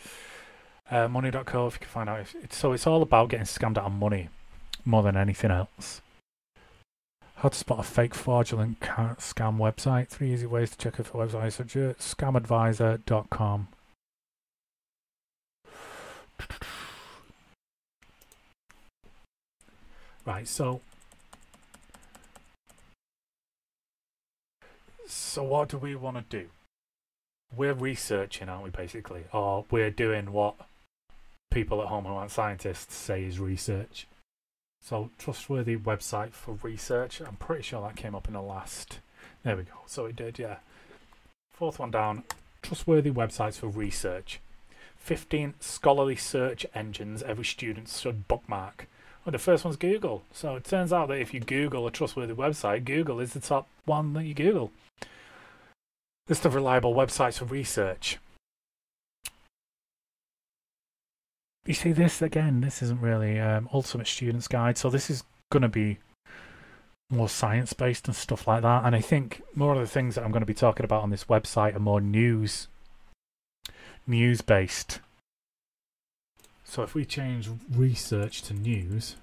Uh, 0.91 1.07
money.co 1.07 1.65
if 1.65 1.73
you 1.73 1.79
can 1.79 1.87
find 1.87 2.07
out. 2.07 2.19
If 2.19 2.35
it's, 2.35 2.55
so 2.55 2.73
it's 2.73 2.85
all 2.85 3.01
about 3.01 3.29
getting 3.29 3.47
scammed 3.47 3.79
out 3.79 3.85
of 3.85 3.93
money 3.93 4.29
more 4.85 5.01
than 5.01 5.17
anything 5.17 5.49
else. 5.49 6.01
How 7.43 7.49
to 7.49 7.57
spot 7.57 7.79
a 7.79 7.83
fake 7.83 8.15
fraudulent 8.15 8.79
scam 8.79 9.57
website. 9.57 10.07
Three 10.07 10.31
easy 10.31 10.45
ways 10.45 10.71
to 10.71 10.77
check 10.77 10.97
if 10.97 11.13
a 11.13 11.17
website 11.17 11.47
is 11.47 11.59
legit. 11.59 11.99
Scamadviser.com. 11.99 13.67
Right, 20.25 20.47
so 20.47 20.79
so 25.05 25.43
what 25.43 25.67
do 25.67 25.77
we 25.77 25.95
want 25.97 26.15
to 26.15 26.23
do? 26.23 26.47
We're 27.53 27.73
researching, 27.73 28.47
aren't 28.47 28.63
we, 28.63 28.69
basically? 28.69 29.25
Or 29.33 29.65
we're 29.69 29.91
doing 29.91 30.31
what 30.31 30.55
people 31.51 31.81
at 31.81 31.89
home 31.89 32.05
who 32.05 32.13
aren't 32.13 32.31
scientists 32.31 32.95
say 32.95 33.25
is 33.25 33.37
research. 33.37 34.07
So, 34.83 35.11
trustworthy 35.17 35.77
website 35.77 36.33
for 36.33 36.57
research. 36.61 37.21
I'm 37.21 37.37
pretty 37.37 37.63
sure 37.63 37.81
that 37.81 37.95
came 37.95 38.13
up 38.13 38.27
in 38.27 38.33
the 38.33 38.41
last. 38.41 38.99
There 39.43 39.55
we 39.55 39.63
go. 39.63 39.71
So 39.85 40.05
it 40.05 40.17
did, 40.17 40.37
yeah. 40.37 40.57
Fourth 41.53 41.79
one 41.79 41.91
down. 41.91 42.23
Trustworthy 42.61 43.09
websites 43.09 43.55
for 43.55 43.67
research. 43.67 44.41
15 44.97 45.53
scholarly 45.61 46.17
search 46.17 46.65
engines 46.75 47.23
every 47.23 47.45
student 47.45 47.87
should 47.87 48.27
bookmark. 48.27 48.87
Well, 49.23 49.31
the 49.31 49.39
first 49.39 49.63
one's 49.63 49.77
Google. 49.77 50.23
So 50.33 50.57
it 50.57 50.65
turns 50.65 50.91
out 50.91 51.07
that 51.07 51.19
if 51.19 51.33
you 51.33 51.39
Google 51.39 51.87
a 51.87 51.91
trustworthy 51.91 52.33
website, 52.33 52.83
Google 52.83 53.21
is 53.21 53.31
the 53.31 53.39
top 53.39 53.69
one 53.85 54.11
that 54.13 54.25
you 54.25 54.33
Google. 54.33 54.71
List 56.27 56.45
of 56.45 56.55
reliable 56.55 56.93
websites 56.93 57.37
for 57.37 57.45
research. 57.45 58.17
You 61.65 61.73
see 61.73 61.93
this 61.93 62.21
again, 62.21 62.59
this 62.59 62.81
isn't 62.81 63.01
really 63.01 63.39
um, 63.39 63.69
Ultimate 63.73 64.07
Student's 64.07 64.49
Guide, 64.49 64.77
so 64.77 64.89
this 64.89 65.09
is 65.09 65.23
going 65.49 65.61
to 65.61 65.69
be 65.69 65.99
more 67.09 67.29
science 67.29 67.71
based 67.71 68.07
and 68.07 68.15
stuff 68.15 68.47
like 68.47 68.63
that. 68.63 68.83
And 68.83 68.95
I 68.95 68.99
think 68.99 69.41
more 69.55 69.73
of 69.73 69.79
the 69.79 69.87
things 69.87 70.15
that 70.15 70.25
I'm 70.25 70.31
going 70.31 70.41
to 70.41 70.45
be 70.45 70.53
talking 70.53 70.83
about 70.83 71.03
on 71.03 71.09
this 71.09 71.25
website 71.25 71.75
are 71.75 71.79
more 71.79 72.01
news 72.01 72.67
news 74.05 74.41
based. 74.41 74.99
So 76.65 76.83
if 76.83 76.93
we 76.93 77.05
change 77.05 77.49
research 77.71 78.41
to 78.43 78.53
news, 78.53 79.15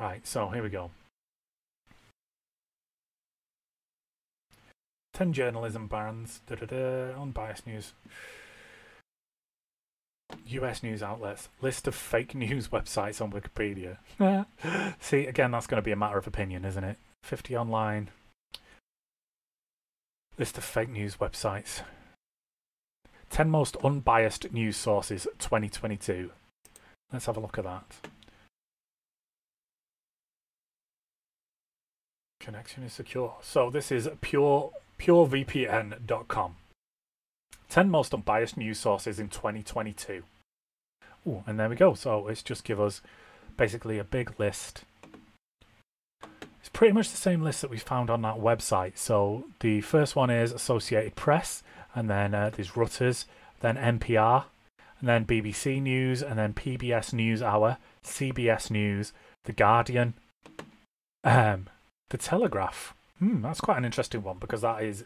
Right, 0.00 0.26
so 0.26 0.48
here 0.48 0.62
we 0.62 0.70
go. 0.70 0.90
10 5.20 5.34
journalism 5.34 5.86
bans, 5.86 6.40
da 6.46 6.56
da, 6.56 7.20
unbiased 7.20 7.66
news. 7.66 7.92
US 10.46 10.82
news 10.82 11.02
outlets, 11.02 11.50
list 11.60 11.86
of 11.86 11.94
fake 11.94 12.34
news 12.46 12.68
websites 12.68 13.20
on 13.20 13.30
Wikipedia. 13.30 13.98
See, 14.98 15.26
again, 15.26 15.50
that's 15.50 15.66
going 15.66 15.76
to 15.76 15.84
be 15.84 15.92
a 15.92 15.96
matter 15.96 16.16
of 16.16 16.26
opinion, 16.26 16.64
isn't 16.64 16.84
it? 16.84 16.96
50 17.22 17.54
online, 17.54 18.08
List 20.38 20.56
of 20.56 20.64
fake 20.64 20.88
news 20.88 21.16
websites. 21.16 21.82
10 23.28 23.50
most 23.50 23.76
unbiased 23.84 24.50
news 24.54 24.78
sources 24.78 25.28
2022. 25.38 26.30
Let's 27.12 27.26
have 27.26 27.36
a 27.36 27.40
look 27.40 27.58
at 27.58 27.64
that. 27.64 27.84
Connection 32.40 32.84
is 32.84 32.94
secure. 32.94 33.34
So 33.42 33.68
this 33.68 33.92
is 33.92 34.08
pure 34.22 34.72
purevpn.com. 35.00 36.56
10 37.68 37.90
most 37.90 38.12
unbiased 38.12 38.56
news 38.56 38.78
sources 38.78 39.18
in 39.18 39.28
2022. 39.28 40.22
Ooh, 41.26 41.44
and 41.46 41.58
there 41.58 41.68
we 41.68 41.76
go. 41.76 41.94
So 41.94 42.28
it's 42.28 42.42
just 42.42 42.64
give 42.64 42.80
us 42.80 43.00
basically 43.56 43.98
a 43.98 44.04
big 44.04 44.38
list 44.38 44.84
it's 46.60 46.68
pretty 46.68 46.92
much 46.92 47.10
the 47.10 47.16
same 47.16 47.42
list 47.42 47.62
that 47.62 47.70
we 47.70 47.78
found 47.78 48.10
on 48.10 48.22
that 48.22 48.36
website. 48.36 48.98
So 48.98 49.46
the 49.60 49.80
first 49.80 50.14
one 50.14 50.28
is 50.30 50.52
Associated 50.52 51.16
Press, 51.16 51.62
and 51.94 52.08
then 52.08 52.34
uh, 52.34 52.50
there's 52.54 52.72
Reuters, 52.72 53.24
then 53.60 53.76
NPR, 53.76 54.44
and 55.00 55.08
then 55.08 55.24
BBC 55.24 55.80
News, 55.80 56.22
and 56.22 56.38
then 56.38 56.52
PBS 56.52 57.14
News 57.14 57.42
Hour, 57.42 57.78
CBS 58.04 58.70
News, 58.70 59.12
The 59.44 59.52
Guardian, 59.52 60.14
um, 61.24 61.68
The 62.10 62.18
Telegraph. 62.18 62.94
Hmm, 63.20 63.42
that's 63.42 63.60
quite 63.60 63.78
an 63.78 63.84
interesting 63.84 64.22
one 64.22 64.38
because 64.38 64.62
that 64.62 64.82
is 64.82 65.04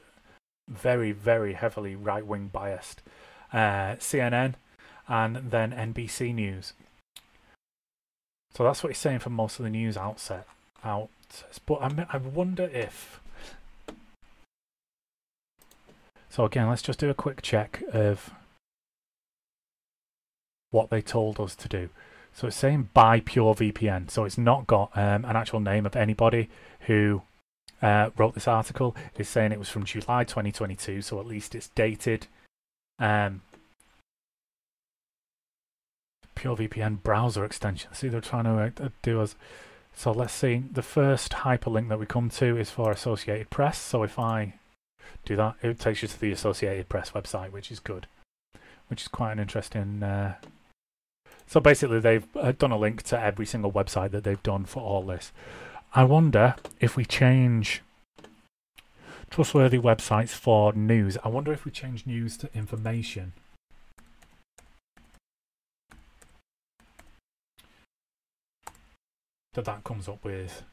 very, 0.68 1.12
very 1.12 1.52
heavily 1.52 1.94
right 1.94 2.26
wing 2.26 2.48
biased. 2.52 3.02
Uh, 3.52 3.96
CNN, 3.98 4.54
and 5.06 5.36
then 5.50 5.72
NBC 5.72 6.34
News. 6.34 6.72
So 8.54 8.64
that's 8.64 8.82
what 8.82 8.90
he's 8.90 8.98
saying 8.98 9.18
for 9.18 9.30
most 9.30 9.58
of 9.58 9.64
the 9.64 9.70
news 9.70 9.96
outset 9.96 10.46
out 10.84 11.08
but 11.66 11.74
I, 11.82 12.06
I 12.12 12.16
wonder 12.18 12.64
if. 12.72 13.20
So 16.28 16.44
again, 16.44 16.68
let's 16.68 16.82
just 16.82 16.98
do 16.98 17.10
a 17.10 17.14
quick 17.14 17.42
check 17.42 17.82
of 17.92 18.30
what 20.70 20.90
they 20.90 21.00
told 21.00 21.38
us 21.38 21.54
to 21.54 21.68
do. 21.68 21.88
So 22.32 22.48
it's 22.48 22.56
saying 22.56 22.90
buy 22.94 23.20
Pure 23.20 23.56
VPN. 23.56 24.10
So 24.10 24.24
it's 24.24 24.38
not 24.38 24.66
got 24.66 24.90
um, 24.96 25.24
an 25.24 25.36
actual 25.36 25.60
name 25.60 25.86
of 25.86 25.94
anybody 25.94 26.48
who 26.80 27.22
uh, 27.84 28.08
wrote 28.16 28.34
this 28.34 28.48
article. 28.48 28.96
is 29.18 29.28
saying 29.28 29.52
it 29.52 29.58
was 29.58 29.68
from 29.68 29.84
July 29.84 30.24
2022, 30.24 31.02
so 31.02 31.20
at 31.20 31.26
least 31.26 31.54
it's 31.54 31.68
dated. 31.68 32.26
Um, 32.98 33.42
Pure 36.34 36.56
VPN 36.56 37.02
browser 37.02 37.44
extension. 37.44 37.92
See, 37.92 38.08
they're 38.08 38.20
trying 38.20 38.44
to 38.44 38.84
uh, 38.84 38.88
do 39.02 39.20
us. 39.20 39.36
So 39.94 40.10
let's 40.10 40.32
see, 40.32 40.64
the 40.72 40.82
first 40.82 41.30
hyperlink 41.30 41.88
that 41.90 42.00
we 42.00 42.06
come 42.06 42.28
to 42.30 42.56
is 42.56 42.70
for 42.70 42.90
Associated 42.90 43.50
Press. 43.50 43.78
So 43.78 44.02
if 44.02 44.18
I 44.18 44.54
do 45.24 45.36
that, 45.36 45.56
it 45.62 45.78
takes 45.78 46.02
you 46.02 46.08
to 46.08 46.20
the 46.20 46.32
Associated 46.32 46.88
Press 46.88 47.10
website, 47.10 47.52
which 47.52 47.70
is 47.70 47.78
good, 47.78 48.06
which 48.88 49.02
is 49.02 49.08
quite 49.08 49.32
an 49.32 49.38
interesting. 49.38 50.02
Uh... 50.02 50.34
So 51.46 51.60
basically, 51.60 52.00
they've 52.00 52.26
uh, 52.34 52.52
done 52.52 52.72
a 52.72 52.78
link 52.78 53.02
to 53.04 53.20
every 53.20 53.46
single 53.46 53.70
website 53.70 54.10
that 54.12 54.24
they've 54.24 54.42
done 54.42 54.64
for 54.64 54.82
all 54.82 55.02
this. 55.02 55.30
I 55.96 56.02
wonder 56.02 56.56
if 56.80 56.96
we 56.96 57.04
change 57.04 57.80
trustworthy 59.30 59.78
websites 59.78 60.30
for 60.30 60.72
news. 60.72 61.16
I 61.22 61.28
wonder 61.28 61.52
if 61.52 61.64
we 61.64 61.70
change 61.70 62.04
news 62.04 62.36
to 62.38 62.50
information. 62.52 63.32
That 69.52 69.66
that 69.66 69.84
comes 69.84 70.08
up 70.08 70.24
with 70.24 70.64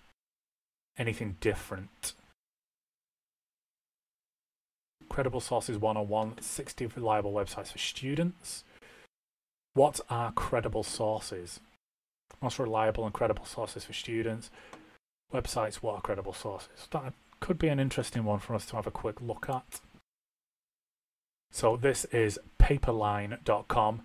anything 0.98 1.38
different. 1.40 2.14
Credible 5.08 5.40
Sources 5.40 5.78
101, 5.78 6.42
60 6.42 6.88
reliable 6.96 7.32
websites 7.32 7.72
for 7.72 7.78
students. 7.78 8.64
What 9.76 10.02
are 10.10 10.32
credible 10.32 10.82
sources? 10.82 11.60
Most 12.42 12.58
reliable 12.58 13.06
and 13.06 13.14
credible 13.14 13.46
sources 13.46 13.86
for 13.86 13.94
students. 13.94 14.50
Websites, 15.34 15.76
what 15.76 15.96
are 15.96 16.02
credible 16.02 16.34
sources? 16.34 16.88
That 16.92 17.14
could 17.40 17.58
be 17.58 17.70
an 17.70 17.80
interesting 17.80 18.24
one 18.24 18.40
for 18.40 18.56
us 18.56 18.66
to 18.68 18.76
have 18.76 18.88
a 18.88 18.92
quick 18.92 19.22
look 19.22 19.48
at. 19.50 19.82
So 21.52 21.76
this 21.76 22.06
is 22.06 22.40
paperline.com 22.60 24.02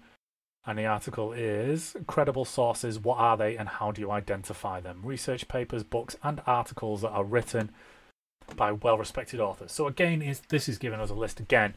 and 0.67 0.79
the 0.79 0.87
article 0.87 1.33
is 1.33 1.97
credible 2.09 2.45
sources, 2.45 2.99
what 2.99 3.19
are 3.19 3.37
they 3.37 3.57
and 3.57 3.69
how 3.69 3.93
do 3.93 4.01
you 4.01 4.11
identify 4.11 4.81
them? 4.81 5.01
Research 5.05 5.47
papers, 5.47 5.85
books 5.85 6.17
and 6.25 6.43
articles 6.47 7.03
that 7.03 7.11
are 7.11 7.25
written 7.25 7.71
by 8.57 8.73
well-respected 8.73 9.41
authors. 9.41 9.73
So 9.73 9.87
again, 9.87 10.23
is 10.23 10.41
this 10.49 10.69
is 10.69 10.79
giving 10.79 11.01
us 11.01 11.11
a 11.11 11.15
list 11.15 11.41
again 11.41 11.75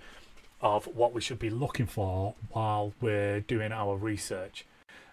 of 0.62 0.88
what 0.88 1.14
we 1.14 1.22
should 1.22 1.40
be 1.40 1.50
looking 1.50 1.86
for 1.86 2.36
while 2.50 2.94
we're 3.00 3.42
doing 3.42 3.72
our 3.72 3.96
research. 3.96 4.66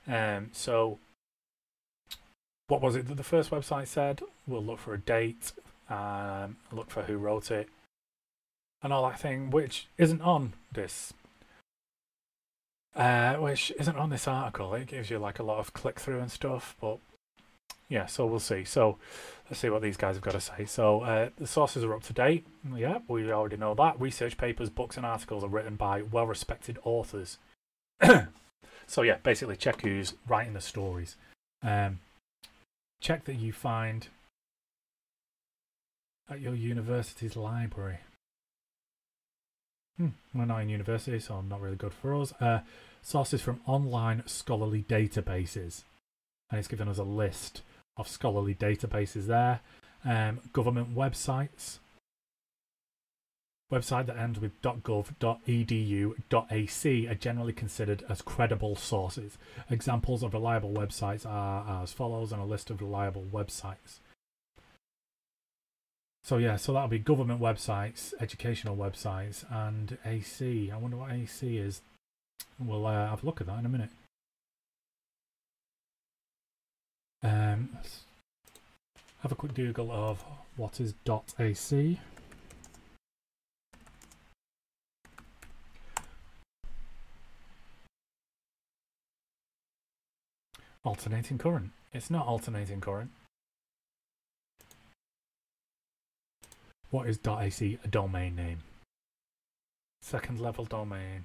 Um, 0.07 0.51
so 0.53 0.99
what 2.69 2.81
was 2.81 2.97
it 2.97 3.09
that 3.09 3.17
the 3.17 3.23
first 3.23 3.51
website 3.51 3.87
said? 3.87 4.23
We'll 4.47 4.65
look 4.65 4.79
for 4.79 4.95
a 4.95 4.99
date, 4.99 5.53
um, 5.89 6.57
look 6.73 6.91
for 6.91 7.03
who 7.03 7.17
wrote 7.17 7.51
it, 7.51 7.69
and 8.83 8.93
all 8.93 9.09
that 9.09 9.21
thing, 9.21 9.51
which 9.51 9.89
isn't 9.99 10.23
on 10.23 10.55
this. 10.73 11.13
Uh, 12.95 13.35
which 13.35 13.73
isn't 13.79 13.97
on 13.97 14.09
this 14.09 14.27
article. 14.27 14.73
It 14.75 14.87
gives 14.87 15.11
you 15.11 15.19
like 15.19 15.39
a 15.39 15.43
lot 15.43 15.59
of 15.59 15.75
click 15.75 16.01
through 16.01 16.19
and 16.19 16.31
stuff, 16.31 16.75
but 16.81 16.99
yeah, 17.89 18.07
so 18.07 18.27
we'll 18.27 18.41
see. 18.41 18.65
So 18.65 18.99
let's 19.49 19.61
see 19.61 19.69
what 19.69 19.83
these 19.83 19.97
guys 19.97 20.17
have 20.17 20.25
got 20.25 20.33
to 20.33 20.41
say. 20.41 20.65
So 20.65 21.03
uh, 21.03 21.29
the 21.37 21.47
sources 21.47 21.85
are 21.85 21.95
up 21.95 22.03
to 22.05 22.13
date. 22.13 22.47
Yeah, 22.75 22.99
we 23.07 23.31
already 23.31 23.59
know 23.59 23.75
that. 23.75 24.01
Research 24.01 24.37
papers, 24.37 24.71
books, 24.71 24.97
and 24.97 25.07
articles 25.07 25.45
are 25.45 25.49
written 25.49 25.77
by 25.77 26.03
well 26.03 26.27
respected 26.27 26.79
authors. 26.85 27.39
so 28.87 29.03
yeah, 29.03 29.19
basically 29.23 29.57
check 29.57 29.83
who's 29.83 30.15
writing 30.27 30.55
the 30.55 30.61
stories. 30.61 31.17
Um, 31.63 32.01
check 33.01 33.25
that 33.25 33.37
you 33.37 33.53
find 33.53 34.09
at 36.29 36.41
your 36.41 36.55
university's 36.55 37.37
library. 37.37 37.99
Hmm, 39.97 40.09
we're 40.35 40.45
not 40.45 40.63
in 40.63 40.69
university, 40.69 41.19
so 41.21 41.41
not 41.41 41.61
really 41.61 41.77
good 41.77 41.95
for 41.95 42.15
us. 42.15 42.33
Uh, 42.41 42.61
sources 43.03 43.41
from 43.41 43.61
online 43.67 44.23
scholarly 44.27 44.83
databases. 44.83 45.85
And 46.51 46.59
it's 46.59 46.69
given 46.69 46.89
us 46.89 46.99
a 46.99 47.05
list 47.05 47.63
of 47.97 48.09
scholarly 48.09 48.55
databases 48.55 49.27
there. 49.27 49.61
Um, 50.05 50.41
government 50.53 50.95
websites. 50.95 51.79
Website 53.73 54.07
that 54.07 54.17
ends 54.17 54.39
with 54.39 54.63
.gov.edu.ac 54.63 55.09
are 57.09 57.15
generally 57.17 57.53
considered 57.53 58.05
as 58.09 58.23
credible 58.23 58.77
sources. 58.77 59.39
Examples 59.69 60.23
of 60.23 60.33
reliable 60.35 60.71
websites 60.71 61.27
are 61.27 61.83
as 61.83 61.93
follows 61.93 62.33
on 62.33 62.39
a 62.39 62.47
list 62.47 62.71
of 62.71 62.81
reliable 62.81 63.25
websites. 63.33 63.99
So 66.23 66.37
yeah, 66.39 66.57
so 66.57 66.73
that'll 66.73 66.89
be 66.89 67.01
government 67.01 67.41
websites, 67.41 68.15
educational 68.21 68.77
websites, 68.77 69.45
and 69.51 69.99
AC. 70.05 70.71
I 70.73 70.77
wonder 70.77 70.97
what 70.97 71.11
AC 71.11 71.57
is. 71.57 71.83
We'll 72.59 72.87
uh, 72.87 73.09
have 73.09 73.23
a 73.25 73.27
look 73.27 73.41
at 73.41 73.49
that 73.49 73.59
in 73.59 73.67
a 73.67 73.69
minute. 73.69 73.91
Um, 77.23 77.79
have 79.23 79.33
a 79.33 79.37
quick 79.37 79.55
Google 79.55 79.91
of 79.91 80.25
what 80.57 80.81
is 80.81 80.95
.ac. 81.39 81.99
Alternating 90.87 91.37
current. 91.37 91.73
It's 91.93 92.11
not 92.11 92.29
alternating 92.29 92.81
current. 92.81 93.11
What 96.91 97.09
is 97.09 97.19
.ac 97.27 97.81
a 97.83 97.89
domain 97.89 98.37
name? 98.37 98.61
Second 100.01 100.41
level 100.41 100.65
domain 100.65 101.25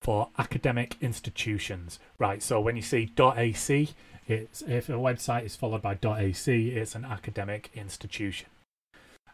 for 0.00 0.30
academic 0.38 0.96
institutions. 1.02 1.98
Right, 2.18 2.42
so 2.42 2.58
when 2.62 2.76
you 2.76 2.82
see 2.82 3.12
.ac, 3.18 3.90
it's 4.26 4.62
if 4.62 4.88
a 4.88 4.92
website 4.92 5.44
is 5.44 5.54
followed 5.54 5.82
by 5.82 5.98
.ac, 6.02 6.70
it's 6.70 6.94
an 6.94 7.04
academic 7.04 7.70
institution. 7.74 8.48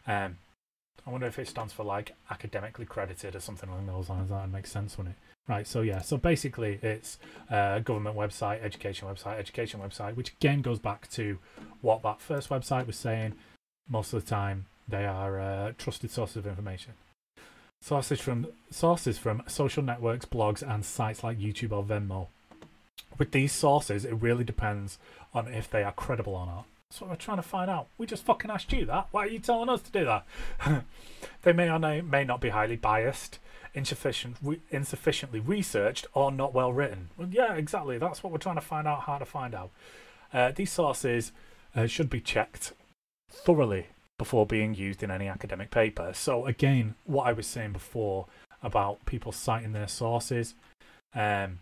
Um, 0.05 0.37
I 1.07 1.11
wonder 1.11 1.27
if 1.27 1.37
it 1.37 1.47
stands 1.47 1.71
for 1.71 1.83
like 1.83 2.15
academically 2.31 2.85
credited 2.85 3.35
or 3.35 3.39
something 3.39 3.69
along 3.69 3.87
those 3.87 4.09
lines. 4.09 4.29
That 4.29 4.41
would 4.41 4.53
make 4.53 4.67
sense, 4.67 4.97
wouldn't 4.97 5.15
it? 5.15 5.21
Right, 5.47 5.67
so 5.67 5.81
yeah, 5.81 6.01
so 6.01 6.17
basically 6.17 6.79
it's 6.81 7.19
a 7.51 7.79
government 7.79 8.17
website, 8.17 8.63
education 8.63 9.07
website, 9.07 9.37
education 9.37 9.79
website, 9.79 10.15
which 10.15 10.33
again 10.33 10.61
goes 10.61 10.79
back 10.79 11.07
to 11.11 11.37
what 11.81 12.01
that 12.01 12.19
first 12.19 12.49
website 12.49 12.87
was 12.87 12.95
saying. 12.95 13.33
Most 13.87 14.11
of 14.13 14.25
the 14.25 14.29
time, 14.29 14.65
they 14.87 15.05
are 15.05 15.73
trusted 15.77 16.09
sources 16.09 16.37
of 16.37 16.47
information. 16.47 16.93
Sources 17.81 18.19
from 18.19 18.47
sources 18.71 19.19
from 19.19 19.43
social 19.45 19.83
networks, 19.83 20.25
blogs, 20.25 20.67
and 20.67 20.83
sites 20.83 21.23
like 21.23 21.37
YouTube 21.37 21.71
or 21.71 21.83
Vimeo. 21.83 22.29
With 23.19 23.31
these 23.31 23.51
sources, 23.51 24.03
it 24.03 24.15
really 24.15 24.43
depends 24.43 24.97
on 25.35 25.47
if 25.47 25.69
they 25.69 25.83
are 25.83 25.91
credible 25.91 26.33
or 26.33 26.47
not. 26.47 26.65
That's 26.89 27.01
what 27.01 27.09
we're 27.09 27.15
trying 27.15 27.37
to 27.37 27.43
find 27.43 27.69
out. 27.69 27.87
We 27.97 28.05
just 28.05 28.23
fucking 28.23 28.51
asked 28.51 28.71
you 28.71 28.85
that. 28.85 29.07
Why 29.11 29.25
are 29.25 29.29
you 29.29 29.39
telling 29.39 29.69
us 29.69 29.81
to 29.81 29.91
do 29.91 30.05
that? 30.05 30.85
they 31.41 31.51
may 31.51 31.69
or 31.69 31.79
may 31.79 32.23
not 32.23 32.41
be 32.41 32.49
highly 32.49 32.75
biased, 32.75 33.39
insufficient, 33.73 34.37
re- 34.41 34.61
insufficiently 34.71 35.39
researched, 35.39 36.05
or 36.13 36.31
not 36.31 36.53
well 36.53 36.71
written. 36.71 37.09
Well, 37.17 37.27
yeah, 37.29 37.53
exactly. 37.55 37.97
That's 37.97 38.23
what 38.23 38.31
we're 38.31 38.39
trying 38.39 38.55
to 38.55 38.61
find 38.61 38.87
out. 38.87 39.01
How 39.01 39.17
to 39.17 39.25
find 39.25 39.55
out. 39.55 39.71
Uh, 40.31 40.51
these 40.55 40.71
sources 40.71 41.31
uh, 41.75 41.87
should 41.87 42.09
be 42.09 42.21
checked 42.21 42.73
thoroughly 43.29 43.87
before 44.17 44.45
being 44.45 44.75
used 44.75 45.03
in 45.03 45.11
any 45.11 45.27
academic 45.27 45.71
paper. 45.71 46.11
So 46.13 46.45
again, 46.45 46.95
what 47.05 47.27
I 47.27 47.33
was 47.33 47.47
saying 47.47 47.73
before 47.73 48.27
about 48.63 49.05
people 49.05 49.31
citing 49.31 49.73
their 49.73 49.87
sources 49.87 50.55
um, 51.13 51.59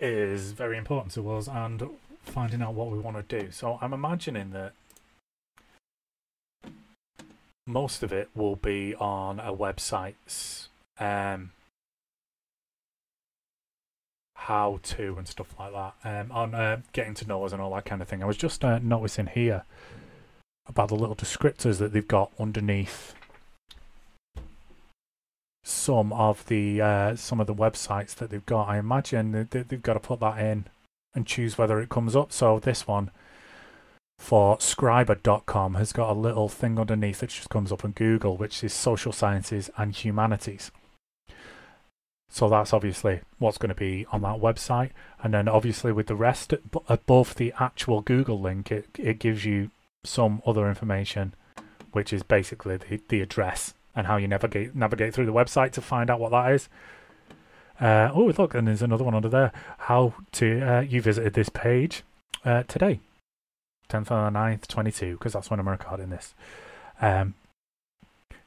is 0.00 0.52
very 0.52 0.76
important 0.76 1.12
to 1.14 1.30
us 1.30 1.46
and 1.46 1.82
finding 2.28 2.62
out 2.62 2.74
what 2.74 2.90
we 2.90 2.98
want 2.98 3.16
to 3.16 3.40
do. 3.40 3.50
So 3.50 3.78
I'm 3.80 3.92
imagining 3.92 4.50
that 4.50 4.72
most 7.66 8.02
of 8.02 8.12
it 8.12 8.30
will 8.34 8.56
be 8.56 8.94
on 8.94 9.40
a 9.40 9.52
website's 9.52 10.68
um, 10.98 11.50
how 14.34 14.80
to 14.82 15.16
and 15.18 15.28
stuff 15.28 15.54
like 15.58 15.72
that 15.72 15.94
um, 16.04 16.32
on 16.32 16.54
uh, 16.54 16.80
getting 16.92 17.14
to 17.14 17.26
know 17.26 17.44
us 17.44 17.52
and 17.52 17.60
all 17.60 17.74
that 17.74 17.84
kind 17.84 18.00
of 18.00 18.08
thing. 18.08 18.22
I 18.22 18.26
was 18.26 18.36
just 18.36 18.64
uh, 18.64 18.78
noticing 18.78 19.26
here 19.26 19.64
about 20.66 20.88
the 20.88 20.94
little 20.94 21.16
descriptors 21.16 21.78
that 21.78 21.92
they've 21.92 22.06
got 22.06 22.30
underneath 22.38 23.14
some 25.64 26.12
of 26.14 26.46
the 26.46 26.80
uh, 26.80 27.16
some 27.16 27.40
of 27.40 27.46
the 27.46 27.54
websites 27.54 28.14
that 28.14 28.30
they've 28.30 28.46
got. 28.46 28.68
I 28.68 28.78
imagine 28.78 29.32
that 29.32 29.68
they've 29.68 29.82
got 29.82 29.94
to 29.94 30.00
put 30.00 30.20
that 30.20 30.38
in 30.38 30.64
and 31.14 31.26
choose 31.26 31.58
whether 31.58 31.80
it 31.80 31.88
comes 31.88 32.14
up. 32.14 32.32
So 32.32 32.58
this 32.58 32.86
one 32.86 33.10
for 34.18 34.58
scriber.com 34.58 35.74
has 35.74 35.92
got 35.92 36.10
a 36.10 36.18
little 36.18 36.48
thing 36.48 36.78
underneath 36.78 37.20
that 37.20 37.30
just 37.30 37.50
comes 37.50 37.70
up 37.70 37.84
on 37.84 37.92
Google, 37.92 38.36
which 38.36 38.64
is 38.64 38.72
social 38.72 39.12
sciences 39.12 39.70
and 39.76 39.94
humanities. 39.94 40.70
So 42.30 42.48
that's 42.48 42.72
obviously 42.72 43.20
what's 43.38 43.58
going 43.58 43.70
to 43.70 43.74
be 43.74 44.06
on 44.12 44.22
that 44.22 44.40
website. 44.40 44.90
And 45.22 45.32
then 45.32 45.48
obviously 45.48 45.92
with 45.92 46.08
the 46.08 46.14
rest 46.14 46.52
above 46.88 47.36
the 47.36 47.54
actual 47.58 48.02
Google 48.02 48.40
link, 48.40 48.70
it, 48.70 48.88
it 48.98 49.18
gives 49.18 49.44
you 49.44 49.70
some 50.04 50.42
other 50.46 50.68
information, 50.68 51.34
which 51.92 52.12
is 52.12 52.22
basically 52.22 52.76
the, 52.76 53.00
the 53.08 53.20
address 53.20 53.74
and 53.94 54.06
how 54.06 54.16
you 54.16 54.28
navigate 54.28 54.74
navigate 54.74 55.14
through 55.14 55.26
the 55.26 55.32
website 55.32 55.72
to 55.72 55.80
find 55.80 56.10
out 56.10 56.20
what 56.20 56.30
that 56.30 56.52
is. 56.52 56.68
Uh, 57.80 58.10
oh, 58.12 58.32
look, 58.36 58.54
and 58.54 58.66
there's 58.66 58.82
another 58.82 59.04
one 59.04 59.14
under 59.14 59.28
there. 59.28 59.52
How 59.78 60.14
to 60.32 60.60
uh, 60.60 60.80
you 60.80 61.00
visited 61.00 61.34
this 61.34 61.48
page 61.48 62.02
uh, 62.44 62.64
today, 62.64 63.00
10th 63.88 64.10
on 64.10 64.32
the 64.32 64.38
9th, 64.38 64.66
22, 64.66 65.12
because 65.12 65.32
that's 65.32 65.50
when 65.50 65.60
I'm 65.60 65.68
recording 65.68 66.10
this. 66.10 66.34
Um, 67.00 67.34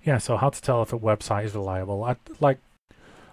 yeah, 0.03 0.17
so 0.17 0.38
how 0.38 0.49
to 0.49 0.61
tell 0.61 0.82
if 0.82 0.91
a 0.91 0.99
website 0.99 1.45
is 1.45 1.55
reliable. 1.55 2.03
I, 2.03 2.15
like 2.39 2.57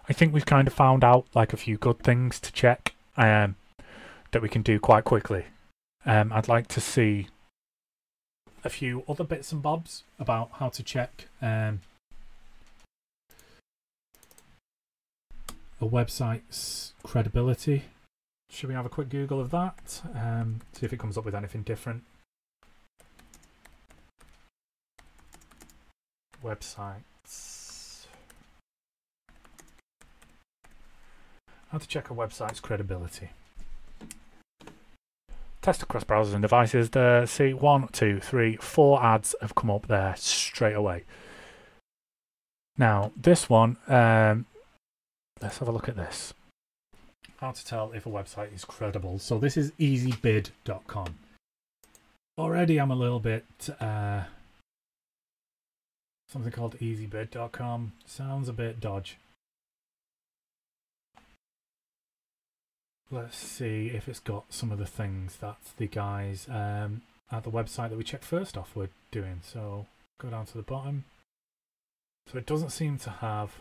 I 0.09 0.13
think 0.13 0.33
we've 0.33 0.47
kind 0.47 0.67
of 0.67 0.75
found 0.75 1.05
out 1.05 1.27
like 1.35 1.53
a 1.53 1.57
few 1.57 1.77
good 1.77 1.99
things 2.01 2.41
to 2.41 2.53
check 2.53 2.95
um, 3.17 3.57
that 4.31 4.43
we 4.43 4.49
can 4.49 4.63
do 4.63 4.79
quite 4.79 5.05
quickly. 5.05 5.47
Um, 6.07 6.33
I'd 6.33 6.49
like 6.49 6.69
to 6.69 6.81
see 6.81 7.29
a 8.65 8.71
few 8.71 9.05
other 9.09 9.25
bits 9.25 9.53
and 9.53 9.63
bobs 9.63 10.05
about 10.19 10.51
how 10.55 10.69
to 10.71 10.83
check 10.83 11.27
um, 11.43 11.81
a 15.81 15.87
website's 15.87 16.95
credibility. 17.03 17.85
Should 18.51 18.69
we 18.69 18.75
have 18.75 18.87
a 18.87 18.89
quick 18.89 19.09
Google 19.09 19.41
of 19.41 19.51
that? 19.51 20.03
Um, 20.15 20.61
see 20.73 20.87
if 20.87 20.93
it 20.93 20.99
comes 20.99 21.19
up 21.19 21.25
with 21.25 21.35
anything 21.35 21.63
different. 21.63 22.03
Websites. 26.43 28.07
How 31.71 31.79
to 31.79 31.87
check 31.87 32.11
a 32.11 32.15
website's 32.15 32.61
credibility. 32.61 33.31
Test 35.61 35.83
across 35.83 36.05
browsers 36.05 36.33
and 36.33 36.41
devices. 36.41 36.91
There, 36.91 37.27
see 37.27 37.53
one, 37.53 37.89
two, 37.89 38.21
three, 38.21 38.57
four 38.57 39.03
ads 39.03 39.35
have 39.43 39.55
come 39.55 39.71
up 39.71 39.87
there 39.89 40.15
straight 40.17 40.75
away. 40.75 41.05
Now, 42.79 43.13
this 43.17 43.51
one, 43.51 43.77
um, 43.89 44.47
let's 45.41 45.59
have 45.59 45.69
a 45.69 45.73
look 45.73 45.89
at 45.89 45.97
this. 45.97 46.35
How 47.39 47.53
to 47.53 47.65
tell 47.65 47.93
if 47.93 48.07
a 48.07 48.11
website 48.11 48.55
is 48.55 48.65
credible. 48.65 49.19
So 49.19 49.39
this 49.39 49.57
is 49.57 49.71
easybib.com. 49.73 51.19
Already, 52.37 52.79
I'm 52.79 52.91
a 52.91 52.97
little 52.97 53.21
bit 53.21 53.45
uh, 53.81 54.23
something 56.29 56.53
called 56.53 56.79
easybib.com. 56.79 57.93
Sounds 58.07 58.49
a 58.49 58.53
bit 58.53 58.81
dodge. 58.81 59.19
Let's 63.11 63.39
see 63.39 63.89
if 63.95 64.07
it's 64.09 64.21
got 64.21 64.53
some 64.53 64.71
of 64.71 64.79
the 64.79 64.87
things 64.87 65.37
that 65.37 65.57
the 65.79 65.87
guys 65.87 66.47
um, 66.51 67.03
at 67.33 67.45
the 67.45 67.51
website 67.51 67.89
that 67.89 67.97
we 67.97 68.05
checked 68.05 68.25
first 68.25 68.59
off 68.59 68.77
were 68.77 68.91
doing. 69.11 69.41
So 69.43 69.87
go 70.21 70.29
down 70.29 70.45
to 70.47 70.57
the 70.57 70.63
bottom. 70.63 71.05
So 72.31 72.37
it 72.37 72.47
doesn't 72.47 72.71
seem 72.71 72.99
to 72.99 73.11
have 73.11 73.53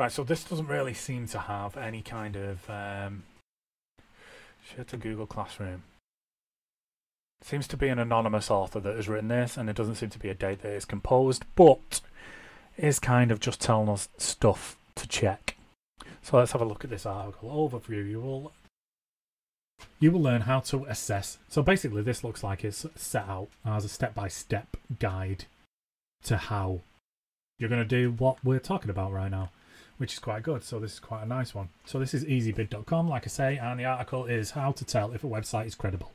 Right, 0.00 0.10
so 0.10 0.24
this 0.24 0.44
doesn't 0.44 0.68
really 0.68 0.94
seem 0.94 1.26
to 1.26 1.38
have 1.38 1.76
any 1.76 2.00
kind 2.00 2.34
of 2.34 2.70
um, 2.70 3.24
share 4.64 4.84
to 4.84 4.96
Google 4.96 5.26
Classroom. 5.26 5.82
seems 7.42 7.68
to 7.68 7.76
be 7.76 7.88
an 7.88 7.98
anonymous 7.98 8.50
author 8.50 8.80
that 8.80 8.96
has 8.96 9.10
written 9.10 9.28
this, 9.28 9.58
and 9.58 9.68
it 9.68 9.76
doesn't 9.76 9.96
seem 9.96 10.08
to 10.08 10.18
be 10.18 10.30
a 10.30 10.34
date 10.34 10.62
that 10.62 10.72
is 10.72 10.86
composed, 10.86 11.44
but 11.54 12.00
is 12.78 12.98
kind 12.98 13.30
of 13.30 13.40
just 13.40 13.60
telling 13.60 13.90
us 13.90 14.08
stuff 14.16 14.78
to 14.94 15.06
check. 15.06 15.58
So 16.22 16.38
let's 16.38 16.52
have 16.52 16.62
a 16.62 16.64
look 16.64 16.82
at 16.82 16.88
this 16.88 17.04
article 17.04 17.50
overview. 17.50 18.08
You 18.08 18.22
will 18.22 18.52
you 19.98 20.12
will 20.12 20.22
learn 20.22 20.40
how 20.40 20.60
to 20.60 20.86
assess. 20.86 21.36
So 21.50 21.62
basically, 21.62 22.00
this 22.00 22.24
looks 22.24 22.42
like 22.42 22.64
it's 22.64 22.86
set 22.96 23.28
out 23.28 23.48
as 23.66 23.84
a 23.84 23.88
step-by-step 23.90 24.78
guide 24.98 25.44
to 26.22 26.38
how 26.38 26.80
you're 27.58 27.68
going 27.68 27.86
to 27.86 28.02
do 28.02 28.12
what 28.12 28.42
we're 28.42 28.60
talking 28.60 28.88
about 28.88 29.12
right 29.12 29.30
now 29.30 29.50
which 30.00 30.14
is 30.14 30.18
quite 30.18 30.42
good. 30.42 30.64
So 30.64 30.80
this 30.80 30.94
is 30.94 30.98
quite 30.98 31.24
a 31.24 31.26
nice 31.26 31.54
one. 31.54 31.68
So 31.84 31.98
this 31.98 32.14
is 32.14 32.24
easybib.com, 32.24 33.06
like 33.06 33.24
I 33.26 33.28
say, 33.28 33.58
and 33.58 33.78
the 33.78 33.84
article 33.84 34.24
is 34.24 34.52
how 34.52 34.72
to 34.72 34.84
tell 34.86 35.12
if 35.12 35.24
a 35.24 35.26
website 35.26 35.66
is 35.66 35.74
credible. 35.74 36.10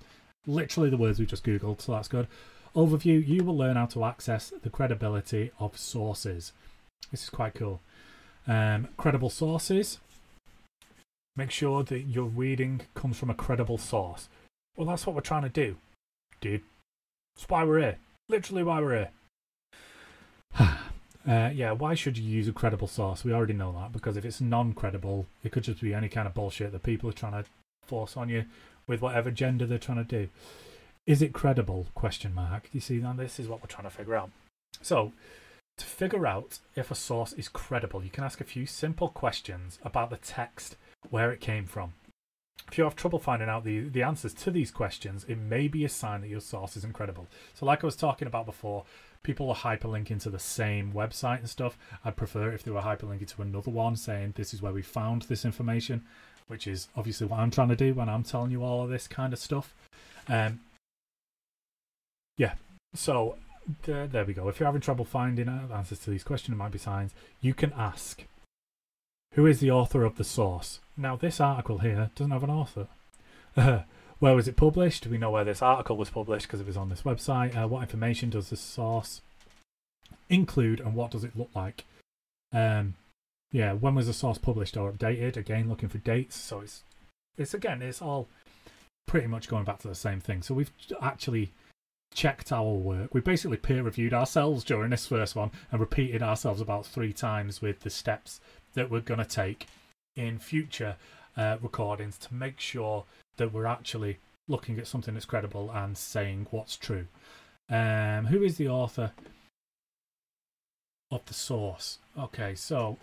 Literally 0.48 0.90
the 0.90 0.98
words 0.98 1.20
we 1.20 1.28
just 1.28 1.44
googled, 1.44 1.82
so 1.82 1.92
that's 1.92 2.08
good. 2.08 2.28
Overview: 2.76 3.26
You 3.26 3.44
will 3.44 3.56
learn 3.56 3.76
how 3.76 3.86
to 3.86 4.04
access 4.04 4.52
the 4.64 4.72
credibility 4.72 5.52
of 5.60 5.78
sources. 5.78 6.52
This 7.12 7.26
is 7.26 7.30
quite 7.30 7.54
cool. 7.54 7.80
Um, 8.48 8.88
credible 8.98 9.30
sources. 9.30 10.00
Make 11.36 11.52
sure 11.52 11.84
that 11.84 12.02
your 12.08 12.26
reading 12.26 12.82
comes 12.96 13.18
from 13.20 13.30
a 13.30 13.36
credible 13.36 13.78
source. 13.78 14.30
Well, 14.76 14.88
that's 14.88 15.06
what 15.06 15.16
we're 15.16 15.22
trying 15.22 15.44
to 15.44 15.50
do, 15.50 15.78
dude. 16.42 16.64
That's 17.36 17.48
why 17.48 17.64
we're 17.66 17.82
here. 17.82 17.98
Literally 18.30 18.64
why 18.64 18.82
we're 18.82 19.10
here. 20.58 20.70
Uh, 21.28 21.50
yeah, 21.54 21.72
why 21.72 21.96
should 21.96 22.18
you 22.18 22.30
use 22.30 22.48
a 22.48 22.54
credible 22.54 22.88
source? 22.88 23.24
We 23.24 23.34
already 23.34 23.54
know 23.54 23.72
that 23.74 23.92
because 23.92 24.16
if 24.16 24.26
it's 24.26 24.42
non-credible, 24.42 25.26
it 25.44 25.52
could 25.52 25.64
just 25.64 25.82
be 25.82 25.94
any 25.94 26.08
kind 26.08 26.28
of 26.28 26.36
bullshit 26.36 26.72
that 26.72 26.84
people 26.84 27.10
are 27.10 27.14
trying 27.14 27.44
to 27.44 27.50
force 27.84 28.16
on 28.16 28.30
you 28.30 28.46
with 28.86 29.02
whatever 29.02 29.32
gender 29.32 29.66
they're 29.66 29.80
trying 29.80 30.06
to 30.06 30.24
do. 30.26 30.30
Is 31.08 31.22
it 31.22 31.34
credible? 31.34 31.88
Question 31.96 32.34
mark. 32.34 32.64
Do 32.64 32.70
you 32.74 32.80
see 32.80 33.00
that? 33.00 33.18
This 33.18 33.40
is 33.40 33.48
what 33.48 33.62
we're 33.62 33.68
trying 33.68 33.90
to 33.90 33.96
figure 33.96 34.16
out. 34.16 34.30
So, 34.82 35.14
to 35.78 35.86
figure 35.86 36.26
out 36.26 36.60
if 36.76 36.92
a 36.92 36.96
source 36.96 37.34
is 37.34 37.48
credible, 37.48 38.04
you 38.04 38.10
can 38.10 38.24
ask 38.24 38.40
a 38.40 38.46
few 38.46 38.66
simple 38.66 39.10
questions 39.10 39.80
about 39.84 40.10
the 40.10 40.18
text, 40.18 40.78
where 41.10 41.32
it 41.32 41.42
came 41.42 41.66
from. 41.66 41.94
If 42.72 42.78
you 42.78 42.84
have 42.86 42.96
trouble 42.96 43.20
finding 43.20 43.50
out 43.50 43.64
the, 43.64 43.82
the 43.82 44.02
answers 44.02 44.34
to 44.36 44.52
these 44.52 44.72
questions, 44.72 45.26
it 45.28 45.38
may 45.38 45.68
be 45.68 45.86
a 45.86 45.90
sign 45.90 46.22
that 46.22 46.30
your 46.30 46.42
source 46.42 46.76
isn't 46.78 46.94
credible. 46.94 47.28
So, 47.54 47.66
like 47.66 47.84
I 47.84 47.88
was 47.88 47.96
talking 47.96 48.28
about 48.28 48.48
before, 48.48 48.86
people 49.26 49.50
are 49.50 49.56
hyperlinking 49.56 50.22
to 50.22 50.30
the 50.30 50.40
same 50.40 50.94
website 50.94 51.40
and 51.40 51.50
stuff. 51.50 51.78
I'd 52.06 52.16
prefer 52.16 52.52
if 52.52 52.64
they 52.64 52.72
were 52.72 52.82
hyperlinking 52.82 53.28
to 53.36 53.42
another 53.42 53.72
one 53.72 53.96
saying 53.96 54.36
this 54.36 54.54
is 54.54 54.62
where 54.62 54.72
we 54.72 54.84
found 54.84 55.24
this 55.24 55.44
information, 55.44 56.04
which 56.48 56.68
is 56.68 56.88
obviously 56.96 57.26
what 57.26 57.40
I'm 57.40 57.50
trying 57.50 57.70
to 57.70 57.76
do 57.76 57.96
when 57.96 58.08
I'm 58.08 58.24
telling 58.24 58.52
you 58.52 58.64
all 58.64 58.84
of 58.84 58.90
this 58.90 59.08
kind 59.08 59.34
of 59.34 59.40
stuff. 59.40 59.74
Um, 60.28 60.60
yeah, 62.38 62.54
so 62.94 63.38
there, 63.84 64.06
there 64.06 64.26
we 64.26 64.34
go. 64.34 64.48
If 64.48 64.60
you're 64.60 64.68
having 64.68 64.82
trouble 64.82 65.06
finding 65.06 65.50
answers 65.50 66.00
to 66.00 66.12
these 66.12 66.24
questions, 66.24 66.54
it 66.54 66.58
might 66.60 66.72
be 66.72 66.78
signs. 66.78 67.12
You 67.42 67.56
can 67.56 67.74
ask, 67.74 68.24
who 69.34 69.48
is 69.48 69.60
the 69.60 69.72
author 69.72 70.04
of 70.04 70.18
the 70.18 70.24
source? 70.24 70.82
Now, 70.96 71.16
this 71.16 71.42
article 71.42 71.80
here 71.80 72.12
doesn't 72.16 72.32
have 72.32 72.44
an 72.44 72.52
author. 72.52 72.88
Where 74.26 74.34
was 74.34 74.48
it 74.48 74.56
published? 74.56 75.06
We 75.06 75.20
know 75.20 75.30
where 75.30 75.44
this 75.44 75.62
article 75.62 75.98
was 75.98 76.10
published 76.10 76.48
because 76.48 76.60
it 76.60 76.66
was 76.66 76.78
on 76.78 76.90
this 76.90 77.04
website. 77.04 77.56
Uh, 77.56 77.68
what 77.68 77.84
information 77.84 78.32
does 78.32 78.50
the 78.50 78.58
source 78.58 79.22
include 80.30 80.80
and 80.80 80.96
what 80.96 81.12
does 81.12 81.24
it 81.24 81.38
look 81.38 81.52
like? 81.54 81.86
Um, 82.52 82.96
yeah, 83.52 83.74
when 83.74 83.94
was 83.94 84.08
the 84.08 84.14
source 84.14 84.40
published 84.40 84.78
or 84.78 84.92
updated? 84.92 85.38
Again, 85.38 85.70
looking 85.70 85.90
for 85.90 86.00
dates. 86.00 86.36
So 86.38 86.62
it's 86.62 86.82
it's 87.38 87.54
again, 87.54 87.84
it's 87.84 88.02
all 88.02 88.28
pretty 89.06 89.28
much 89.28 89.48
going 89.48 89.64
back 89.64 89.78
to 89.82 89.88
the 89.88 89.94
same 89.94 90.22
thing. 90.22 90.42
So 90.42 90.56
we've 90.56 90.74
actually 91.00 91.52
checked 92.12 92.52
our 92.52 92.74
work. 92.74 93.14
We 93.14 93.22
basically 93.22 93.58
peer 93.58 93.84
reviewed 93.84 94.16
ourselves 94.16 94.64
during 94.64 94.90
this 94.90 95.06
first 95.06 95.36
one 95.36 95.52
and 95.72 95.80
repeated 95.80 96.24
ourselves 96.24 96.62
about 96.62 96.88
three 96.88 97.14
times 97.14 97.62
with 97.62 97.82
the 97.82 97.92
steps 97.92 98.42
that 98.74 98.90
we're 98.90 99.02
going 99.02 99.20
to 99.20 99.24
take 99.24 99.68
in 100.16 100.40
future 100.40 100.96
uh, 101.38 101.58
recordings 101.62 102.18
to 102.18 102.34
make 102.34 102.60
sure 102.60 103.04
that 103.38 103.54
we're 103.54 103.66
actually 103.66 104.20
looking 104.48 104.80
at 104.80 104.88
something 104.88 105.14
that's 105.14 105.26
credible 105.26 105.72
and 105.72 105.98
saying 105.98 106.48
what's 106.52 106.78
true. 106.78 107.08
Um, 107.70 108.28
who 108.28 108.44
is 108.44 108.58
the 108.58 108.70
author 108.70 109.12
of 111.12 111.26
the 111.26 111.34
source? 111.34 112.00
Okay, 112.18 112.56
so 112.56 112.98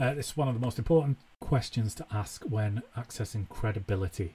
uh, 0.00 0.14
it's 0.16 0.36
one 0.36 0.48
of 0.48 0.54
the 0.54 0.60
most 0.60 0.78
important 0.78 1.18
questions 1.40 1.94
to 1.96 2.06
ask 2.12 2.42
when 2.44 2.82
accessing 2.96 3.48
credibility. 3.48 4.34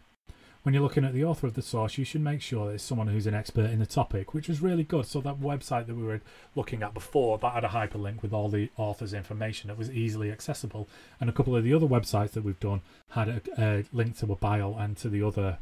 When 0.64 0.74
you're 0.74 0.82
looking 0.82 1.04
at 1.04 1.14
the 1.14 1.26
author 1.26 1.46
of 1.46 1.56
the 1.56 1.62
source, 1.62 1.98
you 1.98 2.06
should 2.06 2.22
make 2.22 2.42
sure 2.42 2.68
that 2.68 2.76
it's 2.76 2.84
someone 2.84 3.08
who's 3.08 3.28
an 3.28 3.34
expert 3.34 3.70
in 3.70 3.80
the 3.80 3.86
topic, 3.86 4.34
which 4.34 4.48
was 4.48 4.62
really 4.62 4.84
good. 4.84 5.06
So 5.06 5.20
that 5.20 5.42
website 5.42 5.88
that 5.88 5.96
we 5.96 6.04
were 6.04 6.22
looking 6.56 6.84
at 6.84 6.94
before, 6.94 7.38
that 7.40 7.54
had 7.54 7.66
a 7.66 7.70
hyperlink 7.70 8.22
with 8.22 8.32
all 8.32 8.48
the 8.48 8.70
author's 8.78 9.14
information 9.14 9.68
that 9.68 9.78
was 9.78 9.92
easily 9.92 10.32
accessible. 10.32 10.88
And 11.20 11.30
a 11.30 11.34
couple 11.34 11.54
of 11.54 11.66
the 11.66 11.74
other 11.74 11.86
websites 11.86 12.32
that 12.32 12.46
we've 12.46 12.60
done 12.62 12.82
had 13.10 13.28
a, 13.28 13.42
a 13.58 13.86
link 13.92 14.18
to 14.20 14.32
a 14.32 14.36
bio 14.38 14.74
and 14.76 14.96
to 14.98 15.10
the 15.10 15.22
other 15.22 15.58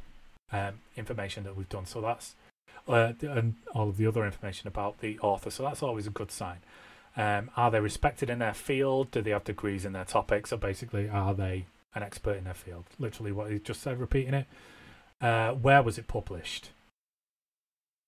um, 0.51 0.75
information 0.95 1.45
that 1.45 1.57
we've 1.57 1.69
done. 1.69 1.87
So 1.87 1.99
that's 2.01 2.35
uh, 2.87 3.13
and 3.21 3.55
all 3.73 3.89
of 3.89 3.97
the 3.97 4.05
other 4.05 4.23
information 4.23 4.67
about 4.67 4.99
the 4.99 5.17
author. 5.19 5.49
So 5.49 5.63
that's 5.63 5.81
always 5.81 6.05
a 6.05 6.11
good 6.11 6.31
sign. 6.31 6.57
Um, 7.17 7.49
are 7.57 7.71
they 7.71 7.79
respected 7.79 8.29
in 8.29 8.37
their 8.39 8.53
field? 8.53 9.09
Do 9.11 9.21
they 9.21 9.31
have 9.31 9.43
degrees 9.43 9.83
in 9.83 9.93
their 9.93 10.05
topic? 10.05 10.47
So 10.47 10.57
basically, 10.57 11.09
are 11.09 11.33
they 11.33 11.65
an 11.95 12.03
expert 12.03 12.37
in 12.37 12.43
their 12.43 12.53
field? 12.53 12.85
Literally, 12.99 13.31
what 13.31 13.51
he 13.51 13.59
just 13.59 13.81
said, 13.81 13.99
repeating 13.99 14.33
it. 14.33 14.45
Uh, 15.21 15.51
where 15.51 15.83
was 15.83 15.97
it 15.97 16.07
published? 16.07 16.69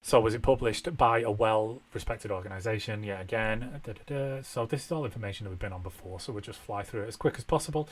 So 0.01 0.19
was 0.19 0.33
it 0.33 0.41
published 0.41 0.97
by 0.97 1.21
a 1.21 1.31
well-respected 1.31 2.31
organisation? 2.31 3.03
Yet 3.03 3.21
again, 3.21 3.81
da, 3.85 3.93
da, 3.93 4.01
da. 4.05 4.41
so 4.41 4.65
this 4.65 4.85
is 4.85 4.91
all 4.91 5.05
information 5.05 5.45
that 5.45 5.49
we've 5.49 5.59
been 5.59 5.71
on 5.71 5.81
before. 5.81 6.19
So 6.19 6.33
we'll 6.33 6.41
just 6.41 6.59
fly 6.59 6.83
through 6.83 7.03
it 7.03 7.07
as 7.07 7.15
quick 7.15 7.35
as 7.37 7.45
possible. 7.45 7.87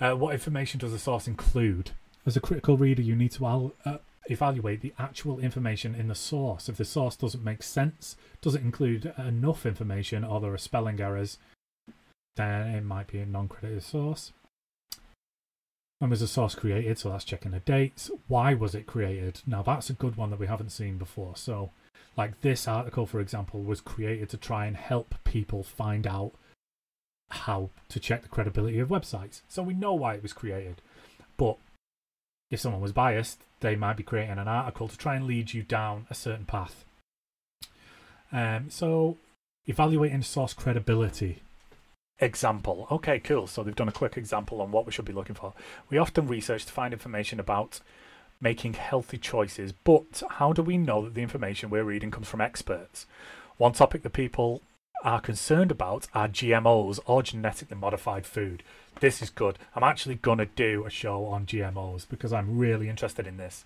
Uh, 0.00 0.12
what 0.12 0.32
information 0.32 0.80
does 0.80 0.92
the 0.92 0.98
source 0.98 1.28
include? 1.28 1.90
As 2.24 2.36
a 2.36 2.40
critical 2.40 2.76
reader, 2.76 3.02
you 3.02 3.14
need 3.14 3.32
to 3.32 3.46
al- 3.46 3.74
uh, 3.84 3.98
evaluate 4.30 4.80
the 4.80 4.94
actual 4.98 5.38
information 5.38 5.94
in 5.94 6.08
the 6.08 6.14
source. 6.14 6.68
If 6.68 6.76
the 6.76 6.84
source 6.84 7.16
doesn't 7.16 7.44
make 7.44 7.62
sense, 7.62 8.16
does 8.40 8.54
it 8.54 8.62
include 8.62 9.12
enough 9.18 9.66
information, 9.66 10.24
or 10.24 10.40
there 10.40 10.54
are 10.54 10.58
spelling 10.58 11.00
errors, 11.00 11.38
then 12.36 12.68
it 12.68 12.84
might 12.84 13.08
be 13.08 13.18
a 13.18 13.26
non-credited 13.26 13.82
source. 13.82 14.32
When 16.02 16.10
was 16.10 16.18
the 16.18 16.26
source 16.26 16.56
created? 16.56 16.98
So 16.98 17.10
that's 17.10 17.22
checking 17.22 17.52
the 17.52 17.60
dates. 17.60 18.10
Why 18.26 18.54
was 18.54 18.74
it 18.74 18.88
created? 18.88 19.40
Now 19.46 19.62
that's 19.62 19.88
a 19.88 19.92
good 19.92 20.16
one 20.16 20.30
that 20.30 20.40
we 20.40 20.48
haven't 20.48 20.70
seen 20.70 20.98
before. 20.98 21.36
So 21.36 21.70
Like 22.16 22.40
this 22.40 22.68
article, 22.68 23.06
for 23.06 23.20
example, 23.20 23.62
was 23.62 23.80
created 23.80 24.28
to 24.30 24.36
try 24.36 24.66
and 24.66 24.76
help 24.76 25.14
people 25.24 25.62
find 25.62 26.06
out 26.06 26.32
how 27.30 27.70
to 27.88 28.00
check 28.00 28.22
the 28.22 28.28
credibility 28.28 28.78
of 28.80 28.88
websites. 28.88 29.40
So 29.48 29.62
we 29.62 29.74
know 29.74 29.94
why 29.94 30.14
it 30.14 30.22
was 30.22 30.32
created. 30.32 30.82
But 31.36 31.56
if 32.50 32.60
someone 32.60 32.82
was 32.82 32.92
biased, 32.92 33.40
they 33.60 33.76
might 33.76 33.96
be 33.96 34.02
creating 34.02 34.38
an 34.38 34.48
article 34.48 34.88
to 34.88 34.98
try 34.98 35.14
and 35.14 35.26
lead 35.26 35.54
you 35.54 35.62
down 35.62 36.06
a 36.10 36.14
certain 36.14 36.44
path. 36.44 36.84
Um, 38.30 38.70
so 38.70 39.16
evaluating 39.66 40.22
source 40.22 40.52
credibility. 40.52 41.42
Example. 42.22 42.86
Okay, 42.88 43.18
cool. 43.18 43.48
So 43.48 43.64
they've 43.64 43.74
done 43.74 43.88
a 43.88 43.92
quick 43.92 44.16
example 44.16 44.62
on 44.62 44.70
what 44.70 44.86
we 44.86 44.92
should 44.92 45.04
be 45.04 45.12
looking 45.12 45.34
for. 45.34 45.54
We 45.90 45.98
often 45.98 46.28
research 46.28 46.64
to 46.66 46.72
find 46.72 46.94
information 46.94 47.40
about 47.40 47.80
making 48.40 48.74
healthy 48.74 49.18
choices, 49.18 49.72
but 49.72 50.22
how 50.30 50.52
do 50.52 50.62
we 50.62 50.78
know 50.78 51.02
that 51.02 51.14
the 51.14 51.22
information 51.22 51.68
we're 51.68 51.82
reading 51.82 52.12
comes 52.12 52.28
from 52.28 52.40
experts? 52.40 53.06
One 53.56 53.72
topic 53.72 54.04
that 54.04 54.12
people 54.12 54.62
are 55.02 55.20
concerned 55.20 55.72
about 55.72 56.06
are 56.14 56.28
GMOs 56.28 57.00
or 57.06 57.24
genetically 57.24 57.76
modified 57.76 58.24
food. 58.24 58.62
This 59.00 59.20
is 59.20 59.28
good. 59.28 59.58
I'm 59.74 59.82
actually 59.82 60.14
going 60.14 60.38
to 60.38 60.46
do 60.46 60.84
a 60.86 60.90
show 60.90 61.26
on 61.26 61.44
GMOs 61.44 62.08
because 62.08 62.32
I'm 62.32 62.56
really 62.56 62.88
interested 62.88 63.26
in 63.26 63.36
this 63.36 63.64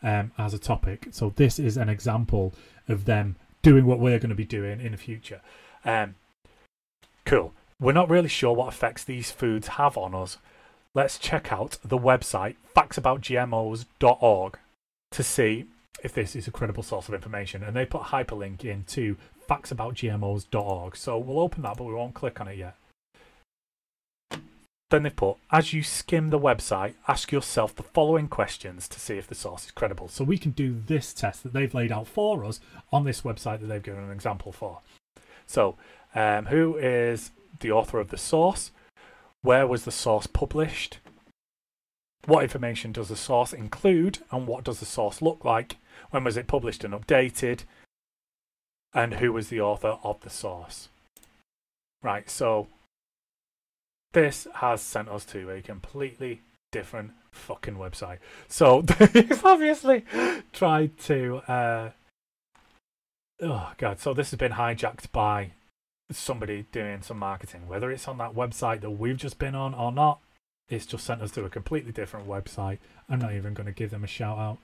um, 0.00 0.30
as 0.38 0.54
a 0.54 0.60
topic. 0.60 1.08
So, 1.10 1.32
this 1.34 1.58
is 1.58 1.76
an 1.76 1.88
example 1.88 2.54
of 2.88 3.04
them 3.04 3.34
doing 3.62 3.84
what 3.84 3.98
we're 3.98 4.20
going 4.20 4.30
to 4.30 4.36
be 4.36 4.44
doing 4.44 4.80
in 4.80 4.92
the 4.92 4.98
future. 4.98 5.40
Um, 5.84 6.14
cool. 7.24 7.52
We're 7.80 7.92
not 7.92 8.08
really 8.08 8.28
sure 8.28 8.54
what 8.54 8.68
effects 8.68 9.04
these 9.04 9.30
foods 9.30 9.68
have 9.68 9.96
on 9.96 10.14
us. 10.14 10.38
Let's 10.94 11.18
check 11.18 11.52
out 11.52 11.78
the 11.84 11.98
website 11.98 12.56
factsaboutgmos.org 12.74 14.58
to 15.10 15.22
see 15.22 15.66
if 16.02 16.14
this 16.14 16.34
is 16.34 16.46
a 16.46 16.50
credible 16.50 16.82
source 16.82 17.08
of 17.08 17.14
information. 17.14 17.62
And 17.62 17.76
they 17.76 17.84
put 17.84 18.02
a 18.02 18.04
hyperlink 18.04 18.64
into 18.64 19.16
factsaboutgmos.org. 19.48 20.96
So 20.96 21.18
we'll 21.18 21.40
open 21.40 21.62
that, 21.62 21.76
but 21.76 21.84
we 21.84 21.94
won't 21.94 22.14
click 22.14 22.40
on 22.40 22.48
it 22.48 22.56
yet. 22.56 22.76
Then 24.90 25.02
they 25.02 25.10
put, 25.10 25.36
as 25.50 25.72
you 25.72 25.82
skim 25.82 26.30
the 26.30 26.38
website, 26.38 26.94
ask 27.08 27.32
yourself 27.32 27.74
the 27.74 27.82
following 27.82 28.28
questions 28.28 28.86
to 28.88 29.00
see 29.00 29.18
if 29.18 29.26
the 29.26 29.34
source 29.34 29.64
is 29.66 29.72
credible. 29.72 30.08
So 30.08 30.22
we 30.22 30.38
can 30.38 30.52
do 30.52 30.80
this 30.86 31.12
test 31.12 31.42
that 31.42 31.52
they've 31.52 31.74
laid 31.74 31.90
out 31.90 32.06
for 32.06 32.44
us 32.44 32.60
on 32.92 33.04
this 33.04 33.22
website 33.22 33.60
that 33.60 33.66
they've 33.66 33.82
given 33.82 34.04
an 34.04 34.12
example 34.12 34.52
for. 34.52 34.80
So, 35.46 35.76
um, 36.14 36.46
who 36.46 36.76
is 36.76 37.32
the 37.60 37.70
author 37.70 37.98
of 37.98 38.10
the 38.10 38.18
source? 38.18 38.70
Where 39.42 39.66
was 39.66 39.84
the 39.84 39.92
source 39.92 40.26
published? 40.26 40.98
What 42.26 42.42
information 42.42 42.92
does 42.92 43.08
the 43.08 43.16
source 43.16 43.52
include? 43.52 44.18
And 44.30 44.46
what 44.46 44.64
does 44.64 44.80
the 44.80 44.86
source 44.86 45.22
look 45.22 45.44
like? 45.44 45.76
When 46.10 46.24
was 46.24 46.36
it 46.36 46.46
published 46.46 46.84
and 46.84 46.92
updated? 46.92 47.60
And 48.92 49.14
who 49.14 49.32
was 49.32 49.48
the 49.48 49.60
author 49.60 49.98
of 50.02 50.20
the 50.22 50.30
source? 50.30 50.88
Right, 52.02 52.28
so 52.28 52.68
this 54.12 54.46
has 54.54 54.80
sent 54.80 55.08
us 55.08 55.24
to 55.26 55.50
a 55.50 55.60
completely 55.60 56.40
different 56.72 57.12
fucking 57.30 57.76
website. 57.76 58.18
So 58.48 58.82
they've 59.12 59.44
obviously 59.44 60.04
tried 60.52 60.98
to. 61.00 61.36
Uh, 61.48 61.90
oh 63.42 63.72
god! 63.76 64.00
So 64.00 64.14
this 64.14 64.30
has 64.30 64.38
been 64.38 64.52
hijacked 64.52 65.12
by 65.12 65.52
somebody 66.10 66.66
doing 66.72 67.02
some 67.02 67.18
marketing, 67.18 67.66
whether 67.66 67.90
it's 67.90 68.08
on 68.08 68.18
that 68.18 68.34
website 68.34 68.80
that 68.82 68.90
we've 68.90 69.16
just 69.16 69.38
been 69.38 69.54
on 69.54 69.74
or 69.74 69.90
not. 69.90 70.20
It's 70.68 70.86
just 70.86 71.04
sent 71.04 71.22
us 71.22 71.30
to 71.32 71.44
a 71.44 71.50
completely 71.50 71.92
different 71.92 72.28
website. 72.28 72.78
I'm 73.08 73.20
not 73.20 73.34
even 73.34 73.54
going 73.54 73.66
to 73.66 73.72
give 73.72 73.90
them 73.90 74.04
a 74.04 74.08
shout 74.08 74.38
out. 74.38 74.58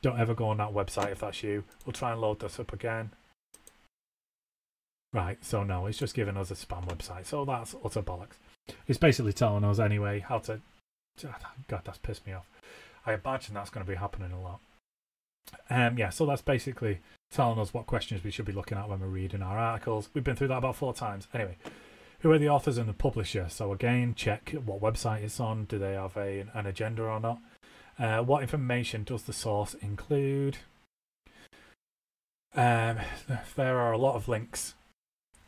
Don't 0.00 0.18
ever 0.18 0.34
go 0.34 0.48
on 0.48 0.58
that 0.58 0.72
website 0.72 1.12
if 1.12 1.20
that's 1.20 1.42
you. 1.42 1.64
We'll 1.84 1.92
try 1.92 2.12
and 2.12 2.20
load 2.20 2.40
this 2.40 2.60
up 2.60 2.72
again. 2.72 3.10
Right, 5.12 5.44
so 5.44 5.62
no, 5.62 5.86
it's 5.86 5.98
just 5.98 6.14
giving 6.14 6.36
us 6.36 6.50
a 6.50 6.54
spam 6.54 6.86
website. 6.86 7.26
So 7.26 7.44
that's 7.44 7.74
utter 7.84 8.02
bollocks. 8.02 8.38
It's 8.86 8.98
basically 8.98 9.32
telling 9.32 9.64
us 9.64 9.78
anyway 9.78 10.20
how 10.20 10.38
to. 10.40 10.60
God, 11.68 11.82
that's 11.84 11.98
pissed 11.98 12.26
me 12.26 12.32
off. 12.32 12.46
I 13.04 13.14
imagine 13.14 13.54
that's 13.54 13.70
going 13.70 13.84
to 13.84 13.90
be 13.90 13.98
happening 13.98 14.32
a 14.32 14.40
lot. 14.40 14.60
Um, 15.70 15.98
yeah, 15.98 16.10
so 16.10 16.26
that's 16.26 16.42
basically 16.42 17.00
telling 17.30 17.58
us 17.58 17.72
what 17.72 17.86
questions 17.86 18.22
we 18.22 18.30
should 18.30 18.44
be 18.44 18.52
looking 18.52 18.78
at 18.78 18.88
when 18.88 19.00
we're 19.00 19.06
reading 19.06 19.42
our 19.42 19.58
articles. 19.58 20.10
We've 20.12 20.24
been 20.24 20.36
through 20.36 20.48
that 20.48 20.58
about 20.58 20.76
four 20.76 20.92
times. 20.94 21.28
Anyway, 21.32 21.56
who 22.20 22.30
are 22.30 22.38
the 22.38 22.48
authors 22.48 22.78
and 22.78 22.88
the 22.88 22.92
publisher? 22.92 23.46
So 23.48 23.72
again, 23.72 24.14
check 24.14 24.54
what 24.64 24.80
website 24.80 25.22
it's 25.22 25.40
on. 25.40 25.64
Do 25.64 25.78
they 25.78 25.94
have 25.94 26.16
a 26.16 26.44
an 26.54 26.66
agenda 26.66 27.02
or 27.02 27.20
not? 27.20 27.38
Uh, 27.98 28.22
what 28.22 28.42
information 28.42 29.04
does 29.04 29.22
the 29.22 29.32
source 29.32 29.74
include? 29.74 30.58
Um, 32.54 32.98
there 33.56 33.78
are 33.78 33.92
a 33.92 33.98
lot 33.98 34.14
of 34.14 34.28
links 34.28 34.74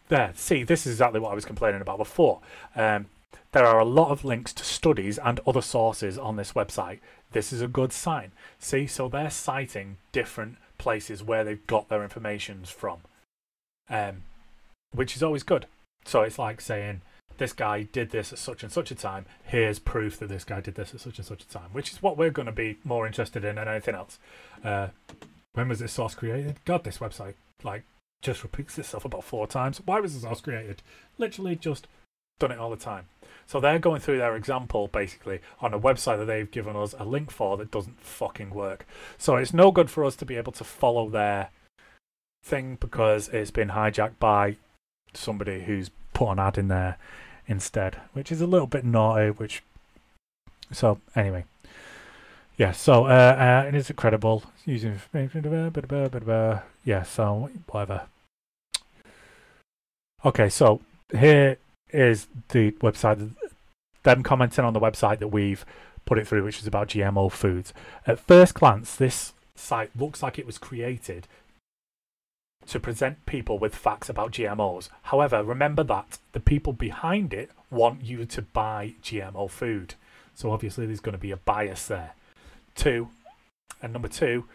there, 0.09 0.33
see, 0.35 0.65
this 0.65 0.87
is 0.87 0.93
exactly 0.95 1.21
what 1.21 1.33
I 1.33 1.35
was 1.35 1.45
complaining 1.45 1.81
about 1.81 1.99
before. 1.99 2.41
Um, 2.77 3.07
there 3.53 3.65
are 3.65 3.79
a 3.79 3.85
lot 3.85 4.11
of 4.11 4.25
links 4.25 4.53
to 4.55 4.65
studies 4.65 5.19
and 5.19 5.41
other 5.47 5.63
sources 5.63 6.19
on 6.19 6.37
this 6.37 6.53
website. 6.53 7.01
This 7.35 7.53
is 7.53 7.61
a 7.61 7.69
good 7.69 7.93
sign. 7.93 8.31
See, 8.61 8.87
so 8.87 9.09
they're 9.09 9.29
citing 9.29 9.97
different 10.13 10.57
places 10.79 11.21
where 11.21 11.43
they've 11.43 11.67
got 11.67 11.89
their 11.89 12.05
information 12.05 12.65
from, 12.65 13.01
um, 13.91 14.23
which 14.93 15.17
is 15.17 15.23
always 15.23 15.43
good. 15.43 15.67
So 16.05 16.23
it's 16.23 16.39
like 16.39 16.61
saying, 16.61 17.01
this 17.39 17.53
guy 17.53 17.83
did 17.83 18.11
this 18.11 18.33
at 18.33 18.39
such 18.39 18.63
and 18.63 18.71
such 18.71 18.93
a 18.93 18.95
time. 18.95 19.27
Here's 19.43 19.81
proof 19.81 20.21
that 20.21 20.29
this 20.29 20.45
guy 20.45 20.61
did 20.61 20.77
this 20.77 20.95
at 20.95 21.01
such 21.01 21.19
and 21.19 21.27
such 21.27 21.43
a 21.43 21.49
time, 21.49 21.71
which 21.73 21.91
is 21.91 22.01
what 22.01 22.17
we're 22.17 22.31
going 22.31 22.47
to 22.47 22.53
be 22.53 22.79
more 22.85 23.05
interested 23.05 23.45
in 23.45 23.57
than 23.57 23.67
anything 23.67 23.97
else. 23.97 24.21
Uh, 24.63 24.89
when 25.55 25.69
was 25.69 25.81
this 25.81 25.93
source 25.93 26.15
created? 26.15 26.61
God, 26.65 26.85
this 26.85 26.99
website 26.99 27.35
like 27.65 27.83
just 28.23 28.45
repeats 28.45 28.79
itself 28.79 29.05
about 29.05 29.25
four 29.25 29.49
times. 29.49 29.81
Why 29.85 29.99
was 29.99 30.15
this 30.15 30.23
source 30.23 30.41
created? 30.41 30.83
Literally 31.19 31.57
just 31.57 31.89
done 32.39 32.53
it 32.53 32.59
all 32.61 32.71
the 32.71 32.77
time. 32.77 33.07
So 33.47 33.61
they're 33.61 33.79
going 33.79 34.01
through 34.01 34.19
their 34.19 34.37
example 34.37 34.89
basically 34.89 35.41
on 35.61 35.75
a 35.75 35.79
website 35.79 36.19
that 36.19 36.27
they've 36.27 36.51
given 36.51 36.77
us 36.77 36.95
a 36.99 37.05
link 37.05 37.31
for 37.31 37.57
that 37.57 37.71
doesn't 37.71 38.01
fucking 38.01 38.51
work. 38.51 38.87
So 39.19 39.37
it's 39.37 39.55
no 39.55 39.71
good 39.71 39.91
for 39.91 40.05
us 40.05 40.17
to 40.17 40.25
be 40.25 40.37
able 40.37 40.53
to 40.53 40.65
follow 40.65 41.09
their 41.09 41.51
thing 42.43 42.77
because 42.81 43.29
it's 43.29 43.51
been 43.51 43.71
hijacked 43.71 44.19
by 44.19 44.57
somebody 45.15 45.65
who's 45.65 45.91
put 46.13 46.31
an 46.31 46.39
ad 46.39 46.59
in 46.59 46.69
there 46.69 46.97
instead, 47.47 48.01
which 48.13 48.31
is 48.33 48.41
a 48.41 48.47
little 48.47 48.67
bit 48.67 48.85
naughty. 48.85 49.31
Which 49.31 49.63
so 50.73 51.01
anyway, 51.15 51.45
yeah. 52.57 52.73
So 52.73 53.07
uh, 53.07 53.09
uh, 53.09 53.65
and 53.67 53.77
is 53.77 53.91
it 53.91 53.97
credible 53.97 54.45
using 54.65 55.01
yeah. 56.85 57.03
So 57.03 57.51
whatever. 57.69 58.03
Okay, 60.25 60.49
so 60.49 60.81
here 61.13 61.59
is 61.95 62.27
the 62.49 62.73
website, 62.73 63.31
them 64.03 64.23
commenting 64.23 64.65
on 64.65 64.73
the 64.73 64.81
website 64.81 65.21
that 65.21 65.29
we've 65.29 65.65
put 66.05 66.19
it 66.19 66.27
through, 66.27 66.45
which 66.45 66.59
is 66.59 66.67
about 66.67 66.89
GMO 66.89 67.31
foods. 67.31 67.73
At 68.07 68.19
first 68.19 68.55
glance, 68.55 68.97
this 68.97 69.33
site 69.55 69.91
looks 69.97 70.23
like 70.23 70.39
it 70.39 70.47
was 70.47 70.59
created 70.59 71.27
to 72.67 72.81
present 72.81 73.25
people 73.27 73.59
with 73.59 73.75
facts 73.75 74.09
about 74.09 74.33
GMOs. 74.33 74.89
However, 75.03 75.43
remember 75.43 75.85
that 75.85 76.19
the 76.33 76.41
people 76.41 76.73
behind 76.73 77.33
it 77.33 77.51
want 77.71 78.03
you 78.03 78.25
to 78.25 78.43
buy 78.43 78.95
GMO 79.03 79.49
food. 79.51 79.95
So 80.35 80.51
obviously, 80.51 80.87
there's 80.87 81.01
going 81.01 81.13
to 81.13 81.19
be 81.19 81.31
a 81.31 81.37
bias 81.37 81.87
there. 81.87 82.15
Two, 82.75 83.09
and 83.81 83.93
number 83.93 84.09
two, 84.09 84.47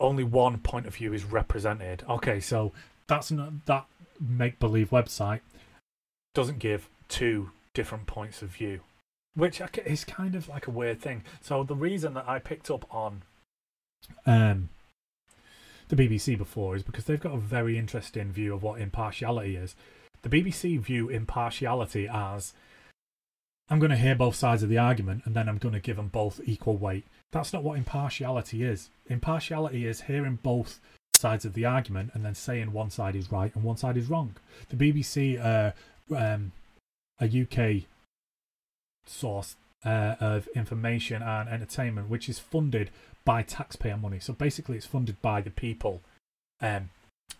only 0.00 0.22
one 0.22 0.58
point 0.58 0.86
of 0.86 0.94
view 0.94 1.12
is 1.12 1.24
represented. 1.24 2.04
Okay, 2.08 2.38
so 2.38 2.72
that's 3.08 3.30
not 3.30 3.66
that 3.66 3.86
make 4.20 4.58
believe 4.58 4.90
website 4.90 5.40
doesn't 6.34 6.58
give 6.58 6.88
two 7.08 7.50
different 7.74 8.06
points 8.06 8.42
of 8.42 8.50
view, 8.50 8.80
which 9.34 9.60
is 9.84 10.04
kind 10.04 10.34
of 10.34 10.48
like 10.48 10.66
a 10.66 10.70
weird 10.70 11.00
thing. 11.00 11.24
So 11.40 11.62
the 11.62 11.74
reason 11.74 12.14
that 12.14 12.28
I 12.28 12.38
picked 12.38 12.70
up 12.70 12.84
on 12.94 13.22
um, 14.26 14.68
the 15.88 15.96
BBC 15.96 16.36
before 16.36 16.76
is 16.76 16.82
because 16.82 17.04
they've 17.04 17.20
got 17.20 17.34
a 17.34 17.38
very 17.38 17.78
interesting 17.78 18.32
view 18.32 18.54
of 18.54 18.62
what 18.62 18.80
impartiality 18.80 19.56
is. 19.56 19.74
The 20.22 20.28
BBC 20.28 20.78
view 20.80 21.08
impartiality 21.08 22.08
as 22.12 22.52
I'm 23.70 23.78
going 23.78 23.90
to 23.90 23.96
hear 23.96 24.14
both 24.14 24.34
sides 24.34 24.62
of 24.62 24.68
the 24.68 24.78
argument 24.78 25.22
and 25.24 25.34
then 25.34 25.48
I'm 25.48 25.58
going 25.58 25.74
to 25.74 25.80
give 25.80 25.96
them 25.96 26.08
both 26.08 26.40
equal 26.44 26.76
weight. 26.76 27.06
That's 27.32 27.52
not 27.52 27.62
what 27.62 27.78
impartiality 27.78 28.62
is. 28.62 28.90
Impartiality 29.06 29.86
is 29.86 30.02
hearing 30.02 30.38
both 30.42 30.80
sides 31.14 31.44
of 31.44 31.54
the 31.54 31.66
argument 31.66 32.10
and 32.14 32.24
then 32.24 32.34
saying 32.34 32.72
one 32.72 32.90
side 32.90 33.16
is 33.16 33.30
right 33.30 33.54
and 33.54 33.64
one 33.64 33.76
side 33.76 33.96
is 33.96 34.08
wrong. 34.08 34.36
The 34.70 34.76
BBC, 34.76 35.38
uh, 35.44 35.72
um, 36.16 36.52
a 37.20 37.26
UK 37.26 37.84
source 39.06 39.56
uh, 39.84 40.14
of 40.20 40.48
information 40.48 41.22
and 41.22 41.48
entertainment, 41.48 42.08
which 42.08 42.28
is 42.28 42.38
funded 42.38 42.90
by 43.24 43.42
taxpayer 43.42 43.96
money. 43.96 44.18
So 44.18 44.32
basically, 44.32 44.76
it's 44.76 44.86
funded 44.86 45.20
by 45.22 45.40
the 45.40 45.50
people 45.50 46.00
um, 46.60 46.90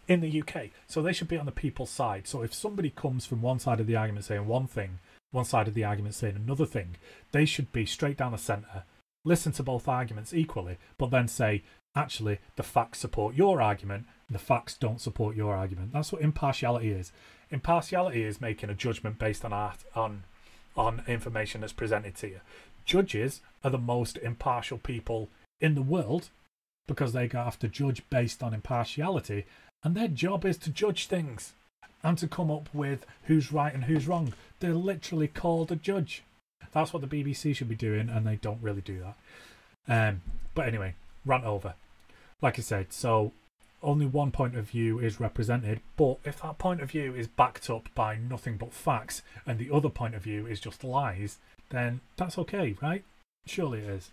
in 0.07 0.20
the 0.20 0.43
UK. 0.43 0.70
So 0.86 1.03
they 1.03 1.12
should 1.12 1.28
be 1.28 1.39
on 1.39 1.47
the 1.47 1.53
people's 1.53 1.90
side. 1.90 2.27
So 2.27 2.43
if 2.43 2.55
somebody 2.55 2.90
comes 2.90 3.27
from 3.27 3.43
one 3.43 3.59
side 3.59 3.81
of 3.81 3.86
the 3.86 3.97
argument 3.97 4.27
saying 4.27 4.47
one 4.47 4.66
thing, 4.66 4.99
one 5.31 5.45
side 5.45 5.69
of 5.69 5.74
the 5.74 5.85
argument 5.85 6.15
saying 6.15 6.36
another 6.36 6.66
thing, 6.66 6.97
they 7.32 7.45
should 7.45 7.73
be 7.73 7.86
straight 7.86 8.16
down 8.16 8.32
the 8.32 8.39
centre, 8.39 8.85
listen 9.24 9.53
to 9.53 9.62
both 9.62 9.89
arguments 9.89 10.32
equally, 10.32 10.78
but 10.97 11.11
then 11.11 11.28
say, 11.28 11.62
actually, 11.95 12.39
the 12.57 12.62
facts 12.62 12.99
support 12.99 13.35
your 13.35 13.61
argument 13.61 14.07
the 14.31 14.39
facts 14.39 14.77
don't 14.77 15.01
support 15.01 15.36
your 15.36 15.55
argument. 15.55 15.93
That's 15.93 16.12
what 16.12 16.23
impartiality 16.23 16.90
is. 16.90 17.12
Impartiality 17.50 18.22
is 18.22 18.40
making 18.40 18.70
a 18.70 18.74
judgment 18.74 19.18
based 19.18 19.44
on 19.44 19.52
art 19.52 19.78
on 19.94 20.24
on 20.76 21.02
information 21.08 21.60
that's 21.60 21.72
presented 21.72 22.14
to 22.16 22.28
you. 22.28 22.40
Judges 22.84 23.40
are 23.64 23.70
the 23.70 23.78
most 23.78 24.16
impartial 24.18 24.78
people 24.78 25.28
in 25.60 25.74
the 25.74 25.82
world 25.82 26.28
because 26.86 27.12
they 27.12 27.28
have 27.28 27.58
to 27.58 27.68
judge 27.68 28.02
based 28.10 28.42
on 28.42 28.54
impartiality, 28.54 29.44
and 29.82 29.94
their 29.94 30.08
job 30.08 30.44
is 30.44 30.56
to 30.56 30.70
judge 30.70 31.06
things 31.06 31.52
and 32.02 32.16
to 32.18 32.28
come 32.28 32.50
up 32.50 32.68
with 32.72 33.04
who's 33.24 33.52
right 33.52 33.74
and 33.74 33.84
who's 33.84 34.06
wrong. 34.06 34.32
They're 34.60 34.74
literally 34.74 35.28
called 35.28 35.70
a 35.72 35.76
judge. 35.76 36.22
That's 36.72 36.92
what 36.92 37.02
the 37.02 37.24
BBC 37.24 37.54
should 37.56 37.68
be 37.68 37.74
doing, 37.74 38.08
and 38.08 38.26
they 38.26 38.36
don't 38.36 38.62
really 38.62 38.80
do 38.80 39.00
that. 39.00 39.16
Um, 39.88 40.22
but 40.54 40.68
anyway, 40.68 40.94
rant 41.24 41.44
over. 41.44 41.74
Like 42.40 42.58
I 42.58 42.62
said, 42.62 42.92
so 42.92 43.32
only 43.82 44.06
one 44.06 44.30
point 44.30 44.56
of 44.56 44.70
view 44.70 44.98
is 44.98 45.20
represented, 45.20 45.80
but 45.96 46.18
if 46.24 46.42
that 46.42 46.59
point 46.59 46.80
of 46.80 46.90
view 46.90 47.14
is 47.14 47.28
backed 47.28 47.70
up 47.70 47.88
by 47.94 48.16
nothing 48.16 48.56
but 48.56 48.72
facts 48.72 49.22
and 49.46 49.59
the 49.59 49.72
other 49.72 49.88
point 49.88 50.14
of 50.14 50.22
view 50.22 50.46
is 50.46 50.60
just 50.60 50.84
lies, 50.84 51.38
then 51.70 52.00
that's 52.16 52.38
okay, 52.38 52.76
right? 52.82 53.05
Surely 53.46 53.80
it 53.80 53.88
is. 53.88 54.10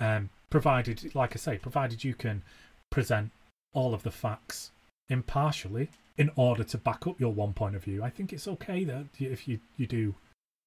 Um, 0.00 0.30
provided, 0.50 1.14
like 1.14 1.34
I 1.34 1.38
say, 1.38 1.58
provided 1.58 2.04
you 2.04 2.14
can 2.14 2.42
present 2.90 3.30
all 3.72 3.94
of 3.94 4.02
the 4.02 4.10
facts 4.10 4.70
impartially 5.08 5.88
in 6.16 6.30
order 6.34 6.64
to 6.64 6.76
back 6.76 7.06
up 7.06 7.18
your 7.20 7.32
one 7.32 7.52
point 7.52 7.76
of 7.76 7.84
view, 7.84 8.02
I 8.02 8.10
think 8.10 8.32
it's 8.32 8.48
okay 8.48 8.82
that 8.84 9.06
if 9.20 9.46
you 9.46 9.60
you 9.76 9.86
do, 9.86 10.14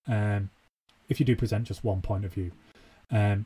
um, 0.08 0.50
if 1.10 1.20
you 1.20 1.26
do 1.26 1.36
present 1.36 1.68
just 1.68 1.84
one 1.84 2.02
point 2.02 2.24
of 2.24 2.34
view. 2.34 2.52
Um, 3.12 3.46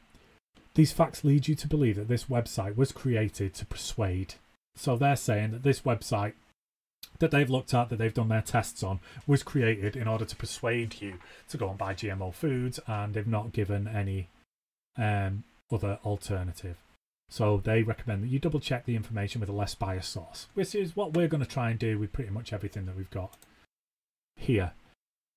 these 0.75 0.91
facts 0.91 1.23
lead 1.23 1.47
you 1.47 1.55
to 1.55 1.67
believe 1.67 1.95
that 1.95 2.07
this 2.07 2.25
website 2.25 2.75
was 2.75 2.91
created 2.91 3.53
to 3.55 3.65
persuade. 3.65 4.35
So 4.75 4.95
they're 4.95 5.15
saying 5.15 5.51
that 5.51 5.63
this 5.63 5.81
website 5.81 6.33
that 7.19 7.31
they've 7.31 7.49
looked 7.49 7.73
at, 7.73 7.89
that 7.89 7.95
they've 7.97 8.13
done 8.13 8.27
their 8.27 8.41
tests 8.41 8.83
on, 8.83 8.99
was 9.25 9.41
created 9.41 9.95
in 9.95 10.07
order 10.07 10.25
to 10.25 10.35
persuade 10.35 11.01
you 11.01 11.15
to 11.49 11.57
go 11.57 11.69
and 11.69 11.77
buy 11.77 11.93
GMO 11.93 12.33
foods, 12.33 12.79
and 12.87 13.13
they've 13.13 13.25
not 13.25 13.53
given 13.53 13.87
any 13.87 14.27
um, 14.97 15.43
other 15.71 15.97
alternative. 16.03 16.75
So 17.29 17.61
they 17.63 17.83
recommend 17.83 18.23
that 18.23 18.27
you 18.27 18.39
double 18.39 18.59
check 18.59 18.85
the 18.85 18.95
information 18.95 19.39
with 19.39 19.49
a 19.49 19.53
less 19.53 19.75
biased 19.75 20.11
source, 20.11 20.47
which 20.53 20.75
is 20.75 20.95
what 20.95 21.13
we're 21.13 21.27
going 21.27 21.43
to 21.43 21.49
try 21.49 21.69
and 21.69 21.79
do 21.79 21.97
with 21.97 22.13
pretty 22.13 22.29
much 22.29 22.53
everything 22.53 22.85
that 22.85 22.95
we've 22.95 23.09
got 23.09 23.37
here. 24.35 24.73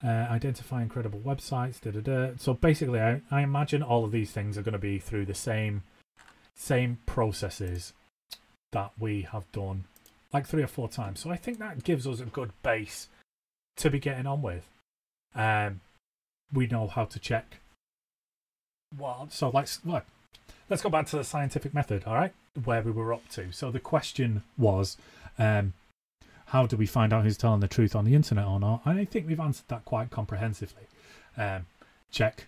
Uh, 0.04 0.26
identify 0.30 0.80
incredible 0.80 1.18
websites, 1.18 1.80
da 1.80 1.90
da 1.90 2.00
da. 2.00 2.32
So 2.38 2.54
basically, 2.54 3.00
I, 3.00 3.20
I 3.32 3.42
imagine 3.42 3.82
all 3.82 4.04
of 4.04 4.12
these 4.12 4.30
things 4.30 4.56
are 4.56 4.62
going 4.62 4.72
to 4.72 4.78
be 4.78 4.98
through 4.98 5.26
the 5.26 5.34
same 5.34 5.82
same 6.54 6.98
processes 7.06 7.92
that 8.72 8.92
we 8.98 9.22
have 9.22 9.50
done 9.52 9.84
like 10.32 10.46
three 10.46 10.62
or 10.62 10.68
four 10.68 10.88
times. 10.88 11.20
So 11.20 11.30
I 11.30 11.36
think 11.36 11.58
that 11.58 11.84
gives 11.84 12.06
us 12.06 12.20
a 12.20 12.24
good 12.24 12.50
base 12.62 13.08
to 13.76 13.90
be 13.90 13.98
getting 13.98 14.26
on 14.26 14.42
with. 14.42 14.68
Um, 15.34 15.80
we 16.52 16.66
know 16.66 16.86
how 16.86 17.04
to 17.04 17.18
check. 17.18 17.58
Well, 18.96 19.28
so 19.30 19.50
let's 19.50 19.80
look. 19.84 20.04
Let's 20.68 20.82
go 20.82 20.90
back 20.90 21.06
to 21.08 21.16
the 21.16 21.24
scientific 21.24 21.74
method. 21.74 22.04
All 22.06 22.14
right, 22.14 22.32
where 22.64 22.82
we 22.82 22.90
were 22.90 23.12
up 23.12 23.28
to. 23.30 23.52
So 23.52 23.70
the 23.70 23.80
question 23.80 24.42
was, 24.56 24.96
um, 25.38 25.74
how 26.48 26.66
do 26.66 26.76
we 26.76 26.86
find 26.86 27.12
out 27.12 27.24
who's 27.24 27.36
telling 27.36 27.60
the 27.60 27.68
truth 27.68 27.94
on 27.94 28.04
the 28.04 28.14
internet 28.14 28.46
or 28.46 28.58
not? 28.58 28.82
I 28.86 29.04
think 29.04 29.26
we've 29.26 29.40
answered 29.40 29.68
that 29.68 29.84
quite 29.84 30.10
comprehensively. 30.10 30.84
Um, 31.36 31.66
check 32.10 32.46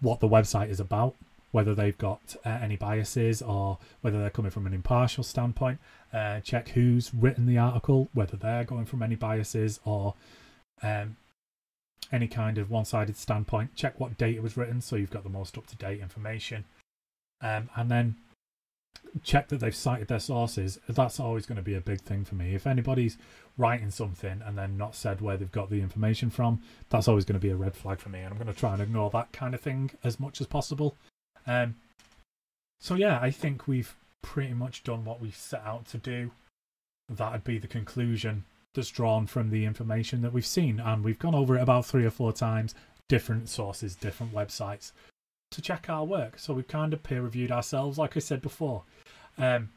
what 0.00 0.20
the 0.20 0.28
website 0.28 0.68
is 0.68 0.80
about, 0.80 1.14
whether 1.50 1.74
they've 1.74 1.96
got 1.96 2.36
uh, 2.44 2.58
any 2.60 2.76
biases 2.76 3.40
or 3.40 3.78
whether 4.02 4.20
they're 4.20 4.30
coming 4.30 4.50
from 4.50 4.66
an 4.66 4.74
impartial 4.74 5.24
standpoint. 5.24 5.78
Uh, 6.12 6.40
check 6.40 6.70
who's 6.70 7.12
written 7.14 7.46
the 7.46 7.56
article, 7.56 8.08
whether 8.12 8.36
they're 8.36 8.64
going 8.64 8.84
from 8.84 9.02
any 9.02 9.14
biases 9.14 9.80
or 9.84 10.14
um, 10.82 11.16
any 12.12 12.28
kind 12.28 12.58
of 12.58 12.70
one 12.70 12.84
sided 12.84 13.16
standpoint. 13.16 13.74
Check 13.74 13.98
what 13.98 14.18
date 14.18 14.36
it 14.36 14.42
was 14.42 14.58
written 14.58 14.82
so 14.82 14.96
you've 14.96 15.10
got 15.10 15.22
the 15.22 15.30
most 15.30 15.56
up 15.56 15.66
to 15.68 15.76
date 15.76 16.00
information. 16.00 16.64
Um, 17.40 17.70
and 17.76 17.90
then 17.90 18.16
check 19.22 19.48
that 19.48 19.60
they've 19.60 19.74
cited 19.74 20.08
their 20.08 20.18
sources. 20.18 20.78
That's 20.88 21.20
always 21.20 21.46
going 21.46 21.56
to 21.56 21.62
be 21.62 21.74
a 21.74 21.80
big 21.80 22.00
thing 22.00 22.24
for 22.24 22.34
me. 22.34 22.54
If 22.54 22.66
anybody's 22.66 23.18
writing 23.58 23.90
something 23.90 24.42
and 24.44 24.56
then 24.56 24.76
not 24.76 24.94
said 24.94 25.20
where 25.20 25.36
they've 25.36 25.50
got 25.52 25.70
the 25.70 25.80
information 25.82 26.30
from, 26.30 26.62
that's 26.88 27.08
always 27.08 27.24
going 27.24 27.38
to 27.38 27.46
be 27.46 27.50
a 27.50 27.56
red 27.56 27.76
flag 27.76 27.98
for 27.98 28.08
me. 28.08 28.20
And 28.20 28.28
I'm 28.28 28.38
going 28.38 28.52
to 28.52 28.58
try 28.58 28.72
and 28.72 28.82
ignore 28.82 29.10
that 29.10 29.32
kind 29.32 29.54
of 29.54 29.60
thing 29.60 29.90
as 30.02 30.18
much 30.18 30.40
as 30.40 30.46
possible. 30.46 30.96
Um, 31.46 31.76
so 32.80 32.94
yeah, 32.94 33.18
I 33.20 33.30
think 33.30 33.68
we've 33.68 33.94
pretty 34.22 34.54
much 34.54 34.84
done 34.84 35.04
what 35.04 35.20
we 35.20 35.30
set 35.30 35.62
out 35.64 35.86
to 35.88 35.98
do. 35.98 36.30
That'd 37.08 37.44
be 37.44 37.58
the 37.58 37.68
conclusion 37.68 38.44
that's 38.74 38.90
drawn 38.90 39.26
from 39.26 39.50
the 39.50 39.66
information 39.66 40.22
that 40.22 40.32
we've 40.32 40.46
seen, 40.46 40.80
and 40.80 41.04
we've 41.04 41.18
gone 41.18 41.34
over 41.34 41.58
it 41.58 41.62
about 41.62 41.84
three 41.84 42.06
or 42.06 42.10
four 42.10 42.32
times. 42.32 42.74
Different 43.08 43.50
sources, 43.50 43.94
different 43.94 44.32
websites 44.32 44.92
to 45.52 45.62
check 45.62 45.86
our 45.88 46.04
work. 46.04 46.38
So 46.38 46.52
we've 46.52 46.68
kind 46.68 46.92
of 46.92 47.02
peer 47.02 47.22
reviewed 47.22 47.52
ourselves, 47.52 47.98
like 47.98 48.16
I 48.16 48.20
said 48.20 48.42
before. 48.42 48.82
Um, 49.38 49.70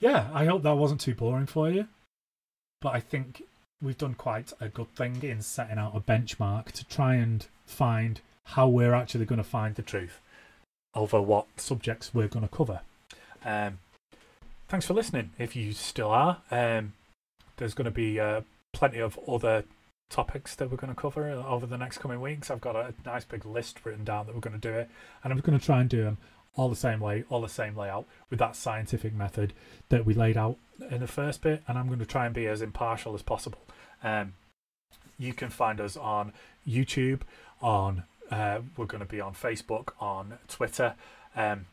yeah, 0.00 0.28
I 0.32 0.44
hope 0.44 0.62
that 0.62 0.76
wasn't 0.76 1.00
too 1.00 1.14
boring 1.14 1.46
for 1.46 1.70
you, 1.70 1.88
but 2.80 2.94
I 2.94 3.00
think 3.00 3.42
we've 3.82 3.96
done 3.96 4.14
quite 4.14 4.52
a 4.60 4.68
good 4.68 4.94
thing 4.94 5.22
in 5.22 5.40
setting 5.42 5.78
out 5.78 5.96
a 5.96 6.00
benchmark 6.00 6.72
to 6.72 6.84
try 6.84 7.14
and 7.14 7.46
find 7.66 8.20
how 8.44 8.68
we're 8.68 8.94
actually 8.94 9.24
going 9.24 9.38
to 9.38 9.44
find 9.44 9.74
the 9.74 9.82
truth 9.82 10.20
over 10.94 11.20
what 11.20 11.46
subjects 11.56 12.14
we're 12.14 12.28
going 12.28 12.46
to 12.46 12.54
cover. 12.54 12.80
Um, 13.44 13.78
thanks 14.68 14.86
for 14.86 14.94
listening. 14.94 15.30
If 15.38 15.56
you 15.56 15.72
still 15.72 16.10
are, 16.10 16.38
um, 16.50 16.94
there's 17.56 17.74
going 17.74 17.86
to 17.86 17.90
be 17.90 18.20
uh, 18.20 18.42
plenty 18.72 18.98
of 18.98 19.18
other 19.28 19.64
topics 20.08 20.54
that 20.54 20.70
we're 20.70 20.76
going 20.76 20.94
to 20.94 21.00
cover 21.00 21.28
over 21.30 21.66
the 21.66 21.78
next 21.78 21.98
coming 21.98 22.20
weeks. 22.20 22.50
I've 22.50 22.60
got 22.60 22.76
a 22.76 22.94
nice 23.04 23.24
big 23.24 23.44
list 23.44 23.84
written 23.84 24.04
down 24.04 24.26
that 24.26 24.34
we're 24.34 24.40
going 24.40 24.58
to 24.58 24.72
do 24.72 24.74
it, 24.74 24.88
and 25.22 25.32
I'm 25.32 25.40
going 25.40 25.58
to 25.58 25.64
try 25.64 25.80
and 25.80 25.88
do 25.88 26.02
them 26.04 26.18
all 26.54 26.68
the 26.68 26.76
same 26.76 27.00
way, 27.00 27.24
all 27.28 27.40
the 27.40 27.48
same 27.48 27.76
layout 27.76 28.06
with 28.30 28.38
that 28.38 28.56
scientific 28.56 29.12
method 29.12 29.52
that 29.90 30.06
we 30.06 30.14
laid 30.14 30.36
out 30.36 30.56
in 30.90 31.00
the 31.00 31.06
first 31.06 31.42
bit. 31.42 31.62
And 31.68 31.78
I'm 31.78 31.86
going 31.86 31.98
to 31.98 32.06
try 32.06 32.26
and 32.26 32.34
be 32.34 32.46
as 32.46 32.62
impartial 32.62 33.14
as 33.14 33.22
possible. 33.22 33.60
Um, 34.02 34.34
you 35.18 35.32
can 35.32 35.50
find 35.50 35.80
us 35.80 35.96
on 35.96 36.32
YouTube, 36.66 37.20
on 37.60 38.04
uh, 38.30 38.60
we're 38.76 38.86
going 38.86 39.00
to 39.00 39.06
be 39.06 39.20
on 39.20 39.34
Facebook, 39.34 39.90
on 40.00 40.38
Twitter. 40.48 40.94
Um, 41.34 41.66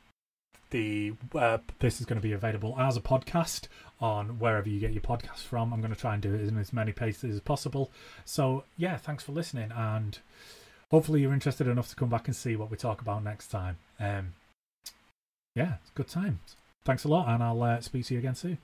the 0.74 1.14
uh, 1.36 1.60
this 1.80 2.02
is 2.02 2.06
going 2.06 2.20
to 2.20 2.28
be 2.28 2.34
available 2.34 2.76
as 2.78 2.98
a 2.98 3.02
podcast 3.02 3.68
on 4.02 4.40
wherever 4.40 4.68
you 4.68 4.82
get 4.82 4.92
your 4.92 5.02
podcast 5.02 5.38
from. 5.38 5.72
I'm 5.72 5.80
going 5.80 5.94
to 5.94 6.00
try 6.00 6.14
and 6.14 6.22
do 6.22 6.34
it 6.34 6.42
in 6.42 6.58
as 6.58 6.74
many 6.74 6.92
places 6.92 7.36
as 7.36 7.40
possible. 7.40 7.92
So 8.26 8.66
yeah, 8.76 8.98
thanks 8.98 9.24
for 9.24 9.32
listening, 9.32 9.72
and 9.74 10.20
hopefully 10.92 11.22
you're 11.22 11.34
interested 11.34 11.68
enough 11.68 11.88
to 11.90 11.96
come 11.96 12.10
back 12.10 12.28
and 12.28 12.36
see 12.36 12.58
what 12.58 12.70
we 12.70 12.76
talk 12.76 13.00
about 13.00 13.24
next 13.24 13.48
time. 13.48 13.78
Um, 14.00 14.34
yeah, 15.56 15.76
it's 15.82 15.92
good 15.92 16.10
times. 16.10 16.58
Thanks 16.84 17.06
a 17.06 17.08
lot, 17.08 17.30
and 17.30 17.42
I'll 17.42 17.64
uh, 17.64 17.80
speak 17.80 18.06
to 18.08 18.16
you 18.16 18.20
again 18.20 18.36
soon. 18.36 18.58